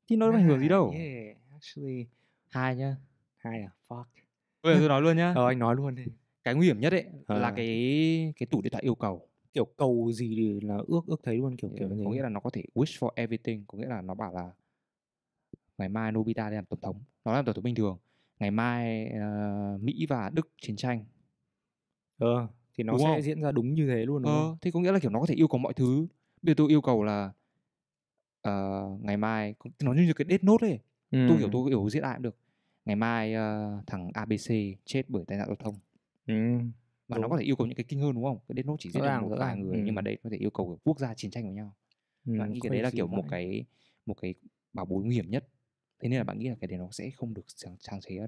Thì 0.09 0.15
nó 0.15 0.31
ảnh 0.31 0.47
hưởng 0.47 0.59
gì 0.59 0.67
đâu. 0.67 0.93
yeah, 0.97 1.37
actually. 1.53 2.05
Hai 2.49 2.75
nhá. 2.75 2.95
Hai 3.37 3.61
à? 3.61 3.69
Fuck. 3.87 4.03
Bây 4.63 4.73
giờ 4.73 4.79
tôi 4.79 4.89
nói 4.89 5.01
luôn 5.01 5.17
nhá. 5.17 5.33
Ờ 5.35 5.47
anh 5.47 5.59
nói 5.59 5.75
luôn 5.75 5.95
đi. 5.95 6.03
Cái 6.43 6.55
nguy 6.55 6.65
hiểm 6.67 6.79
nhất 6.79 6.93
ấy 6.93 7.05
là 7.27 7.47
Ờ. 7.47 7.53
cái 7.55 8.33
cái 8.37 8.47
tủ 8.47 8.61
điện 8.61 8.71
thoại 8.71 8.83
yêu 8.83 8.95
cầu 8.95 9.28
kiểu 9.53 9.65
cầu 9.65 10.11
gì 10.13 10.33
thì 10.37 10.67
là 10.67 10.77
ước 10.87 11.01
ước 11.07 11.19
thấy 11.23 11.37
luôn 11.37 11.57
kiểu 11.57 11.69
kiểu 11.79 11.89
như 11.89 12.03
có 12.05 12.11
nghĩa 12.11 12.21
là 12.23 12.29
nó 12.29 12.39
có 12.39 12.49
thể 12.49 12.63
wish 12.75 12.99
for 12.99 13.09
everything 13.15 13.63
có 13.67 13.77
nghĩa 13.77 13.87
là 13.87 14.01
nó 14.01 14.13
bảo 14.13 14.33
là 14.33 14.51
ngày 15.77 15.89
mai 15.89 16.11
Nobita 16.11 16.49
làm 16.49 16.65
tổng 16.65 16.79
thống. 16.81 17.03
Nó 17.25 17.33
làm 17.33 17.45
tổng 17.45 17.55
thống 17.55 17.63
bình 17.63 17.75
thường. 17.75 17.97
Ngày 18.39 18.51
mai 18.51 19.07
ờ, 19.07 19.77
Mỹ 19.81 20.05
và 20.09 20.29
Đức 20.33 20.49
chiến 20.61 20.75
tranh. 20.75 21.05
Ờ 22.17 22.47
thì 22.77 22.83
nó 22.83 22.93
Đúng 22.93 23.01
sẽ 23.05 23.21
không? 23.21 23.21
diễn 23.21 23.41
ra 23.41 23.51
đúng 23.51 23.73
như 23.73 23.87
thế 23.87 24.05
luôn 24.05 24.23
đúng 24.23 24.31
ờ 24.31 24.31
không 24.33 24.57
thì 24.61 24.71
có 24.71 24.79
nghĩa 24.79 24.91
là 24.91 24.99
kiểu 24.99 25.11
nó 25.11 25.19
có 25.19 25.25
thể 25.25 25.35
yêu 25.35 25.47
cầu 25.47 25.59
mọi 25.59 25.73
thứ. 25.73 26.07
Bây 26.41 26.51
giờ 26.51 26.55
tôi 26.57 26.69
yêu 26.69 26.81
cầu 26.81 27.03
là 27.03 27.31
ờ, 28.41 28.51
ngày 29.01 29.17
mai 29.17 29.55
nó 29.83 29.93
như 29.93 30.13
cái 30.13 30.25
Death 30.29 30.43
Note 30.43 30.67
ấy. 30.67 30.79
Tôi 31.25 31.39
hiểu 31.39 31.49
tôi 31.51 31.69
hiểu 31.69 31.89
diễn 31.89 32.03
lại 32.03 32.13
cũng 32.15 32.23
được. 32.23 32.37
Ngày 32.85 32.95
mai 32.95 33.33
ờ, 33.33 33.81
thằng 33.87 34.09
ABC 34.13 34.55
chết 34.85 35.03
bởi 35.09 35.23
tai 35.27 35.37
nạn 35.37 35.47
giao 35.47 35.55
thông. 35.55 35.75
Ừm, 36.27 36.71
và 37.09 37.17
nó 37.17 37.23
đúng. 37.23 37.31
có 37.31 37.37
thể 37.37 37.43
yêu 37.43 37.55
cầu 37.55 37.67
những 37.67 37.75
cái 37.77 37.85
kinh 37.89 38.01
hơn 38.01 38.13
đúng 38.15 38.23
không? 38.23 38.39
Cái 38.47 38.55
Death 38.55 38.67
Note 38.67 38.77
chỉ 38.79 38.91
giết 38.91 39.01
được 39.01 39.21
một 39.21 39.37
vài 39.39 39.57
người 39.57 39.81
nhưng 39.85 39.95
mà 39.95 40.01
Ừm. 40.01 40.05
đây 40.05 40.17
có 40.23 40.29
thể 40.29 40.37
yêu 40.37 40.49
cầu 40.51 40.79
quốc 40.83 40.99
gia 40.99 41.13
chiến 41.15 41.31
tranh 41.31 41.43
với 41.45 41.53
nhau. 41.53 41.75
Bạn 42.25 42.37
Ừm, 42.49 42.53
nghĩ 42.53 42.59
cái 42.61 42.69
đấy 42.69 42.81
là 42.83 42.91
kiểu 42.91 43.07
một 43.07 43.21
vãi. 43.23 43.31
cái 43.31 43.65
một 44.05 44.15
cái 44.21 44.35
bảo 44.73 44.85
bối 44.85 45.03
nguy 45.05 45.15
hiểm 45.15 45.31
nhất? 45.31 45.49
Thế 45.99 46.09
nên 46.09 46.17
là 46.17 46.23
bạn 46.23 46.39
nghĩ 46.39 46.49
là 46.49 46.55
cái 46.61 46.67
đấy 46.67 46.79
nó 46.79 46.87
sẽ 46.91 47.09
không 47.15 47.33
được 47.33 47.45
sáng, 47.47 47.75
sáng 47.79 48.01
chế 48.01 48.17
đâu 48.17 48.27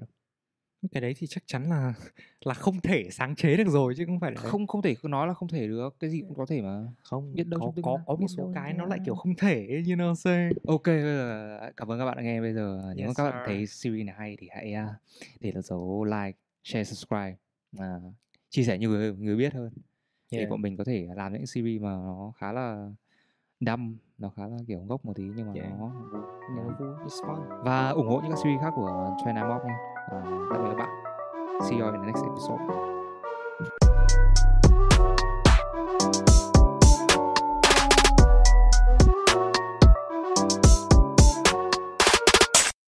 Cái 0.92 1.00
đấy 1.00 1.14
thì 1.18 1.26
chắc 1.26 1.42
chắn 1.46 1.68
là 1.70 1.94
là 2.44 2.54
không 2.54 2.80
thể 2.80 3.10
sáng 3.10 3.36
chế 3.36 3.56
được 3.56 3.68
rồi 3.68 3.94
chứ 3.96 4.04
không 4.06 4.20
phải 4.20 4.32
là 4.32 4.40
không 4.40 4.66
không 4.66 4.82
thể 4.82 4.94
cứ 4.94 5.08
nói 5.08 5.26
là 5.26 5.34
không 5.34 5.48
thể 5.48 5.66
được 5.68 5.96
cái 6.00 6.10
gì 6.10 6.20
cũng 6.20 6.34
có 6.34 6.46
thể 6.46 6.62
mà. 6.62 6.88
Không 7.02 7.34
biết 7.34 7.44
đâu 7.48 7.60
có 7.60 7.72
có 7.82 7.98
có 8.06 8.16
một 8.16 8.28
số 8.28 8.52
cái 8.54 8.72
nó 8.72 8.86
lại 8.86 8.98
kiểu 9.06 9.14
không 9.14 9.34
thể 9.36 9.66
what 9.86 9.96
I'm 9.96 10.14
saying? 10.14 10.52
ok 10.66 10.82
bây 10.84 11.02
giờ 11.02 11.58
cảm 11.76 11.92
ơn 11.92 11.98
các 11.98 12.04
bạn 12.06 12.16
đã 12.16 12.22
nghe. 12.22 12.40
Bây 12.40 12.54
giờ 12.54 12.92
nếu 12.96 13.06
mà 13.06 13.08
Yes, 13.08 13.16
các 13.16 13.24
bạn 13.24 13.34
sir. 13.34 13.46
thấy 13.46 13.66
series 13.66 14.06
này 14.06 14.14
hay 14.18 14.36
thì 14.40 14.48
hãy 14.50 14.74
uh, 14.84 14.96
để 15.40 15.52
lại 15.52 15.62
dấu 15.62 16.04
like 16.04 16.38
share 16.64 16.84
subscribe. 16.84 17.36
À, 17.78 18.00
chia 18.52 18.62
sẻ 18.62 18.78
nhiều 18.78 18.90
người 18.90 19.14
người 19.16 19.36
biết 19.36 19.54
hơn 19.54 19.70
Yeah. 20.32 20.50
bọn 20.50 20.62
mình 20.62 20.76
có 20.76 20.84
thể 20.84 21.08
làm 21.16 21.32
những 21.32 21.46
series 21.46 21.82
mà 21.82 21.90
nó 21.90 22.32
khá 22.36 22.52
là 22.52 22.90
đâm 23.60 23.96
nó 24.18 24.28
khá 24.36 24.46
là 24.46 24.56
kiểu 24.66 24.80
ngốc 24.80 25.04
một 25.04 25.12
tí 25.16 25.22
nhưng 25.36 25.46
mà 25.46 25.52
Yeah. 25.54 25.72
nó 25.78 25.90
Yeah, 26.12 26.56
nó 26.56 26.62
vui, 26.78 26.88
it's 27.06 27.26
fun. 27.26 27.62
và 27.64 27.88
ủng 27.90 28.06
hộ 28.08 28.20
những 28.20 28.30
các 28.30 28.38
series 28.38 28.60
khác 28.60 28.72
của 28.76 29.16
China 29.24 29.48
Mob 29.48 29.64
nha 29.66 29.76
à, 29.94 30.22
tạm 30.52 30.62
biệt 30.62 30.68
các 30.70 30.76
bạn 30.78 30.88
see 31.70 31.78
you 31.78 31.90
in 31.92 32.00
the 32.00 32.06
next 32.06 32.22
episode 32.24 32.64